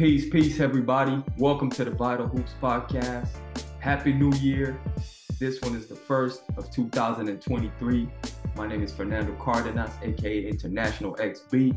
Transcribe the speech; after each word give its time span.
Peace, 0.00 0.30
peace, 0.30 0.60
everybody. 0.60 1.22
Welcome 1.36 1.68
to 1.72 1.84
the 1.84 1.90
Vital 1.90 2.26
Hoops 2.26 2.54
Podcast. 2.58 3.28
Happy 3.80 4.14
New 4.14 4.32
Year. 4.38 4.80
This 5.38 5.60
one 5.60 5.76
is 5.76 5.88
the 5.88 5.94
first 5.94 6.44
of 6.56 6.70
2023. 6.70 8.08
My 8.56 8.66
name 8.66 8.82
is 8.82 8.94
Fernando 8.94 9.34
Cardenas, 9.34 9.90
aka 10.02 10.48
International 10.48 11.14
XB, 11.16 11.76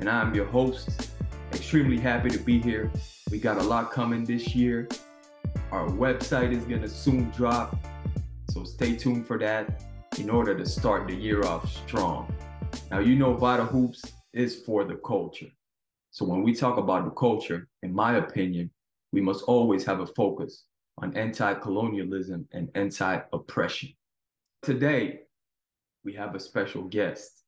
and 0.00 0.10
I'm 0.10 0.34
your 0.34 0.46
host. 0.46 1.12
Extremely 1.52 1.96
happy 1.96 2.28
to 2.30 2.40
be 2.40 2.60
here. 2.60 2.90
We 3.30 3.38
got 3.38 3.58
a 3.58 3.62
lot 3.62 3.92
coming 3.92 4.24
this 4.24 4.52
year. 4.56 4.88
Our 5.70 5.86
website 5.90 6.50
is 6.50 6.64
going 6.64 6.82
to 6.82 6.88
soon 6.88 7.30
drop, 7.30 7.76
so 8.50 8.64
stay 8.64 8.96
tuned 8.96 9.28
for 9.28 9.38
that 9.38 9.80
in 10.18 10.28
order 10.28 10.58
to 10.58 10.66
start 10.66 11.06
the 11.06 11.14
year 11.14 11.44
off 11.44 11.72
strong. 11.72 12.34
Now, 12.90 12.98
you 12.98 13.14
know, 13.14 13.32
Vital 13.34 13.66
Hoops 13.66 14.02
is 14.32 14.56
for 14.56 14.82
the 14.82 14.96
culture. 14.96 15.52
So 16.14 16.24
when 16.24 16.44
we 16.44 16.54
talk 16.54 16.78
about 16.78 17.04
the 17.04 17.10
culture, 17.10 17.66
in 17.82 17.92
my 17.92 18.18
opinion, 18.18 18.70
we 19.10 19.20
must 19.20 19.42
always 19.46 19.84
have 19.84 19.98
a 19.98 20.06
focus 20.06 20.62
on 20.98 21.16
anti-colonialism 21.16 22.46
and 22.52 22.68
anti-oppression. 22.76 23.92
Today, 24.62 25.22
we 26.04 26.12
have 26.12 26.36
a 26.36 26.38
special 26.38 26.84
guest. 26.84 27.42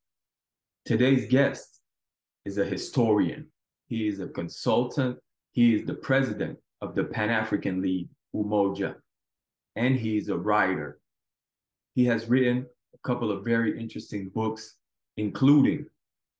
Today's 0.83 1.27
guest 1.27 1.79
is 2.43 2.57
a 2.57 2.65
historian. 2.65 3.47
He 3.87 4.05
is 4.05 4.19
a 4.19 4.27
consultant. 4.27 5.17
He 5.53 5.73
is 5.73 5.85
the 5.85 5.93
president 5.93 6.57
of 6.81 6.93
the 6.93 7.05
Pan-African 7.05 7.81
League, 7.81 8.09
Umoja, 8.35 8.95
and 9.77 9.95
he's 9.95 10.27
a 10.27 10.37
writer. 10.37 10.99
He 11.95 12.03
has 12.07 12.27
written 12.27 12.65
a 12.93 12.97
couple 13.07 13.31
of 13.31 13.45
very 13.45 13.79
interesting 13.79 14.27
books, 14.27 14.75
including 15.15 15.85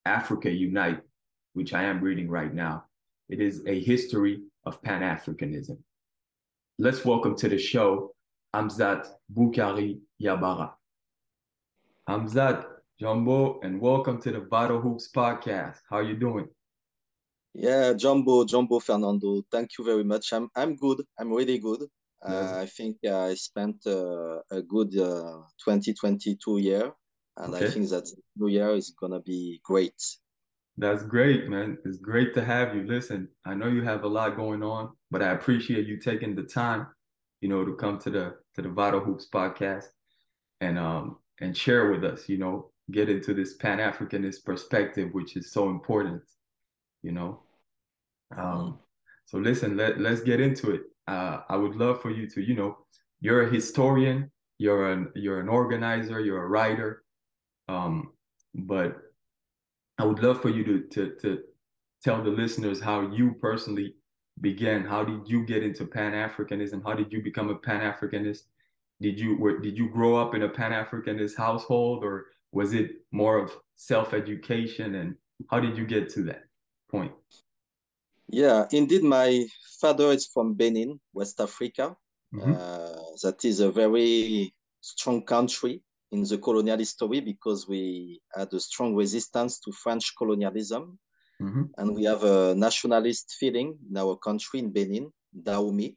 Africa 0.05 0.51
Unite, 0.51 0.99
which 1.57 1.73
I 1.73 1.83
am 1.85 2.01
reading 2.01 2.29
right 2.29 2.53
now. 2.53 2.85
It 3.29 3.41
is 3.41 3.63
a 3.65 3.79
history 3.79 4.43
of 4.67 4.79
Pan 4.83 5.01
Africanism. 5.01 5.79
Let's 6.77 7.03
welcome 7.03 7.35
to 7.37 7.49
the 7.49 7.57
show 7.57 8.13
Amzat 8.55 9.07
Boukari 9.35 9.99
Yabara. 10.21 10.73
Amzat, 12.07 12.63
Jambo, 12.99 13.59
and 13.63 13.81
welcome 13.81 14.21
to 14.21 14.31
the 14.31 14.41
Vital 14.41 14.79
Hoops 14.79 15.09
podcast. 15.11 15.77
How 15.89 15.97
are 15.97 16.03
you 16.03 16.15
doing? 16.15 16.47
Yeah, 17.55 17.93
Jambo, 17.93 18.45
Jambo 18.45 18.79
Fernando. 18.79 19.41
Thank 19.51 19.79
you 19.79 19.83
very 19.83 20.03
much. 20.03 20.31
I'm 20.33 20.49
I'm 20.55 20.75
good. 20.75 21.01
I'm 21.19 21.33
really 21.33 21.57
good. 21.57 21.81
Yes. 21.81 22.51
Uh, 22.51 22.59
I 22.61 22.65
think 22.67 22.97
uh, 23.03 23.17
I 23.29 23.33
spent 23.33 23.77
uh, 23.87 24.41
a 24.51 24.61
good 24.61 24.95
uh, 24.95 25.41
2022 25.65 26.59
year, 26.59 26.93
and 27.37 27.55
okay. 27.55 27.65
I 27.65 27.69
think 27.71 27.89
that 27.89 28.05
new 28.35 28.47
year 28.47 28.75
is 28.75 28.93
gonna 29.01 29.21
be 29.21 29.59
great. 29.63 29.99
That's 30.77 31.03
great, 31.03 31.49
man. 31.49 31.77
It's 31.85 31.97
great 31.97 32.33
to 32.35 32.43
have 32.43 32.75
you. 32.75 32.83
Listen, 32.83 33.29
I 33.45 33.55
know 33.55 33.67
you 33.67 33.81
have 33.83 34.03
a 34.03 34.07
lot 34.07 34.35
going 34.35 34.61
on, 34.61 34.91
but 35.09 35.23
I 35.23 35.31
appreciate 35.31 35.87
you 35.87 35.97
taking 35.99 36.35
the 36.35 36.43
time, 36.43 36.87
you 37.41 37.49
know, 37.49 37.65
to 37.65 37.75
come 37.75 37.97
to 37.99 38.09
the 38.11 38.35
to 38.55 38.61
the 38.61 38.69
Vital 38.69 38.99
Hoops 38.99 39.27
podcast 39.33 39.85
and 40.61 40.77
um 40.77 41.17
and 41.41 41.55
share 41.57 41.91
with 41.91 42.03
us, 42.03 42.29
you 42.29 42.37
know, 42.37 42.71
get 42.91 43.09
into 43.09 43.33
this 43.33 43.55
Pan 43.55 43.79
Africanist 43.79 44.43
perspective, 44.45 45.09
which 45.13 45.35
is 45.35 45.51
so 45.51 45.69
important, 45.69 46.21
you 47.01 47.11
know. 47.11 47.41
Um, 48.37 48.79
so 49.25 49.37
listen, 49.39 49.77
let 49.77 49.99
let's 49.99 50.21
get 50.21 50.39
into 50.39 50.71
it. 50.71 50.81
Uh, 51.07 51.41
I 51.49 51.55
would 51.55 51.75
love 51.75 52.01
for 52.01 52.11
you 52.11 52.29
to, 52.31 52.41
you 52.41 52.55
know, 52.55 52.77
you're 53.19 53.43
a 53.47 53.49
historian, 53.51 54.31
you're 54.59 54.91
an 54.91 55.11
you're 55.15 55.39
an 55.39 55.49
organizer, 55.49 56.19
you're 56.19 56.43
a 56.43 56.47
writer, 56.47 57.03
um, 57.67 58.11
but 58.53 58.97
I 59.97 60.05
would 60.05 60.21
love 60.21 60.41
for 60.41 60.49
you 60.49 60.63
to 60.63 60.81
to 60.93 61.15
to 61.21 61.39
tell 62.03 62.23
the 62.23 62.29
listeners 62.29 62.79
how 62.79 63.01
you 63.11 63.33
personally 63.41 63.95
began. 64.41 64.85
How 64.85 65.03
did 65.03 65.27
you 65.27 65.45
get 65.45 65.63
into 65.63 65.85
Pan 65.85 66.13
Africanism? 66.13 66.83
How 66.83 66.93
did 66.93 67.11
you 67.11 67.21
become 67.21 67.49
a 67.49 67.55
Pan 67.55 67.81
Africanist? 67.81 68.43
Did 69.01 69.19
you 69.19 69.37
were, 69.37 69.59
did 69.59 69.77
you 69.77 69.89
grow 69.89 70.15
up 70.15 70.35
in 70.35 70.43
a 70.43 70.49
Pan 70.49 70.71
Africanist 70.71 71.37
household, 71.37 72.03
or 72.03 72.27
was 72.51 72.73
it 72.73 72.91
more 73.11 73.37
of 73.37 73.51
self 73.75 74.13
education? 74.13 74.95
And 74.95 75.15
how 75.49 75.59
did 75.59 75.77
you 75.77 75.85
get 75.85 76.09
to 76.11 76.23
that 76.23 76.43
point? 76.89 77.11
Yeah, 78.29 78.65
indeed, 78.71 79.03
my 79.03 79.45
father 79.79 80.11
is 80.11 80.27
from 80.27 80.53
Benin, 80.53 80.99
West 81.13 81.39
Africa. 81.39 81.95
Mm-hmm. 82.33 82.53
Uh, 82.53 83.01
that 83.23 83.45
is 83.45 83.61
a 83.61 83.71
very 83.71 84.53
strong 84.81 85.23
country 85.23 85.81
in 86.11 86.23
the 86.23 86.37
colonial 86.37 86.77
history 86.77 87.19
because 87.19 87.67
we 87.67 88.21
had 88.35 88.53
a 88.53 88.59
strong 88.59 88.95
resistance 88.95 89.59
to 89.59 89.71
French 89.71 90.13
colonialism. 90.17 90.97
Mm-hmm. 91.41 91.63
And 91.77 91.95
we 91.95 92.05
have 92.05 92.23
a 92.23 92.55
nationalist 92.55 93.35
feeling 93.39 93.77
in 93.89 93.97
our 93.97 94.15
country 94.15 94.59
in 94.59 94.71
Benin, 94.71 95.11
Dahomey. 95.43 95.95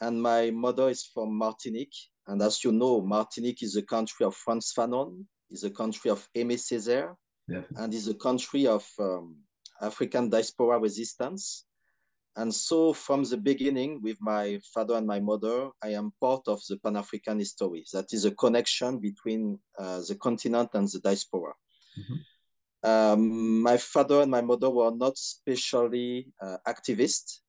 And 0.00 0.20
my 0.22 0.50
mother 0.50 0.88
is 0.88 1.04
from 1.12 1.34
Martinique. 1.36 1.96
And 2.28 2.42
as 2.42 2.62
you 2.62 2.72
know, 2.72 3.00
Martinique 3.00 3.62
is 3.62 3.76
a 3.76 3.82
country 3.82 4.26
of 4.26 4.36
Frantz 4.36 4.72
Fanon, 4.74 5.24
is 5.50 5.64
a 5.64 5.70
country 5.70 6.10
of 6.10 6.28
Aimé 6.36 6.54
Césaire, 6.54 7.14
yeah. 7.48 7.62
and 7.76 7.94
is 7.94 8.08
a 8.08 8.14
country 8.14 8.66
of 8.66 8.86
um, 8.98 9.36
African 9.80 10.28
diaspora 10.28 10.78
resistance. 10.78 11.65
And 12.36 12.54
so 12.54 12.92
from 12.92 13.24
the 13.24 13.38
beginning, 13.38 14.02
with 14.02 14.18
my 14.20 14.60
father 14.74 14.94
and 14.96 15.06
my 15.06 15.20
mother, 15.20 15.70
I 15.82 15.94
am 15.94 16.12
part 16.20 16.42
of 16.46 16.60
the 16.68 16.76
Pan-African 16.76 17.38
history. 17.38 17.84
That 17.94 18.12
is 18.12 18.26
a 18.26 18.30
connection 18.30 18.98
between 18.98 19.58
uh, 19.78 20.02
the 20.06 20.16
continent 20.16 20.70
and 20.74 20.86
the 20.86 21.00
diaspora. 21.00 21.54
Mm-hmm. 21.98 22.88
Um, 22.90 23.62
my 23.62 23.78
father 23.78 24.20
and 24.20 24.30
my 24.30 24.42
mother 24.42 24.68
were 24.68 24.94
not 24.94 25.16
specially 25.16 26.26
uh, 26.42 26.58
activists, 26.68 27.40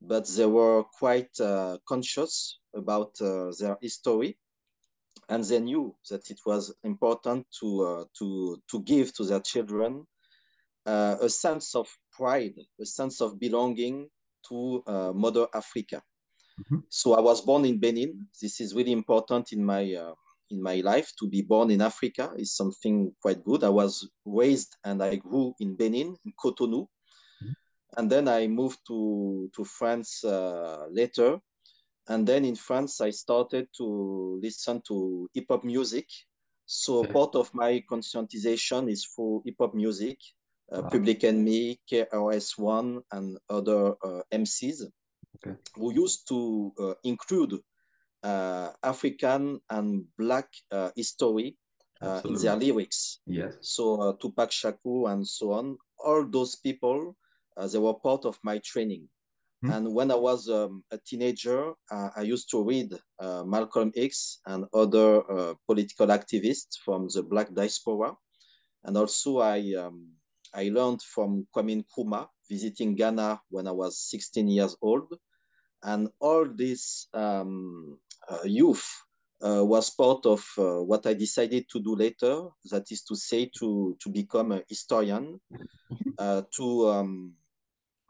but 0.00 0.28
they 0.28 0.46
were 0.46 0.84
quite 0.96 1.40
uh, 1.40 1.78
conscious 1.88 2.60
about 2.72 3.10
uh, 3.20 3.50
their 3.58 3.76
history. 3.82 4.38
And 5.28 5.42
they 5.42 5.58
knew 5.58 5.96
that 6.08 6.30
it 6.30 6.38
was 6.46 6.72
important 6.84 7.46
to, 7.60 7.82
uh, 7.82 8.04
to, 8.18 8.62
to 8.70 8.82
give 8.82 9.12
to 9.14 9.24
their 9.24 9.40
children 9.40 10.06
uh, 10.86 11.16
a 11.20 11.28
sense 11.28 11.74
of 11.74 11.88
pride, 12.12 12.54
a 12.80 12.86
sense 12.86 13.20
of 13.20 13.40
belonging 13.40 14.08
to 14.48 14.82
uh, 14.86 15.12
Mother 15.12 15.46
Africa. 15.54 16.02
Mm-hmm. 16.60 16.78
So 16.88 17.14
I 17.14 17.20
was 17.20 17.40
born 17.40 17.64
in 17.64 17.78
Benin. 17.78 18.26
This 18.40 18.60
is 18.60 18.74
really 18.74 18.92
important 18.92 19.52
in 19.52 19.64
my 19.64 19.94
uh, 19.94 20.14
in 20.50 20.62
my 20.62 20.76
life 20.76 21.12
to 21.18 21.28
be 21.28 21.42
born 21.42 21.70
in 21.70 21.80
Africa 21.82 22.32
is 22.36 22.54
something 22.54 23.12
quite 23.20 23.44
good. 23.44 23.64
I 23.64 23.68
was 23.68 24.08
raised 24.24 24.76
and 24.84 25.02
I 25.02 25.16
grew 25.16 25.54
in 25.58 25.74
Benin, 25.74 26.16
in 26.24 26.32
Cotonou, 26.42 26.86
mm-hmm. 27.42 27.52
and 27.96 28.10
then 28.10 28.28
I 28.28 28.46
moved 28.46 28.78
to 28.88 29.50
to 29.54 29.64
France 29.64 30.24
uh, 30.24 30.86
later. 30.90 31.38
And 32.08 32.24
then 32.24 32.44
in 32.44 32.54
France, 32.54 33.00
I 33.00 33.10
started 33.10 33.66
to 33.78 34.38
listen 34.40 34.80
to 34.86 35.28
hip 35.34 35.46
hop 35.50 35.64
music. 35.64 36.06
So 36.64 37.00
okay. 37.00 37.12
part 37.12 37.34
of 37.34 37.52
my 37.52 37.82
conscientization 37.90 38.88
is 38.88 39.04
for 39.04 39.42
hip 39.44 39.56
hop 39.58 39.74
music 39.74 40.18
uh, 40.72 40.82
wow. 40.82 40.88
Public 40.88 41.24
Enemy, 41.24 41.80
KRS-One, 41.90 43.02
and 43.12 43.38
other 43.48 43.94
uh, 44.02 44.22
MCs 44.32 44.82
okay. 45.36 45.56
who 45.74 45.94
used 45.94 46.28
to 46.28 46.72
uh, 46.80 46.94
include 47.04 47.60
African 48.24 49.60
and 49.70 50.04
Black 50.18 50.48
history 50.96 51.56
in 52.02 52.34
their 52.34 52.56
lyrics. 52.56 53.20
Yes. 53.26 53.54
So 53.60 54.12
Tupac 54.20 54.50
Shakur 54.50 55.12
and 55.12 55.26
so 55.26 55.52
on, 55.52 55.78
all 56.04 56.26
those 56.26 56.56
people, 56.56 57.16
they 57.56 57.78
were 57.78 57.94
part 57.94 58.24
of 58.24 58.36
my 58.42 58.58
training. 58.64 59.08
Hmm. 59.62 59.70
And 59.72 59.94
when 59.94 60.10
I 60.10 60.16
was 60.16 60.48
um, 60.48 60.84
a 60.90 60.98
teenager, 60.98 61.72
uh, 61.90 62.10
I 62.16 62.22
used 62.22 62.50
to 62.50 62.62
read 62.62 62.92
uh, 63.18 63.42
Malcolm 63.44 63.90
X 63.96 64.40
and 64.46 64.66
other 64.74 65.22
uh, 65.30 65.54
political 65.66 66.08
activists 66.08 66.76
from 66.84 67.08
the 67.12 67.22
Black 67.22 67.54
diaspora. 67.54 68.14
And 68.84 68.96
also, 68.96 69.38
I 69.38 69.74
um, 69.78 70.15
I 70.56 70.70
learned 70.70 71.02
from 71.02 71.46
Kwame 71.54 71.84
Nkrumah 71.84 72.28
visiting 72.48 72.94
Ghana 72.94 73.40
when 73.50 73.68
I 73.68 73.72
was 73.72 74.00
16 74.08 74.48
years 74.48 74.74
old. 74.80 75.12
And 75.82 76.08
all 76.18 76.46
this 76.46 77.08
um, 77.12 77.98
uh, 78.28 78.38
youth 78.44 78.84
uh, 79.42 79.62
was 79.62 79.90
part 79.90 80.24
of 80.24 80.42
uh, 80.56 80.82
what 80.82 81.06
I 81.06 81.12
decided 81.12 81.66
to 81.70 81.80
do 81.80 81.94
later, 81.94 82.48
that 82.70 82.90
is 82.90 83.02
to 83.04 83.16
say, 83.16 83.50
to, 83.58 83.96
to 84.00 84.08
become 84.08 84.52
a 84.52 84.62
historian, 84.66 85.38
uh, 86.18 86.42
to 86.56 86.88
um, 86.88 87.34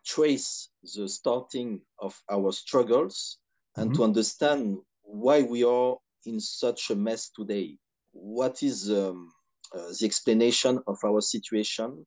trace 0.04 0.69
the 0.94 1.08
starting 1.08 1.81
of 1.99 2.16
our 2.31 2.52
struggles 2.52 3.38
and 3.76 3.90
mm-hmm. 3.90 3.96
to 3.96 4.04
understand 4.04 4.78
why 5.02 5.42
we 5.42 5.64
are 5.64 5.96
in 6.26 6.38
such 6.38 6.90
a 6.90 6.94
mess 6.94 7.28
today. 7.31 7.76
What 8.12 8.62
is 8.62 8.88
um, 8.90 9.32
uh, 9.75 9.88
the 9.99 10.06
explanation 10.06 10.81
of 10.87 10.99
our 11.04 11.20
situation? 11.20 12.06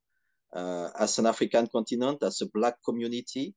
Uh, 0.54 0.90
as 1.00 1.20
an 1.20 1.28
African 1.28 1.68
continent, 1.68 2.24
as 2.24 2.42
a 2.42 2.48
Black 2.48 2.76
community, 2.84 3.54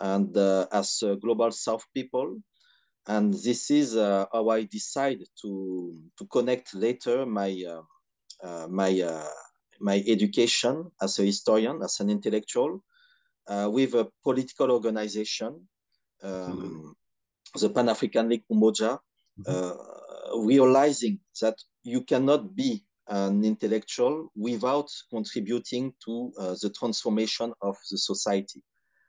and 0.00 0.36
uh, 0.36 0.66
as 0.72 1.02
a 1.02 1.16
global 1.16 1.50
South 1.52 1.84
people. 1.94 2.38
And 3.06 3.34
this 3.34 3.70
is 3.70 3.96
uh, 3.96 4.26
how 4.32 4.48
I 4.48 4.64
decide 4.64 5.20
to 5.42 5.94
to 6.18 6.26
connect 6.26 6.74
later 6.74 7.26
my 7.26 7.52
my 8.68 9.22
my 9.80 10.02
education 10.06 10.90
as 11.00 11.18
a 11.18 11.24
historian, 11.24 11.82
as 11.82 12.00
an 12.00 12.10
intellectual, 12.10 12.82
uh, 13.46 13.68
with 13.70 13.94
a 13.94 14.08
political 14.22 14.70
organization, 14.70 15.68
um, 16.22 16.94
the 17.54 17.70
Pan 17.70 17.88
African 17.88 18.28
League 18.28 18.44
Umoja, 18.50 18.98
mm-hmm. 19.38 19.44
uh, 19.46 20.44
realizing 20.44 21.20
that 21.40 21.56
you 21.82 22.02
cannot 22.02 22.54
be 22.54 22.84
an 23.08 23.44
intellectual 23.44 24.30
without 24.36 24.88
contributing 25.10 25.92
to 26.04 26.32
uh, 26.38 26.54
the 26.62 26.70
transformation 26.70 27.52
of 27.60 27.76
the 27.90 27.98
society, 27.98 28.62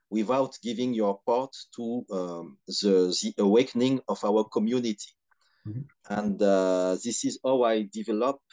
without 0.09 0.57
giving 0.61 0.93
your 0.93 1.19
part 1.25 1.55
to 1.75 2.05
um, 2.11 2.57
the, 2.67 3.15
the 3.21 3.33
awakening 3.41 4.01
of 4.07 4.23
our 4.23 4.43
community. 4.43 5.11
Mm-hmm. 5.67 5.81
And 6.09 6.41
uh, 6.41 6.97
this 7.03 7.25
is 7.25 7.39
how 7.43 7.63
I 7.63 7.87
developed 7.91 8.51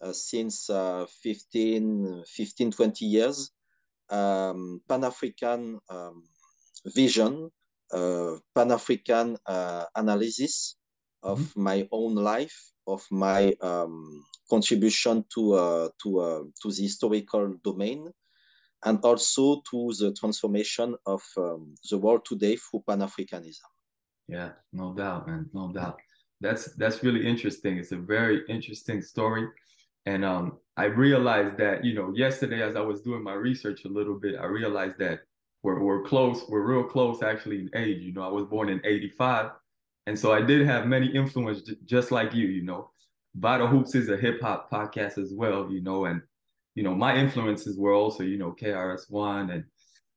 uh, 0.00 0.12
since 0.12 0.68
uh, 0.70 1.06
15, 1.22 2.24
15, 2.26 2.70
20 2.72 3.04
years, 3.04 3.50
um, 4.10 4.80
Pan-African 4.88 5.78
um, 5.88 6.24
vision, 6.86 7.50
uh, 7.92 8.36
Pan-African 8.54 9.36
uh, 9.46 9.84
analysis 9.94 10.76
of 11.22 11.38
mm-hmm. 11.38 11.62
my 11.62 11.88
own 11.92 12.14
life, 12.14 12.72
of 12.86 13.06
my 13.10 13.54
um, 13.60 14.24
contribution 14.50 15.24
to 15.34 15.54
uh, 15.54 15.88
to 16.02 16.20
uh, 16.20 16.42
to 16.60 16.72
the 16.72 16.82
historical 16.82 17.54
domain, 17.62 18.10
and 18.84 18.98
also 19.04 19.62
to 19.70 19.92
the 19.98 20.12
transformation 20.12 20.96
of 21.06 21.22
um, 21.36 21.74
the 21.90 21.98
world 21.98 22.24
today 22.24 22.56
through 22.56 22.82
Pan 22.86 23.00
Africanism. 23.00 23.68
Yeah, 24.28 24.50
no 24.72 24.92
doubt, 24.94 25.26
man, 25.26 25.48
no 25.52 25.72
doubt. 25.72 25.98
That's 26.40 26.74
that's 26.74 27.02
really 27.02 27.26
interesting. 27.26 27.78
It's 27.78 27.92
a 27.92 27.96
very 28.16 28.42
interesting 28.48 29.02
story, 29.02 29.48
and 30.06 30.24
um, 30.24 30.58
I 30.76 30.84
realized 30.84 31.56
that 31.58 31.84
you 31.84 31.94
know 31.94 32.12
yesterday 32.14 32.62
as 32.62 32.76
I 32.76 32.80
was 32.80 33.02
doing 33.02 33.22
my 33.22 33.34
research 33.34 33.84
a 33.84 33.88
little 33.88 34.18
bit, 34.18 34.36
I 34.40 34.46
realized 34.46 34.98
that 34.98 35.20
we're 35.62 35.80
we're 35.82 36.02
close. 36.02 36.44
We're 36.48 36.66
real 36.66 36.84
close 36.84 37.22
actually 37.22 37.58
in 37.60 37.70
age. 37.74 38.02
You 38.02 38.12
know, 38.12 38.22
I 38.22 38.28
was 38.28 38.46
born 38.46 38.68
in 38.68 38.80
'85, 38.84 39.50
and 40.06 40.18
so 40.18 40.32
I 40.32 40.40
did 40.40 40.66
have 40.66 40.86
many 40.86 41.08
influences 41.08 41.74
just 41.84 42.10
like 42.10 42.32
you. 42.32 42.46
You 42.46 42.64
know, 42.64 42.90
Vital 43.36 43.66
Hoops 43.66 43.94
is 43.94 44.08
a 44.08 44.16
hip 44.16 44.40
hop 44.40 44.70
podcast 44.70 45.18
as 45.18 45.32
well, 45.32 45.70
you 45.70 45.82
know, 45.82 46.06
and 46.06 46.20
you 46.74 46.82
know 46.82 46.94
my 46.94 47.16
influences 47.16 47.78
were 47.78 47.94
also 47.94 48.22
you 48.22 48.38
know 48.38 48.52
KRS 48.60 49.10
One 49.10 49.50
and 49.50 49.64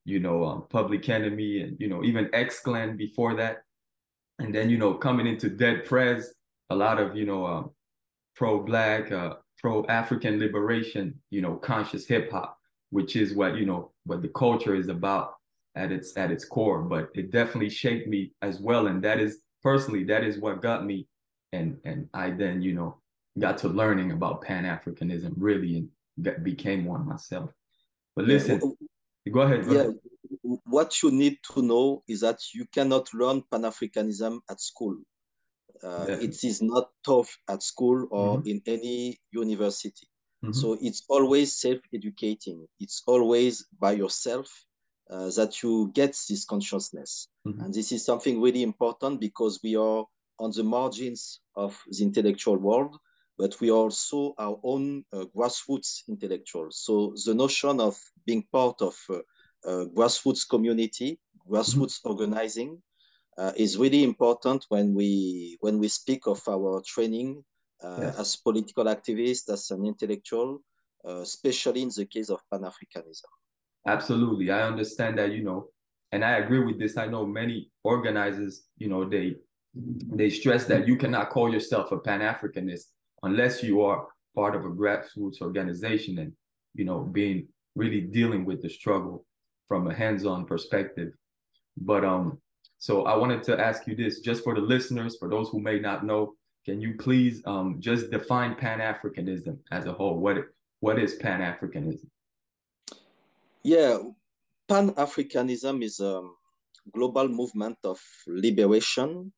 you 0.06 0.20
know 0.20 0.44
um, 0.44 0.66
Public 0.70 1.08
Enemy 1.10 1.62
and 1.62 1.78
you 1.80 1.88
know 1.88 2.04
even 2.04 2.30
X 2.34 2.60
Clan 2.62 2.98
before 2.98 3.36
that, 3.36 3.64
and 4.40 4.54
then 4.54 4.70
you 4.70 4.78
know 4.78 4.94
coming 4.96 5.28
into 5.28 5.50
Dead 5.50 5.86
Prez, 5.86 6.34
a 6.70 6.76
lot 6.76 7.00
of 7.00 7.16
you 7.16 7.26
know 7.26 7.46
um, 7.46 7.72
pro 8.36 8.64
Black, 8.64 9.12
uh, 9.12 9.36
pro 9.60 9.86
African 9.86 10.40
liberation, 10.40 11.20
you 11.30 11.42
know 11.42 11.56
conscious 11.56 12.08
hip 12.08 12.32
hop, 12.32 12.58
which 12.90 13.16
is 13.16 13.36
what 13.36 13.56
you 13.58 13.66
know 13.66 13.92
what 14.06 14.22
the 14.24 14.30
culture 14.30 14.76
is 14.76 14.88
about 14.88 15.36
at 15.76 15.92
its 15.92 16.18
at 16.18 16.32
its 16.32 16.46
core. 16.46 16.82
But 16.82 17.10
it 17.14 17.32
definitely 17.32 17.70
shaped 17.70 18.08
me 18.08 18.34
as 18.42 18.60
well, 18.60 18.88
and 18.88 19.04
that 19.04 19.20
is 19.20 19.38
personally 19.62 20.04
that 20.06 20.24
is 20.24 20.40
what 20.40 20.64
got 20.64 20.84
me 20.84 21.08
and 21.54 21.78
and 21.86 22.10
I 22.14 22.32
then 22.32 22.62
you 22.62 22.74
know 22.74 22.98
got 23.40 23.58
to 23.60 23.68
learning 23.68 24.12
about 24.12 24.42
Pan 24.42 24.66
Africanism 24.66 25.34
really 25.38 25.78
and 25.78 25.90
got, 26.22 26.44
became 26.44 26.86
one 26.86 27.08
myself. 27.08 27.50
But 28.16 28.26
listen, 28.26 28.62
yeah, 29.26 29.34
go 29.34 29.42
ahead. 29.42 29.66
Go 29.66 29.74
yeah, 29.74 29.80
ahead. 29.82 30.60
what 30.66 31.02
you 31.02 31.12
need 31.12 31.38
to 31.54 31.62
know 31.62 32.04
is 32.08 32.22
that 32.22 32.40
you 32.54 32.66
cannot 32.74 33.14
learn 33.14 33.44
Pan 33.52 33.64
Africanism 33.64 34.40
at 34.50 34.62
school. 34.62 34.98
Uh, 35.84 36.06
it 36.22 36.44
is 36.44 36.62
not 36.62 36.90
taught 37.04 37.28
at 37.50 37.62
school 37.62 38.08
or 38.12 38.38
mm-hmm. 38.38 38.48
in 38.48 38.62
any 38.68 39.20
university. 39.32 40.08
Mm-hmm. 40.44 40.54
So 40.54 40.78
it's 40.82 41.04
always 41.10 41.60
self 41.60 41.80
educating. 41.94 42.66
It's 42.80 43.02
always 43.08 43.66
by 43.80 43.94
yourself 43.94 44.48
uh, 45.10 45.30
that 45.36 45.64
you 45.64 45.92
get 45.94 46.18
this 46.30 46.46
consciousness. 46.46 47.28
Mm-hmm. 47.48 47.62
And 47.62 47.74
this 47.74 47.92
is 47.92 48.06
something 48.06 48.42
really 48.42 48.64
important 48.64 49.20
because 49.20 49.60
we 49.64 49.76
are 49.76 50.06
on 50.40 50.52
the 50.56 50.64
margins 50.64 51.40
of 51.56 51.78
the 51.90 52.04
intellectual 52.04 52.58
world 52.58 52.98
but 53.38 53.60
we 53.60 53.70
are 53.70 53.74
also 53.88 54.34
our 54.38 54.60
own 54.64 55.04
uh, 55.12 55.26
grassroots 55.36 56.04
intellectuals. 56.08 56.80
So 56.80 57.16
the 57.26 57.34
notion 57.34 57.80
of 57.80 57.98
being 58.26 58.46
part 58.52 58.82
of 58.82 58.96
uh, 59.10 59.16
uh, 59.66 59.86
grassroots 59.96 60.48
community, 60.48 61.20
grassroots 61.50 62.00
mm-hmm. 62.00 62.10
organizing, 62.10 62.82
uh, 63.38 63.52
is 63.56 63.78
really 63.78 64.04
important 64.04 64.66
when 64.70 64.94
we 64.94 65.58
when 65.62 65.80
we 65.80 65.88
speak 65.88 66.28
of 66.28 66.42
our 66.48 66.82
training 66.86 67.44
uh, 67.84 67.98
yes. 68.02 68.20
as 68.20 68.36
political 68.36 68.86
activists, 68.86 69.52
as 69.52 69.72
an 69.72 69.86
intellectual, 69.86 70.60
uh, 71.08 71.22
especially 71.22 71.82
in 71.82 71.90
the 71.96 72.06
case 72.06 72.30
of 72.30 72.40
Pan 72.52 72.62
Africanism. 72.62 73.32
Absolutely, 73.88 74.52
I 74.52 74.62
understand 74.64 75.18
that. 75.18 75.32
You 75.32 75.44
know, 75.44 75.70
and 76.12 76.24
I 76.24 76.38
agree 76.38 76.64
with 76.64 76.80
this. 76.80 76.98
I 76.98 77.08
know 77.08 77.26
many 77.26 77.72
organizers. 77.84 78.68
You 78.78 78.90
know, 78.90 79.10
they 79.10 79.38
they 79.74 80.30
stress 80.30 80.66
that 80.66 80.88
you 80.88 80.96
cannot 80.96 81.32
call 81.32 81.52
yourself 81.52 81.92
a 81.92 81.98
Pan 81.98 82.22
Africanist 82.22 82.86
unless 83.24 83.64
you 83.64 83.82
are 83.82 84.08
part 84.36 84.56
of 84.56 84.66
a 84.66 84.70
grassroots 84.70 85.42
organization 85.42 86.20
and 86.20 86.32
you 86.76 86.86
know 86.86 87.00
being 87.00 87.48
really 87.76 88.02
dealing 88.02 88.46
with 88.46 88.62
the 88.62 88.70
struggle 88.70 89.26
from 89.68 89.88
a 89.88 89.94
hands-on 89.94 90.46
perspective. 90.46 91.12
But 91.78 92.06
um 92.06 92.38
so 92.78 93.04
i 93.06 93.16
wanted 93.16 93.42
to 93.44 93.60
ask 93.60 93.88
you 93.88 93.96
this 93.96 94.20
just 94.20 94.44
for 94.44 94.54
the 94.54 94.62
listeners 94.62 95.16
for 95.18 95.30
those 95.30 95.48
who 95.50 95.60
may 95.60 95.80
not 95.80 96.06
know 96.06 96.34
can 96.66 96.82
you 96.82 96.96
please 96.98 97.42
um 97.46 97.78
just 97.80 98.12
define 98.12 98.56
pan-africanism 98.56 99.58
as 99.72 99.86
a 99.86 99.94
whole? 99.94 100.18
What 100.20 100.38
what 100.80 101.00
is 101.00 101.16
pan-africanism? 101.16 102.08
Yeah 103.64 103.98
pan-africanism 104.68 105.84
is 105.84 106.00
a 106.00 106.22
global 106.94 107.28
movement 107.28 107.78
of 107.84 108.00
liberation 108.28 109.32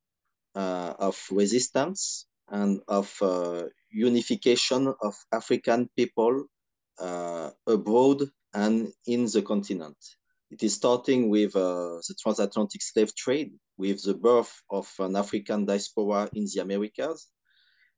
uh, 0.56 0.94
of 1.00 1.16
resistance 1.32 2.26
and 2.50 2.82
of 2.88 3.14
uh, 3.22 3.64
unification 3.92 4.94
of 5.02 5.16
African 5.32 5.90
people 5.96 6.46
uh, 7.00 7.52
abroad 7.68 8.24
and 8.54 8.92
in 9.08 9.26
the 9.26 9.42
continent. 9.42 9.98
It 10.52 10.64
is 10.64 10.76
starting 10.76 11.30
with 11.30 11.56
uh, 11.56 12.00
the 12.08 12.16
transatlantic 12.22 12.82
slave 12.82 13.16
trade, 13.16 13.52
with 13.78 14.04
the 14.04 14.14
birth 14.14 14.54
of 14.70 14.92
an 15.00 15.16
African 15.16 15.66
diaspora 15.66 16.30
in 16.34 16.46
the 16.54 16.62
Americas 16.62 17.28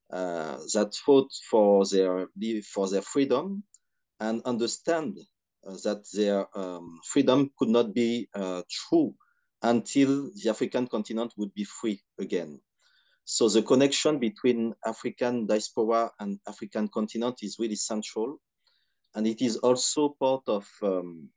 that 0.10 0.93
fought 1.05 1.29
for 1.50 1.86
their 1.86 2.27
for 2.74 2.89
their 2.89 3.01
freedom 3.01 3.63
and 4.19 4.41
understand 4.45 5.17
that 5.63 6.05
their 6.13 6.48
um, 6.57 7.00
freedom 7.05 7.51
could 7.57 7.69
not 7.69 7.93
be 7.93 8.29
uh, 8.33 8.62
true 8.69 9.13
until 9.63 10.31
the 10.36 10.50
African 10.50 10.88
continent 10.88 11.33
would 11.38 11.53
be 11.53 11.65
free 11.65 12.00
again. 12.19 12.60
So 13.29 13.50
the 13.50 13.62
connection 13.62 14.19
between 14.19 14.74
African 14.86 15.48
diaspora 15.48 16.10
and 16.22 16.39
African 16.48 16.88
continent 16.88 17.39
is 17.41 17.60
really 17.60 17.75
central. 17.75 18.39
And 19.15 19.27
it 19.27 19.41
is 19.41 19.57
also 19.57 20.15
part 20.17 20.43
of 20.48 20.65
um, 20.81 21.27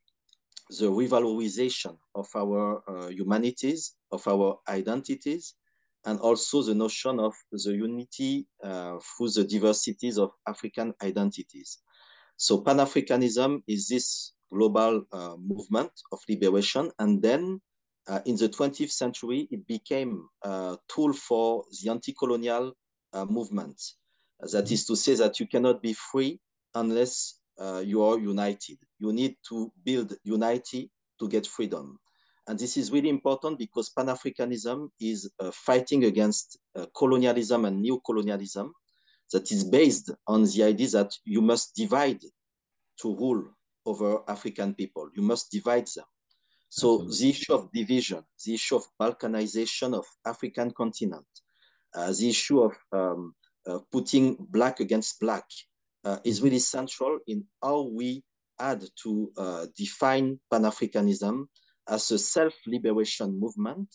the 0.79 0.87
revalorization 0.87 1.99
of 2.15 2.29
our 2.37 2.81
uh, 2.87 3.09
humanities, 3.09 3.97
of 4.13 4.25
our 4.29 4.61
identities, 4.69 5.55
and 6.05 6.21
also 6.21 6.63
the 6.63 6.77
notion 6.77 7.19
of 7.19 7.35
the 7.51 7.73
unity 7.75 8.47
uh, 8.63 8.99
through 9.01 9.31
the 9.31 9.43
diversities 9.43 10.17
of 10.17 10.31
African 10.47 10.95
identities. 11.03 11.79
So 12.37 12.61
Pan-Africanism 12.61 13.65
is 13.67 13.89
this 13.89 14.33
global 14.49 15.03
uh, 15.13 15.35
movement 15.37 15.91
of 16.13 16.21
liberation. 16.29 16.93
And 17.01 17.21
then 17.21 17.61
uh, 18.11 18.21
in 18.27 18.37
the 18.37 18.49
20th 18.49 18.91
century, 18.91 19.47
it 19.53 19.65
became 19.69 20.29
a 20.43 20.77
tool 20.89 21.13
for 21.13 21.65
the 21.81 21.91
anti-colonial 21.91 22.73
uh, 23.13 23.25
movement. 23.25 23.81
That 24.53 24.71
is 24.73 24.85
to 24.87 24.97
say 24.97 25.15
that 25.15 25.39
you 25.39 25.47
cannot 25.47 25.81
be 25.81 25.93
free 25.93 26.41
unless 26.75 27.39
uh, 27.59 27.83
you 27.85 28.03
are 28.03 28.19
united. 28.19 28.79
You 28.99 29.13
need 29.13 29.37
to 29.51 29.71
build 29.85 30.15
unity 30.25 30.91
to 31.21 31.29
get 31.29 31.47
freedom. 31.47 32.01
And 32.49 32.59
this 32.59 32.77
is 32.77 32.91
really 32.91 33.11
important 33.11 33.59
because 33.59 33.91
Pan-Africanism 33.91 34.89
is 35.01 35.31
uh, 35.39 35.53
fighting 35.53 36.05
against 36.05 36.59
uh, 36.75 36.87
colonialism 36.97 37.65
and 37.65 37.81
neo-colonialism 37.81 38.73
that 39.33 39.53
is 39.53 39.63
based 39.63 40.11
on 40.27 40.45
the 40.45 40.65
idea 40.65 40.89
that 40.89 41.13
you 41.25 41.43
must 41.43 41.77
divide 41.77 42.23
to 43.03 43.15
rule 43.15 43.45
over 43.87 44.19
African 44.27 44.75
people. 44.75 45.09
You 45.15 45.23
must 45.23 45.53
divide 45.53 45.87
them. 45.95 46.07
So 46.71 47.03
Absolutely. 47.03 47.19
the 47.19 47.31
issue 47.31 47.53
of 47.53 47.73
division, 47.73 48.23
the 48.47 48.55
issue 48.55 48.77
of 48.77 48.85
balkanization 49.01 49.93
of 49.93 50.07
African 50.25 50.71
continent, 50.71 51.27
uh, 51.95 52.13
the 52.13 52.29
issue 52.29 52.61
of 52.61 52.73
um, 52.93 53.35
uh, 53.67 53.81
putting 53.91 54.37
black 54.39 54.79
against 54.79 55.19
black 55.19 55.45
uh, 56.05 56.19
is 56.25 56.37
mm-hmm. 56.37 56.45
really 56.45 56.59
central 56.61 57.19
in 57.27 57.45
how 57.61 57.91
we 57.93 58.23
had 58.61 58.85
to 59.03 59.33
uh, 59.37 59.67
define 59.77 60.39
Pan-Africanism 60.51 61.47
as 61.89 62.11
a 62.13 62.19
self-liberation 62.19 63.39
movement 63.39 63.89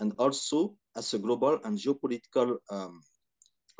and 0.00 0.14
also 0.18 0.74
as 0.96 1.12
a 1.12 1.18
global 1.18 1.58
and 1.64 1.78
geopolitical 1.78 2.56
um, 2.70 3.02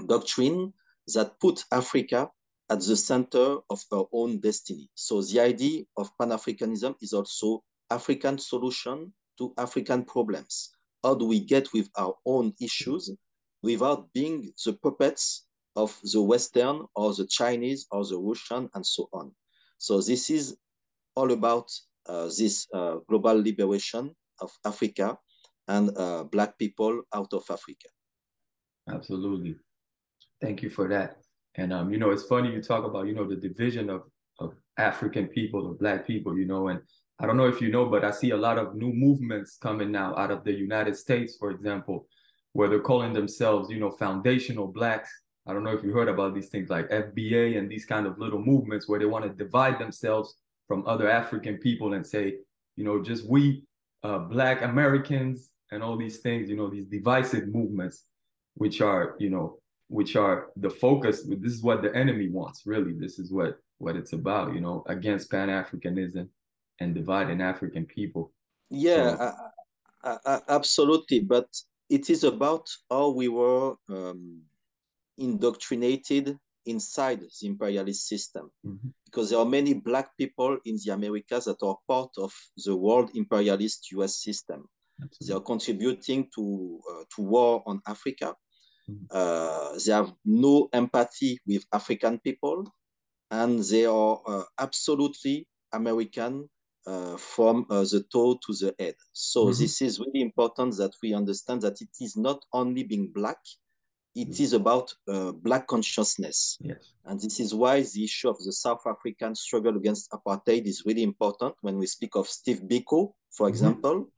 doctrine 0.06 0.72
that 1.14 1.40
put 1.40 1.64
Africa 1.72 2.28
at 2.70 2.80
the 2.80 2.96
center 2.96 3.56
of 3.70 3.82
our 3.92 4.06
own 4.12 4.40
destiny. 4.40 4.90
So 4.94 5.22
the 5.22 5.40
idea 5.40 5.84
of 5.96 6.10
Pan-Africanism 6.18 6.96
is 7.00 7.14
also 7.14 7.62
African 7.92 8.38
solution 8.38 9.12
to 9.38 9.52
African 9.58 10.04
problems? 10.04 10.70
How 11.02 11.14
do 11.14 11.26
we 11.26 11.40
get 11.40 11.72
with 11.72 11.88
our 11.96 12.14
own 12.26 12.54
issues 12.60 13.10
without 13.62 14.12
being 14.12 14.52
the 14.64 14.72
puppets 14.74 15.46
of 15.76 15.98
the 16.12 16.22
Western 16.22 16.86
or 16.94 17.14
the 17.14 17.26
Chinese 17.26 17.86
or 17.90 18.04
the 18.04 18.18
Russian 18.18 18.68
and 18.74 18.84
so 18.86 19.08
on? 19.12 19.32
So 19.78 20.00
this 20.00 20.30
is 20.30 20.56
all 21.16 21.32
about 21.32 21.70
uh, 22.06 22.26
this 22.38 22.66
uh, 22.72 22.96
global 23.08 23.34
liberation 23.34 24.14
of 24.40 24.50
Africa 24.64 25.18
and 25.68 25.96
uh, 25.96 26.24
Black 26.24 26.58
people 26.58 27.02
out 27.14 27.32
of 27.32 27.44
Africa. 27.50 27.88
Absolutely. 28.88 29.56
Thank 30.40 30.62
you 30.62 30.70
for 30.70 30.88
that. 30.88 31.18
And 31.54 31.72
um, 31.72 31.92
you 31.92 31.98
know, 31.98 32.10
it's 32.10 32.24
funny 32.24 32.52
you 32.52 32.62
talk 32.62 32.84
about 32.84 33.06
you 33.06 33.14
know 33.14 33.28
the 33.28 33.36
division 33.36 33.90
of 33.90 34.02
of 34.38 34.54
African 34.78 35.28
people 35.28 35.66
or 35.66 35.74
Black 35.74 36.06
people. 36.06 36.36
You 36.36 36.46
know, 36.46 36.68
and 36.68 36.80
I 37.22 37.26
don't 37.26 37.36
know 37.36 37.46
if 37.46 37.60
you 37.60 37.70
know, 37.70 37.86
but 37.86 38.04
I 38.04 38.10
see 38.10 38.30
a 38.30 38.36
lot 38.36 38.58
of 38.58 38.74
new 38.74 38.92
movements 38.92 39.56
coming 39.56 39.92
now 39.92 40.12
out 40.16 40.32
of 40.32 40.42
the 40.42 40.52
United 40.52 40.96
States, 40.96 41.36
for 41.38 41.52
example, 41.52 42.08
where 42.52 42.68
they're 42.68 42.80
calling 42.80 43.12
themselves 43.12 43.70
you 43.70 43.78
know 43.78 43.92
foundational 43.92 44.66
Blacks. 44.66 45.08
I 45.46 45.52
don't 45.52 45.62
know 45.62 45.70
if 45.70 45.84
you 45.84 45.92
heard 45.92 46.08
about 46.08 46.34
these 46.34 46.48
things 46.48 46.68
like 46.68 46.88
FBA 46.90 47.58
and 47.58 47.70
these 47.70 47.84
kind 47.84 48.08
of 48.08 48.18
little 48.18 48.40
movements 48.40 48.88
where 48.88 48.98
they 48.98 49.06
want 49.06 49.24
to 49.24 49.44
divide 49.44 49.78
themselves 49.78 50.34
from 50.66 50.84
other 50.84 51.08
African 51.08 51.58
people 51.58 51.94
and 51.94 52.04
say, 52.04 52.38
you 52.74 52.84
know, 52.84 53.00
just 53.00 53.28
we 53.28 53.62
uh, 54.02 54.18
Black 54.18 54.62
Americans 54.62 55.50
and 55.70 55.80
all 55.80 55.96
these 55.96 56.18
things, 56.18 56.50
you 56.50 56.56
know, 56.56 56.68
these 56.68 56.86
divisive 56.86 57.46
movements, 57.46 58.04
which 58.54 58.80
are, 58.80 59.14
you 59.20 59.30
know, 59.30 59.58
which 59.86 60.16
are 60.16 60.48
the 60.56 60.70
focus. 60.70 61.22
This 61.28 61.52
is 61.52 61.62
what 61.62 61.82
the 61.82 61.94
enemy 61.94 62.30
wants, 62.30 62.62
really. 62.66 62.94
This 62.94 63.20
is 63.20 63.32
what 63.32 63.58
what 63.78 63.94
it's 63.94 64.12
about, 64.12 64.54
you 64.54 64.60
know, 64.60 64.82
against 64.88 65.30
Pan 65.30 65.48
Africanism 65.48 66.28
and 66.82 66.94
dividing 66.94 67.40
African 67.40 67.86
people. 67.86 68.32
Yeah, 68.70 69.16
so, 69.16 69.32
uh, 70.04 70.18
uh, 70.24 70.40
absolutely. 70.48 71.20
But 71.20 71.48
it 71.88 72.10
is 72.10 72.24
about 72.24 72.68
how 72.90 73.10
we 73.10 73.28
were 73.28 73.74
um, 73.88 74.42
indoctrinated 75.18 76.38
inside 76.66 77.20
the 77.20 77.46
imperialist 77.46 78.06
system 78.06 78.50
mm-hmm. 78.64 78.88
because 79.04 79.30
there 79.30 79.38
are 79.38 79.44
many 79.44 79.74
black 79.74 80.16
people 80.16 80.56
in 80.64 80.78
the 80.84 80.92
americas 80.92 81.44
that 81.44 81.62
are 81.62 81.76
part 81.88 82.10
of 82.18 82.32
the 82.64 82.74
world 82.74 83.10
imperialist 83.14 83.88
us 83.92 84.22
system 84.22 84.68
Absolutely. 85.02 85.26
they 85.26 85.34
are 85.34 85.44
contributing 85.44 86.28
to 86.34 86.78
uh, 86.90 87.04
to 87.14 87.22
war 87.22 87.62
on 87.66 87.80
africa 87.86 88.34
mm-hmm. 88.88 89.04
uh, 89.10 89.78
they 89.84 89.92
have 89.92 90.12
no 90.24 90.68
empathy 90.72 91.38
with 91.46 91.64
african 91.72 92.18
people 92.20 92.72
and 93.30 93.58
they 93.64 93.84
are 93.84 94.20
uh, 94.26 94.44
absolutely 94.58 95.48
american 95.72 96.48
uh, 96.86 97.16
from 97.16 97.64
uh, 97.70 97.82
the 97.82 98.04
toe 98.12 98.38
to 98.44 98.52
the 98.54 98.74
head 98.78 98.94
so 99.12 99.46
mm-hmm. 99.46 99.62
this 99.62 99.80
is 99.82 100.00
really 100.00 100.20
important 100.20 100.76
that 100.76 100.92
we 101.02 101.14
understand 101.14 101.60
that 101.62 101.80
it 101.80 101.90
is 102.00 102.16
not 102.16 102.44
only 102.52 102.82
being 102.82 103.06
black 103.08 103.38
it 104.14 104.28
mm. 104.28 104.40
is 104.40 104.52
about 104.52 104.92
uh, 105.08 105.32
black 105.32 105.66
consciousness. 105.66 106.58
Yes. 106.60 106.92
And 107.04 107.20
this 107.20 107.40
is 107.40 107.54
why 107.54 107.80
the 107.80 108.04
issue 108.04 108.28
of 108.28 108.38
the 108.44 108.52
South 108.52 108.82
African 108.86 109.34
struggle 109.34 109.76
against 109.76 110.10
apartheid 110.10 110.66
is 110.66 110.84
really 110.84 111.02
important 111.02 111.54
when 111.62 111.78
we 111.78 111.86
speak 111.86 112.14
of 112.14 112.28
Steve 112.28 112.62
Biko, 112.62 113.14
for 113.30 113.46
mm-hmm. 113.46 113.48
example. 113.48 114.08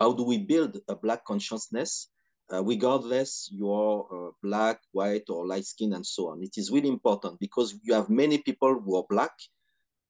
How 0.00 0.12
do 0.12 0.24
we 0.24 0.38
build 0.38 0.78
a 0.88 0.94
black 0.94 1.24
consciousness, 1.24 2.08
uh, 2.52 2.62
regardless 2.62 3.48
you're 3.50 4.06
uh, 4.12 4.32
black, 4.42 4.80
white, 4.92 5.24
or 5.28 5.46
light 5.46 5.64
skin, 5.64 5.94
and 5.94 6.06
so 6.06 6.28
on? 6.30 6.42
It 6.42 6.56
is 6.56 6.70
really 6.70 6.88
important 6.88 7.38
because 7.38 7.78
you 7.82 7.94
have 7.94 8.10
many 8.10 8.38
people 8.38 8.78
who 8.78 8.96
are 8.96 9.04
black, 9.08 9.32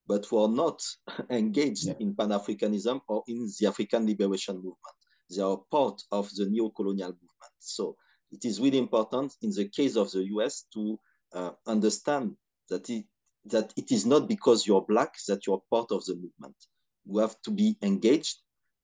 but 0.07 0.25
who 0.27 0.39
are 0.39 0.49
not 0.49 0.83
engaged 1.31 1.87
yeah. 1.87 1.95
in 2.01 2.15
Pan 2.15 2.31
Africanism 2.31 3.01
or 3.09 3.23
in 3.27 3.49
the 3.59 3.67
African 3.67 4.07
liberation 4.07 4.57
movement. 4.57 4.97
They 5.31 5.43
are 5.43 5.59
part 5.71 6.03
of 6.13 6.31
the 6.35 6.47
neo 6.49 6.71
colonial 6.71 7.09
movement. 7.09 7.55
So 7.59 7.97
it 8.31 8.45
is 8.45 8.61
really 8.61 8.79
important 8.79 9.35
in 9.43 9.51
the 9.51 9.69
case 9.69 9.97
of 9.97 10.11
the 10.13 10.25
US 10.37 10.67
to 10.75 10.99
uh, 11.33 11.51
understand 11.67 12.37
that 12.71 12.89
it, 12.91 13.05
that 13.47 13.73
it 13.77 13.93
is 13.93 14.07
not 14.07 14.29
because 14.29 14.67
you're 14.67 14.83
black 14.83 15.15
that 15.29 15.47
you're 15.47 15.63
part 15.71 15.91
of 15.91 16.05
the 16.05 16.15
movement. 16.15 16.57
You 17.05 17.19
have 17.19 17.41
to 17.43 17.51
be 17.51 17.77
engaged. 17.83 18.39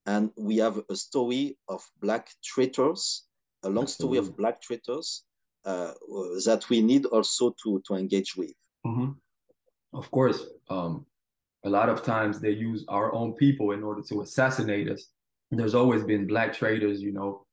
And 0.06 0.30
we 0.36 0.56
have 0.56 0.82
a 0.90 0.96
story 0.96 1.58
of 1.68 1.88
black 2.00 2.28
traitors, 2.42 3.26
a 3.62 3.68
long 3.68 3.84
Absolutely. 3.84 4.16
story 4.16 4.18
of 4.18 4.36
black 4.36 4.60
traitors 4.60 5.24
uh, 5.64 5.92
that 6.44 6.64
we 6.68 6.80
need 6.80 7.06
also 7.06 7.54
to, 7.62 7.80
to 7.86 7.94
engage 7.94 8.36
with. 8.36 8.54
Mm-hmm. 8.84 9.10
Of 9.92 10.10
course, 10.10 10.44
um, 10.68 11.06
a 11.64 11.70
lot 11.70 11.88
of 11.88 12.02
times 12.02 12.40
they 12.40 12.50
use 12.50 12.84
our 12.88 13.12
own 13.14 13.34
people 13.34 13.72
in 13.72 13.82
order 13.82 14.02
to 14.02 14.22
assassinate 14.22 14.90
us. 14.90 15.08
There's 15.50 15.74
always 15.74 16.02
been 16.02 16.26
black 16.26 16.52
traitors, 16.52 17.00
you 17.00 17.12
know, 17.12 17.46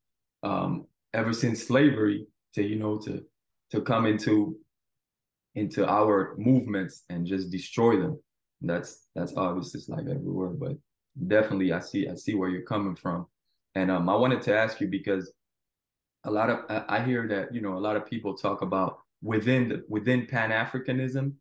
um, 0.44 0.86
ever 1.14 1.34
since 1.34 1.66
slavery 1.66 2.28
to 2.54 2.64
you 2.64 2.78
know 2.78 2.98
to 3.00 3.24
to 3.72 3.82
come 3.82 4.06
into 4.06 4.58
into 5.56 5.88
our 5.88 6.36
movements 6.38 7.04
and 7.10 7.26
just 7.26 7.52
destroy 7.52 8.00
them. 8.00 8.20
That's 8.62 9.08
that's 9.16 9.36
obvious. 9.36 9.76
It's 9.76 9.90
like 9.90 10.08
everywhere, 10.08 10.50
but 10.50 10.78
definitely 11.28 11.74
I 11.74 11.80
see 11.80 12.08
I 12.08 12.16
see 12.16 12.36
where 12.36 12.50
you're 12.50 12.62
coming 12.62 12.96
from. 12.96 13.28
And 13.76 13.92
um, 13.92 14.10
I 14.10 14.16
wanted 14.16 14.42
to 14.44 14.56
ask 14.56 14.82
you 14.82 14.88
because 14.88 15.32
a 16.26 16.32
lot 16.32 16.50
of 16.50 16.60
I 16.70 17.04
hear 17.04 17.28
that 17.28 17.54
you 17.54 17.62
know 17.62 17.78
a 17.78 17.80
lot 17.80 17.96
of 17.96 18.06
people 18.06 18.36
talk 18.36 18.62
about 18.62 19.00
within 19.22 19.70
the 19.70 19.84
within 19.88 20.26
Pan 20.26 20.52
Africanism, 20.52 21.34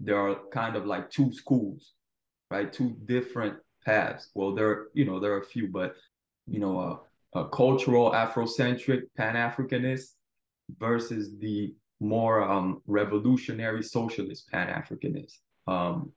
there 0.00 0.18
are 0.18 0.36
kind 0.52 0.76
of 0.76 0.86
like 0.86 1.10
two 1.10 1.32
schools, 1.32 1.92
right? 2.50 2.72
Two 2.72 2.96
different 3.06 3.56
paths. 3.84 4.30
Well, 4.34 4.54
there 4.54 4.86
you 4.94 5.04
know 5.04 5.20
there 5.20 5.32
are 5.32 5.40
a 5.40 5.44
few, 5.44 5.68
but 5.68 5.94
you 6.46 6.60
know 6.60 6.78
uh, 6.78 7.40
a 7.40 7.48
cultural 7.48 8.12
Afrocentric 8.12 9.02
Pan 9.16 9.34
Africanist 9.34 10.12
versus 10.78 11.30
the 11.38 11.74
more 12.00 12.42
um, 12.42 12.82
revolutionary 12.86 13.82
socialist 13.82 14.50
Pan 14.50 14.68
Africanist. 14.68 15.38
Um, 15.66 16.12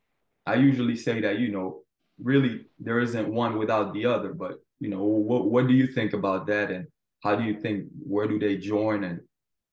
I 0.46 0.56
usually 0.56 0.96
say 0.96 1.22
that, 1.22 1.40
you 1.40 1.52
know, 1.52 1.84
really 2.22 2.66
there 2.80 3.00
isn't 3.00 3.28
one 3.28 3.58
without 3.58 3.94
the 3.94 4.06
other, 4.06 4.34
but, 4.34 4.60
you 4.80 4.90
know, 4.90 5.04
what, 5.04 5.46
what 5.46 5.68
do 5.68 5.74
you 5.74 5.88
think 5.88 6.14
about 6.14 6.48
that? 6.48 6.72
And 6.72 6.88
how 7.24 7.36
do 7.36 7.44
you 7.44 7.60
think, 7.60 7.86
where 8.04 8.28
do 8.28 8.40
they 8.40 8.58
join 8.58 9.04
and 9.04 9.22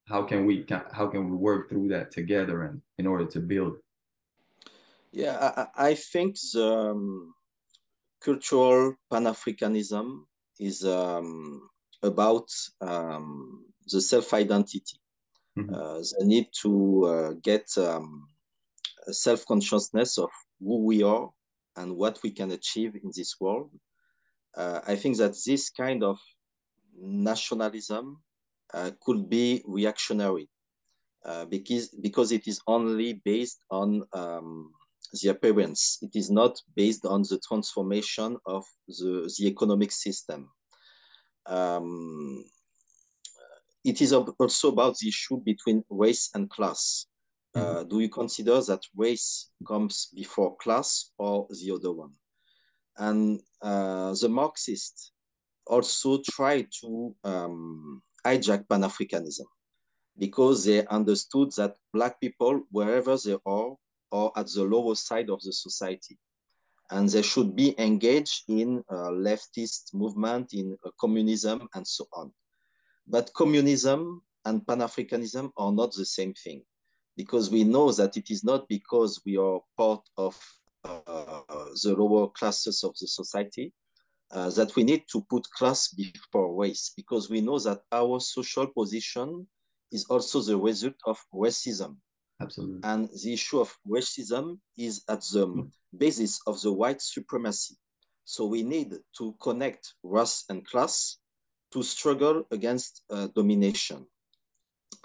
how 0.09 0.23
can 0.23 0.47
we, 0.47 0.65
how 0.93 1.09
can 1.09 1.31
we 1.31 1.37
work 1.37 1.69
through 1.69 1.89
that 1.89 2.11
together 2.11 2.65
and 2.65 2.81
in 2.99 3.07
order 3.07 3.25
to 3.27 3.41
build? 3.41 3.77
Yeah, 5.17 5.67
I, 5.77 5.89
I 5.93 5.95
think 5.95 6.37
the 6.53 6.91
um, 6.91 7.35
cultural 8.23 8.97
Pan-Africanism 9.11 10.25
is 10.61 10.85
um, 10.85 11.71
about 12.03 12.51
um, 12.83 13.65
the 13.91 14.03
self-identity, 14.03 14.99
mm-hmm. 15.59 15.75
uh, 15.75 16.01
the 16.19 16.27
need 16.27 16.49
to 16.61 17.07
uh, 17.07 17.33
get 17.43 17.67
um, 17.79 18.29
a 19.09 19.15
self-consciousness 19.15 20.19
of 20.19 20.29
who 20.61 20.85
we 20.85 21.03
are 21.03 21.31
and 21.77 21.97
what 21.97 22.19
we 22.23 22.31
can 22.31 22.51
achieve 22.51 22.95
in 22.95 23.11
this 23.17 23.37
world. 23.41 23.71
Uh, 24.55 24.81
I 24.87 24.97
think 24.97 25.17
that 25.17 25.35
this 25.47 25.71
kind 25.71 26.05
of 26.05 26.19
nationalism 26.95 28.21
uh, 28.75 28.91
could 29.01 29.31
be 29.31 29.63
reactionary 29.67 30.51
uh, 31.25 31.47
because 31.47 31.89
because 31.89 32.33
it 32.33 32.47
is 32.47 32.61
only 32.67 33.15
based 33.25 33.63
on 33.71 34.03
um, 34.13 34.73
the 35.23 35.31
appearance. 35.31 35.99
It 36.03 36.15
is 36.15 36.31
not 36.31 36.61
based 36.75 37.05
on 37.05 37.23
the 37.23 37.41
transformation 37.47 38.37
of 38.47 38.65
the, 38.89 39.33
the 39.39 39.47
economic 39.47 39.93
system. 39.93 40.51
Um, 41.47 42.45
it 43.85 44.01
is 44.03 44.13
also 44.13 44.69
about 44.69 44.99
the 44.99 45.09
issue 45.09 45.41
between 45.45 45.85
race 45.91 46.31
and 46.35 46.51
class. 46.51 47.07
Uh, 47.55 47.61
mm-hmm. 47.61 47.89
do 47.89 48.01
you 48.01 48.09
consider 48.09 48.61
that 48.63 48.83
race 48.97 49.51
comes 49.67 50.09
before 50.15 50.57
class 50.57 51.13
or 51.19 51.47
the 51.51 51.73
other 51.73 51.93
one? 51.93 52.13
And 52.99 53.41
uh, 53.63 54.15
the 54.21 54.29
Marxists 54.29 55.13
also 55.67 56.21
try 56.29 56.67
to 56.81 57.15
um, 57.25 58.03
hijack 58.25 58.69
Pan 58.69 58.83
Africanism 58.83 59.47
because 60.19 60.65
they 60.65 60.87
understood 60.87 61.53
that 61.57 61.77
Black 61.93 62.21
people, 62.21 62.63
wherever 62.71 63.17
they 63.17 63.37
are, 63.47 63.77
at 64.37 64.49
the 64.49 64.63
lower 64.63 64.95
side 64.95 65.31
of 65.31 65.41
the 65.43 65.53
society. 65.53 66.19
And 66.91 67.09
they 67.09 67.23
should 67.23 67.57
be 67.57 67.75
engaged 67.79 68.45
in 68.49 68.85
leftist 68.91 69.93
movement, 69.93 70.53
in 70.53 70.77
uh, 70.85 70.91
communism, 71.01 71.69
and 71.75 71.87
so 71.87 72.07
on. 72.13 72.33
But 73.09 73.33
communism 73.35 74.23
and 74.45 74.65
Pan-Africanism 74.67 75.51
are 75.57 75.73
not 75.73 75.93
the 75.95 76.07
same 76.07 76.35
thing 76.35 76.63
because 77.17 77.51
we 77.51 77.65
know 77.65 77.91
that 77.93 78.17
it 78.17 78.31
is 78.31 78.45
not 78.45 78.69
because 78.69 79.21
we 79.25 79.37
are 79.37 79.61
part 79.77 80.03
of 80.17 80.39
uh, 80.85 81.41
the 81.83 81.95
lower 81.99 82.29
classes 82.29 82.85
of 82.85 82.95
the 83.01 83.09
society 83.09 83.73
uh, 84.31 84.51
that 84.51 84.75
we 84.77 84.85
need 84.85 85.05
to 85.11 85.25
put 85.31 85.49
class 85.51 85.89
before 85.89 86.55
race 86.55 86.93
because 86.97 87.31
we 87.31 87.41
know 87.41 87.59
that 87.59 87.81
our 87.93 88.21
social 88.21 88.67
position 88.67 89.47
is 89.93 90.05
also 90.07 90.41
the 90.41 90.57
result 90.57 90.95
of 91.07 91.19
racism. 91.33 91.97
Absolutely. 92.41 92.81
And 92.85 93.09
the 93.23 93.33
issue 93.33 93.61
of 93.61 93.77
racism 93.89 94.59
is 94.77 95.03
at 95.09 95.23
the 95.33 95.47
mm. 95.47 95.71
basis 95.97 96.41
of 96.47 96.61
the 96.61 96.73
white 96.73 97.01
supremacy. 97.01 97.77
So 98.25 98.45
we 98.47 98.63
need 98.63 98.95
to 99.19 99.35
connect 99.41 99.95
race 100.03 100.45
and 100.49 100.67
class 100.67 101.19
to 101.73 101.83
struggle 101.83 102.45
against 102.51 103.03
uh, 103.11 103.29
domination. 103.35 104.07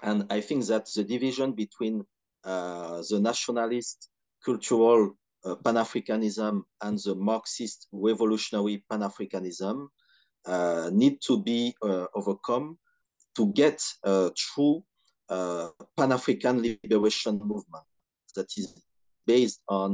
And 0.02 0.26
I 0.30 0.40
think 0.40 0.66
that 0.66 0.88
the 0.94 1.04
division 1.04 1.52
between 1.52 2.04
uh, 2.44 3.02
the 3.08 3.20
nationalist 3.20 4.08
cultural 4.44 5.16
uh, 5.44 5.54
Pan-Africanism 5.56 6.62
and 6.82 6.98
the 6.98 7.14
Marxist 7.14 7.88
revolutionary 7.92 8.84
Pan-Africanism 8.90 9.86
uh, 10.46 10.90
need 10.92 11.20
to 11.22 11.42
be 11.42 11.74
uh, 11.82 12.06
overcome 12.14 12.78
to 13.36 13.52
get 13.52 13.82
a 14.04 14.30
true 14.36 14.82
uh, 15.32 15.68
Pan-African 15.96 16.56
liberation 16.62 17.34
movement 17.52 17.86
that 18.36 18.50
is 18.60 18.68
based 19.26 19.60
on 19.68 19.90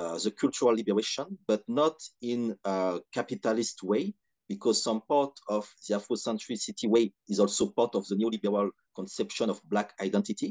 uh, 0.00 0.18
the 0.24 0.30
cultural 0.30 0.74
liberation, 0.74 1.26
but 1.46 1.62
not 1.68 1.96
in 2.32 2.40
a 2.64 3.00
capitalist 3.12 3.82
way, 3.82 4.04
because 4.48 4.82
some 4.82 5.00
part 5.12 5.34
of 5.48 5.64
the 5.86 5.94
Afrocentricity 5.98 6.86
way 6.94 7.12
is 7.28 7.38
also 7.38 7.64
part 7.80 7.94
of 7.94 8.02
the 8.08 8.16
neoliberal 8.20 8.70
conception 8.94 9.50
of 9.50 9.60
Black 9.72 9.88
identity. 10.00 10.50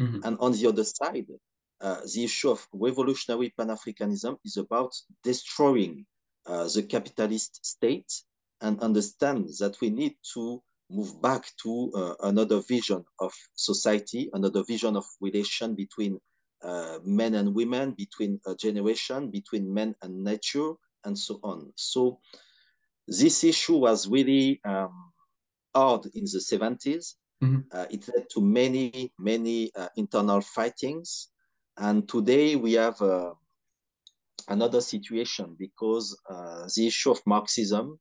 Mm-hmm. 0.00 0.20
And 0.24 0.34
on 0.40 0.52
the 0.52 0.66
other 0.66 0.84
side, 0.84 1.28
uh, 1.80 2.00
the 2.14 2.24
issue 2.24 2.50
of 2.50 2.66
revolutionary 2.72 3.48
Pan-Africanism 3.56 4.36
is 4.44 4.56
about 4.56 4.92
destroying 5.30 5.94
uh, 6.46 6.68
the 6.74 6.82
capitalist 6.82 7.52
state 7.64 8.12
and 8.60 8.74
understand 8.80 9.48
that 9.60 9.74
we 9.80 9.88
need 9.90 10.14
to 10.34 10.62
move 10.90 11.20
back 11.22 11.44
to 11.62 11.92
uh, 11.94 12.14
another 12.28 12.60
vision 12.68 13.04
of 13.20 13.32
society, 13.54 14.28
another 14.32 14.62
vision 14.64 14.96
of 14.96 15.04
relation 15.20 15.74
between 15.74 16.18
uh, 16.62 16.98
men 17.04 17.34
and 17.34 17.54
women, 17.54 17.92
between 17.96 18.40
a 18.46 18.54
generation, 18.54 19.30
between 19.30 19.72
men 19.72 19.94
and 20.02 20.22
nature, 20.22 20.72
and 21.04 21.18
so 21.18 21.40
on. 21.42 21.72
So 21.76 22.20
this 23.08 23.44
issue 23.44 23.76
was 23.76 24.08
really 24.08 24.60
um, 24.64 25.12
hard 25.74 26.06
in 26.14 26.24
the 26.24 26.38
70s. 26.38 27.14
Mm-hmm. 27.42 27.60
Uh, 27.72 27.86
it 27.90 28.08
led 28.08 28.28
to 28.30 28.40
many, 28.40 29.12
many 29.18 29.70
uh, 29.74 29.88
internal 29.96 30.40
fightings. 30.40 31.28
And 31.78 32.06
today 32.08 32.56
we 32.56 32.74
have 32.74 33.00
uh, 33.00 33.32
another 34.48 34.80
situation 34.80 35.56
because 35.58 36.18
uh, 36.28 36.68
the 36.76 36.86
issue 36.86 37.10
of 37.10 37.20
Marxism 37.26 37.98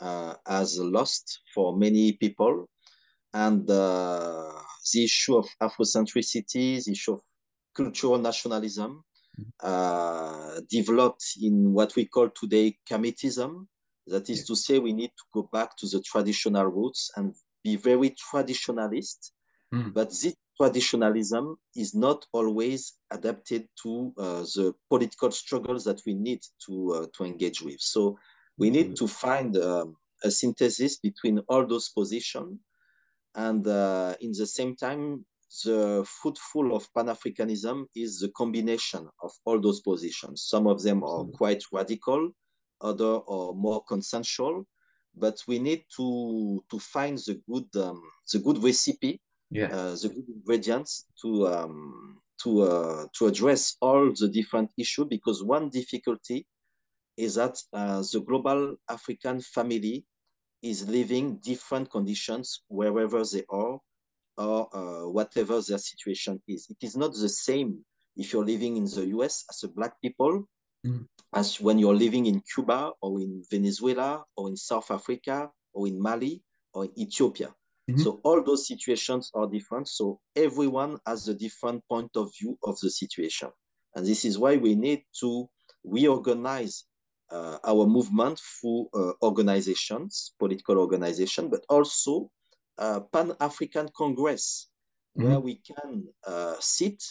uh, 0.00 0.34
has 0.46 0.78
lost 0.78 1.40
for 1.54 1.76
many 1.76 2.12
people. 2.12 2.68
And 3.32 3.68
uh, 3.70 4.52
the 4.92 5.04
issue 5.04 5.36
of 5.36 5.46
Afrocentricity, 5.62 6.84
the 6.84 6.92
issue 6.92 7.12
of 7.14 7.20
cultural 7.74 8.18
nationalism, 8.18 9.04
uh, 9.62 10.60
developed 10.70 11.24
in 11.40 11.72
what 11.72 11.94
we 11.96 12.06
call 12.06 12.30
today 12.30 12.76
Kemetism. 12.90 13.66
That 14.06 14.30
is 14.30 14.46
to 14.46 14.56
say, 14.56 14.78
we 14.78 14.92
need 14.92 15.10
to 15.10 15.24
go 15.34 15.48
back 15.52 15.76
to 15.78 15.86
the 15.86 16.00
traditional 16.00 16.66
roots 16.66 17.10
and 17.16 17.34
be 17.62 17.76
very 17.76 18.16
traditionalist. 18.32 19.32
Mm. 19.72 19.92
But 19.92 20.10
this 20.10 20.34
traditionalism 20.56 21.56
is 21.76 21.94
not 21.94 22.24
always 22.32 22.94
adapted 23.10 23.68
to 23.82 24.12
uh, 24.18 24.40
the 24.40 24.74
political 24.88 25.30
struggles 25.30 25.84
that 25.84 26.00
we 26.06 26.14
need 26.14 26.40
to 26.66 26.92
uh, 26.94 27.06
to 27.16 27.24
engage 27.24 27.62
with. 27.62 27.80
So 27.80 28.18
we 28.58 28.70
need 28.70 28.96
to 28.96 29.06
find 29.06 29.56
um, 29.56 29.96
a 30.24 30.30
synthesis 30.30 30.98
between 30.98 31.38
all 31.48 31.66
those 31.66 31.88
positions, 31.90 32.58
and 33.34 33.66
uh, 33.66 34.14
in 34.20 34.32
the 34.32 34.46
same 34.46 34.74
time, 34.74 35.24
the 35.64 36.04
fruitful 36.06 36.76
of 36.76 36.92
Pan-Africanism 36.94 37.86
is 37.94 38.20
the 38.20 38.28
combination 38.30 39.08
of 39.22 39.32
all 39.44 39.60
those 39.60 39.80
positions. 39.80 40.42
Some 40.42 40.66
of 40.66 40.82
them 40.82 41.02
are 41.02 41.24
quite 41.24 41.62
radical, 41.72 42.32
other 42.80 43.20
are 43.26 43.52
more 43.54 43.82
consensual, 43.84 44.66
but 45.14 45.42
we 45.48 45.58
need 45.58 45.84
to 45.96 46.62
to 46.70 46.78
find 46.78 47.18
the 47.18 47.40
good 47.48 47.68
um, 47.82 48.02
the 48.32 48.38
good 48.40 48.62
recipe, 48.62 49.20
yeah. 49.50 49.66
uh, 49.66 49.94
the 50.02 50.08
good 50.08 50.28
ingredients 50.28 51.06
to 51.22 51.48
um, 51.48 52.20
to 52.42 52.62
uh, 52.62 53.06
to 53.16 53.26
address 53.26 53.76
all 53.80 54.12
the 54.12 54.28
different 54.28 54.70
issues. 54.76 55.06
Because 55.08 55.42
one 55.42 55.70
difficulty 55.70 56.46
is 57.18 57.34
that 57.34 57.60
uh, 57.72 58.00
the 58.12 58.20
global 58.20 58.76
African 58.88 59.40
family 59.40 60.04
is 60.62 60.88
living 60.88 61.38
different 61.38 61.90
conditions 61.90 62.62
wherever 62.68 63.24
they 63.24 63.44
are 63.50 63.78
or 64.38 64.68
uh, 64.72 65.08
whatever 65.08 65.60
their 65.60 65.78
situation 65.78 66.40
is. 66.46 66.66
It 66.70 66.78
is 66.80 66.96
not 66.96 67.12
the 67.14 67.28
same 67.28 67.84
if 68.16 68.32
you're 68.32 68.44
living 68.44 68.76
in 68.76 68.84
the 68.84 69.06
US 69.18 69.44
as 69.50 69.64
a 69.64 69.68
black 69.68 70.00
people 70.00 70.48
mm. 70.86 71.04
as 71.34 71.60
when 71.60 71.78
you're 71.78 71.94
living 71.94 72.26
in 72.26 72.40
Cuba 72.54 72.92
or 73.02 73.20
in 73.20 73.42
Venezuela 73.50 74.24
or 74.36 74.48
in 74.48 74.56
South 74.56 74.90
Africa 74.90 75.50
or 75.72 75.88
in 75.88 76.00
Mali 76.00 76.40
or 76.72 76.84
in 76.84 76.98
Ethiopia. 76.98 77.52
Mm-hmm. 77.90 78.02
So 78.02 78.20
all 78.22 78.42
those 78.44 78.68
situations 78.68 79.30
are 79.34 79.48
different. 79.48 79.88
So 79.88 80.20
everyone 80.36 80.98
has 81.06 81.26
a 81.28 81.34
different 81.34 81.82
point 81.88 82.10
of 82.14 82.30
view 82.38 82.56
of 82.62 82.78
the 82.80 82.90
situation. 82.90 83.50
And 83.94 84.06
this 84.06 84.24
is 84.24 84.38
why 84.38 84.56
we 84.56 84.74
need 84.74 85.02
to 85.20 85.48
reorganize 85.84 86.84
uh, 87.30 87.58
our 87.64 87.86
movement 87.86 88.40
through 88.40 88.88
uh, 88.94 89.12
organizations, 89.22 90.32
political 90.38 90.78
organization, 90.78 91.48
but 91.48 91.64
also 91.68 92.30
uh, 92.78 93.00
Pan 93.12 93.32
African 93.40 93.88
Congress, 93.96 94.68
mm-hmm. 95.16 95.28
where 95.28 95.40
we 95.40 95.56
can 95.56 96.04
uh, 96.26 96.54
sit 96.60 97.02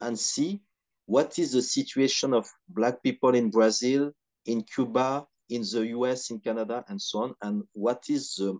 and 0.00 0.18
see 0.18 0.60
what 1.06 1.38
is 1.38 1.52
the 1.52 1.62
situation 1.62 2.34
of 2.34 2.46
Black 2.68 3.02
people 3.02 3.34
in 3.34 3.50
Brazil, 3.50 4.12
in 4.46 4.62
Cuba, 4.62 5.26
in 5.48 5.62
the 5.62 5.86
US, 5.98 6.30
in 6.30 6.40
Canada, 6.40 6.84
and 6.88 7.00
so 7.00 7.22
on, 7.22 7.34
and 7.42 7.62
what 7.72 8.04
is 8.08 8.34
the, 8.36 8.58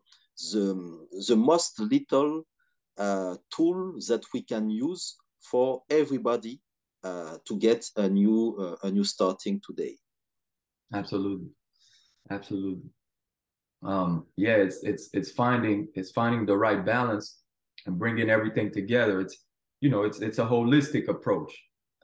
the, 0.53 1.07
the 1.29 1.37
most 1.37 1.79
little 1.81 2.45
uh, 2.99 3.37
tool 3.55 3.95
that 4.09 4.25
we 4.35 4.43
can 4.43 4.69
use 4.69 5.17
for 5.41 5.83
everybody 5.91 6.61
uh, 7.05 7.39
to 7.47 7.57
get 7.57 7.85
a 7.97 8.09
new 8.09 8.57
uh, 8.59 8.87
a 8.87 8.91
new 8.91 9.05
starting 9.05 9.61
today. 9.67 9.97
Absolutely, 10.95 11.49
absolutely. 12.31 12.83
Um, 13.83 14.27
yeah, 14.37 14.57
it's 14.57 14.83
it's 14.85 15.11
it's 15.13 15.31
finding 15.33 15.89
it's 15.95 16.11
finding 16.13 16.47
the 16.47 16.57
right 16.57 16.85
balance 16.85 17.39
and 17.87 17.99
bringing 17.99 18.31
everything 18.31 18.73
together. 18.73 19.21
It's 19.21 19.39
you 19.81 19.91
know 19.91 20.03
it's 20.03 20.21
it's 20.21 20.39
a 20.39 20.45
holistic 20.47 21.09
approach. 21.09 21.53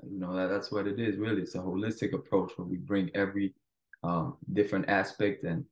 You 0.02 0.18
know 0.18 0.34
that, 0.36 0.48
that's 0.48 0.72
what 0.72 0.86
it 0.86 0.98
is 0.98 1.18
really. 1.18 1.42
It's 1.42 1.54
a 1.54 1.58
holistic 1.58 2.14
approach 2.14 2.52
where 2.56 2.66
we 2.66 2.76
bring 2.78 3.10
every 3.14 3.54
um, 4.02 4.36
different 4.52 4.88
aspect 4.88 5.44
and 5.44 5.64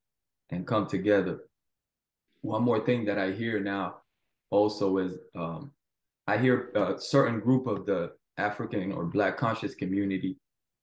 and 0.51 0.67
come 0.67 0.87
together. 0.87 1.41
One 2.43 2.63
more 2.63 2.85
thing 2.85 3.05
that 3.07 3.19
I 3.19 3.33
hear 3.33 3.59
now 3.61 3.97
also 4.51 4.99
is 4.99 5.15
um, 5.35 5.73
I 6.27 6.39
hear 6.39 6.71
a 6.75 7.01
certain 7.01 7.41
group 7.41 7.67
of 7.67 7.87
the 7.87 8.13
African 8.39 8.93
or 8.93 9.05
Black 9.07 9.37
conscious 9.37 9.75
community 9.75 10.37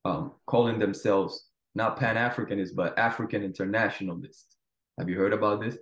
um, 0.05 0.33
calling 0.47 0.79
themselves 0.79 1.49
not 1.75 1.97
Pan 1.97 2.15
Africanists, 2.15 2.75
but 2.75 2.97
African 2.97 3.43
internationalists. 3.43 4.57
Have 4.97 5.09
you 5.09 5.17
heard 5.17 5.33
about 5.33 5.61
this? 5.61 5.77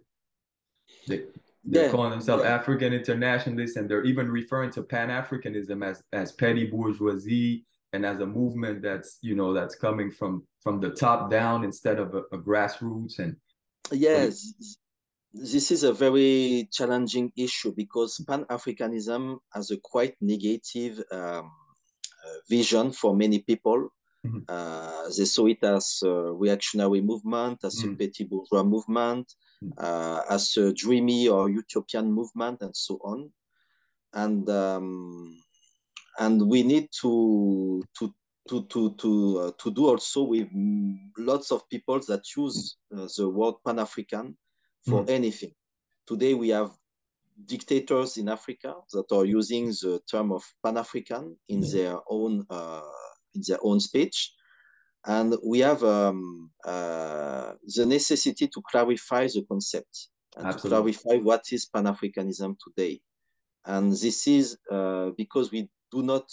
They, 1.07 1.23
they're 1.63 1.85
yeah. 1.85 1.91
calling 1.91 2.11
themselves 2.11 2.43
yeah. 2.43 2.55
African 2.55 2.93
internationalists, 2.93 3.75
and 3.75 3.89
they're 3.89 4.03
even 4.03 4.29
referring 4.29 4.71
to 4.71 4.83
Pan 4.83 5.09
Africanism 5.09 5.85
as 5.85 6.03
as 6.11 6.31
petty 6.31 6.65
bourgeoisie 6.65 7.65
and 7.93 8.05
as 8.05 8.19
a 8.19 8.25
movement 8.25 8.81
that's 8.81 9.19
you 9.21 9.35
know 9.35 9.53
that's 9.53 9.75
coming 9.75 10.11
from 10.11 10.43
from 10.61 10.79
the 10.79 10.89
top 10.89 11.29
down 11.29 11.63
instead 11.63 11.99
of 11.99 12.15
a, 12.15 12.23
a 12.31 12.37
grassroots. 12.37 13.19
And 13.19 13.35
yes, 13.91 14.53
this 15.33 15.71
is 15.71 15.83
a 15.83 15.93
very 15.93 16.67
challenging 16.71 17.31
issue 17.37 17.73
because 17.75 18.23
Pan 18.27 18.45
Africanism 18.45 19.37
has 19.53 19.71
a 19.71 19.77
quite 19.77 20.15
negative 20.21 21.01
um, 21.11 21.51
uh, 22.25 22.37
vision 22.49 22.91
for 22.91 23.15
many 23.15 23.39
people 23.39 23.89
Mm-hmm. 24.25 24.39
Uh, 24.47 25.09
they 25.17 25.25
saw 25.25 25.47
it 25.47 25.63
as 25.63 26.01
a 26.03 26.09
reactionary 26.09 27.01
movement, 27.01 27.59
as 27.63 27.77
mm-hmm. 27.77 27.93
a 27.93 27.95
petit 27.95 28.25
bourgeois 28.25 28.63
movement, 28.63 29.33
mm-hmm. 29.63 29.73
uh, 29.77 30.21
as 30.29 30.55
a 30.57 30.71
dreamy 30.73 31.27
or 31.27 31.49
utopian 31.49 32.11
movement, 32.11 32.61
and 32.61 32.75
so 32.75 32.99
on. 33.03 33.31
And 34.13 34.47
um, 34.49 35.37
and 36.19 36.47
we 36.47 36.61
need 36.63 36.89
to 37.01 37.83
to 37.97 38.13
to 38.49 38.63
to 38.65 38.93
to 38.95 39.39
uh, 39.39 39.51
to 39.57 39.71
do 39.71 39.87
also 39.87 40.23
with 40.23 40.49
lots 41.17 41.51
of 41.51 41.67
people 41.69 41.99
that 42.07 42.21
use 42.37 42.77
uh, 42.95 43.07
the 43.17 43.27
word 43.27 43.55
Pan 43.65 43.79
African 43.79 44.37
for 44.85 45.01
mm-hmm. 45.01 45.11
anything. 45.11 45.51
Today 46.05 46.33
we 46.33 46.49
have 46.49 46.71
dictators 47.45 48.17
in 48.17 48.29
Africa 48.29 48.75
that 48.91 49.11
are 49.11 49.25
using 49.25 49.67
the 49.67 49.99
term 50.09 50.31
of 50.31 50.43
Pan 50.63 50.77
African 50.77 51.37
in 51.49 51.61
their 51.61 51.97
own 52.07 52.45
uh, 52.49 52.81
in 53.35 53.41
their 53.47 53.59
own 53.61 53.79
speech. 53.79 54.33
And 55.05 55.35
we 55.43 55.59
have 55.59 55.83
um, 55.83 56.51
uh, 56.65 57.53
the 57.75 57.85
necessity 57.85 58.47
to 58.47 58.61
clarify 58.69 59.27
the 59.27 59.43
concept 59.47 60.09
and 60.37 60.47
Absolutely. 60.47 60.93
to 60.93 60.99
clarify 60.99 61.23
what 61.23 61.43
is 61.51 61.65
Pan 61.65 61.85
Africanism 61.85 62.55
today. 62.63 63.01
And 63.65 63.91
this 63.91 64.27
is 64.27 64.57
uh, 64.71 65.09
because 65.17 65.51
we 65.51 65.69
do 65.91 66.03
not 66.03 66.29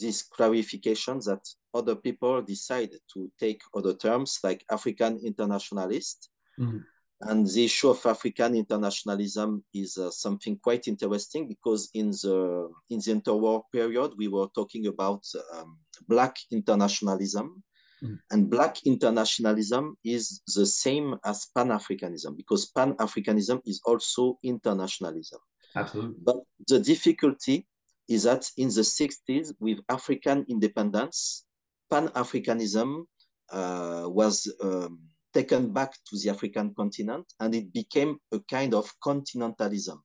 this 0.00 0.22
clarification 0.22 1.20
that 1.20 1.40
other 1.72 1.94
people 1.94 2.42
decide 2.42 2.90
to 3.14 3.30
take 3.38 3.60
other 3.74 3.94
terms 3.94 4.38
like 4.42 4.64
African 4.70 5.20
internationalist. 5.24 6.28
Mm-hmm. 6.58 6.78
And 7.22 7.46
the 7.46 7.64
issue 7.64 7.88
of 7.88 8.04
African 8.04 8.54
internationalism 8.54 9.64
is 9.72 9.96
uh, 9.96 10.10
something 10.10 10.58
quite 10.58 10.86
interesting 10.86 11.48
because 11.48 11.88
in 11.94 12.10
the 12.10 12.68
in 12.90 12.98
the 12.98 13.12
interwar 13.14 13.62
period 13.72 14.12
we 14.18 14.28
were 14.28 14.48
talking 14.54 14.86
about 14.86 15.24
um, 15.54 15.78
black 16.08 16.36
internationalism, 16.50 17.62
mm. 18.02 18.18
and 18.30 18.50
black 18.50 18.84
internationalism 18.84 19.96
is 20.04 20.42
the 20.54 20.66
same 20.66 21.16
as 21.24 21.46
Pan 21.54 21.68
Africanism 21.68 22.36
because 22.36 22.66
Pan 22.66 22.92
Africanism 22.96 23.62
is 23.64 23.80
also 23.86 24.38
internationalism. 24.42 25.40
Absolutely. 25.74 26.16
But 26.22 26.36
the 26.68 26.80
difficulty 26.80 27.66
is 28.08 28.24
that 28.24 28.48
in 28.56 28.68
the 28.68 28.82
60s, 28.82 29.54
with 29.58 29.78
African 29.88 30.44
independence, 30.48 31.44
Pan 31.90 32.08
Africanism 32.08 33.04
uh, 33.50 34.04
was 34.06 34.52
um, 34.62 35.00
taken 35.36 35.70
back 35.70 35.92
to 36.08 36.16
the 36.16 36.30
African 36.30 36.74
continent 36.74 37.26
and 37.40 37.54
it 37.54 37.70
became 37.70 38.16
a 38.32 38.40
kind 38.50 38.72
of 38.72 38.90
continentalism. 39.02 40.02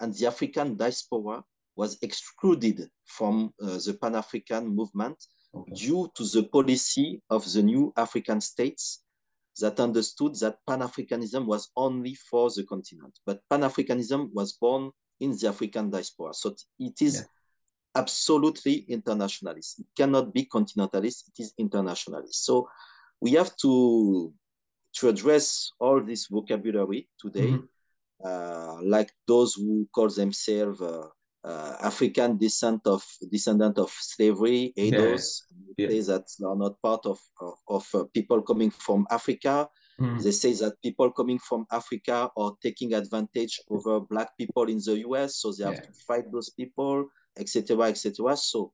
And 0.00 0.12
the 0.12 0.26
African 0.26 0.76
diaspora 0.76 1.44
was 1.76 1.98
excluded 2.02 2.88
from 3.04 3.54
uh, 3.62 3.78
the 3.86 3.96
Pan 4.02 4.16
African 4.16 4.66
movement 4.66 5.16
okay. 5.54 5.72
due 5.72 6.10
to 6.16 6.24
the 6.24 6.42
policy 6.48 7.22
of 7.30 7.40
the 7.52 7.62
new 7.62 7.92
African 7.96 8.40
states 8.40 9.04
that 9.60 9.78
understood 9.78 10.34
that 10.40 10.58
Pan 10.66 10.80
Africanism 10.80 11.46
was 11.46 11.70
only 11.76 12.14
for 12.14 12.50
the 12.50 12.64
continent. 12.64 13.16
But 13.24 13.40
Pan 13.48 13.60
Africanism 13.60 14.30
was 14.32 14.54
born 14.54 14.90
in 15.20 15.30
the 15.38 15.46
African 15.46 15.90
diaspora. 15.90 16.34
So 16.34 16.56
it 16.80 17.00
is 17.00 17.14
yeah. 17.20 18.00
absolutely 18.00 18.84
internationalist. 18.88 19.78
It 19.78 19.86
cannot 19.96 20.34
be 20.34 20.46
continentalist, 20.46 21.28
it 21.28 21.38
is 21.38 21.54
internationalist. 21.56 22.44
So 22.44 22.68
we 23.20 23.32
have 23.34 23.56
to 23.58 24.34
to 24.94 25.08
address 25.08 25.72
all 25.80 26.02
this 26.02 26.26
vocabulary 26.26 27.08
today, 27.18 27.52
mm-hmm. 27.52 28.26
uh, 28.26 28.82
like 28.82 29.10
those 29.26 29.54
who 29.54 29.88
call 29.94 30.08
themselves 30.08 30.80
uh, 30.80 31.06
uh, 31.44 31.76
African 31.80 32.38
descent 32.38 32.82
of 32.86 33.04
descendant 33.30 33.78
of 33.78 33.90
slavery, 33.90 34.72
ADOS, 34.78 35.42
yeah. 35.76 35.88
yeah. 35.88 35.88
say 35.88 36.00
that 36.12 36.24
they 36.38 36.46
are 36.46 36.56
not 36.56 36.80
part 36.82 37.04
of 37.04 37.18
of, 37.40 37.54
of 37.68 37.88
uh, 37.94 38.04
people 38.14 38.42
coming 38.42 38.70
from 38.70 39.06
Africa. 39.10 39.68
Mm. 40.00 40.22
They 40.22 40.30
say 40.30 40.52
that 40.54 40.80
people 40.82 41.10
coming 41.10 41.38
from 41.38 41.66
Africa 41.70 42.30
are 42.36 42.52
taking 42.62 42.94
advantage 42.94 43.60
over 43.68 44.00
black 44.00 44.36
people 44.38 44.68
in 44.68 44.78
the 44.78 45.02
US, 45.08 45.36
so 45.36 45.52
they 45.52 45.64
have 45.64 45.74
yeah. 45.74 45.80
to 45.80 45.92
fight 46.06 46.30
those 46.32 46.50
people, 46.50 47.06
etc., 47.36 47.82
etc. 47.88 48.36
So 48.36 48.72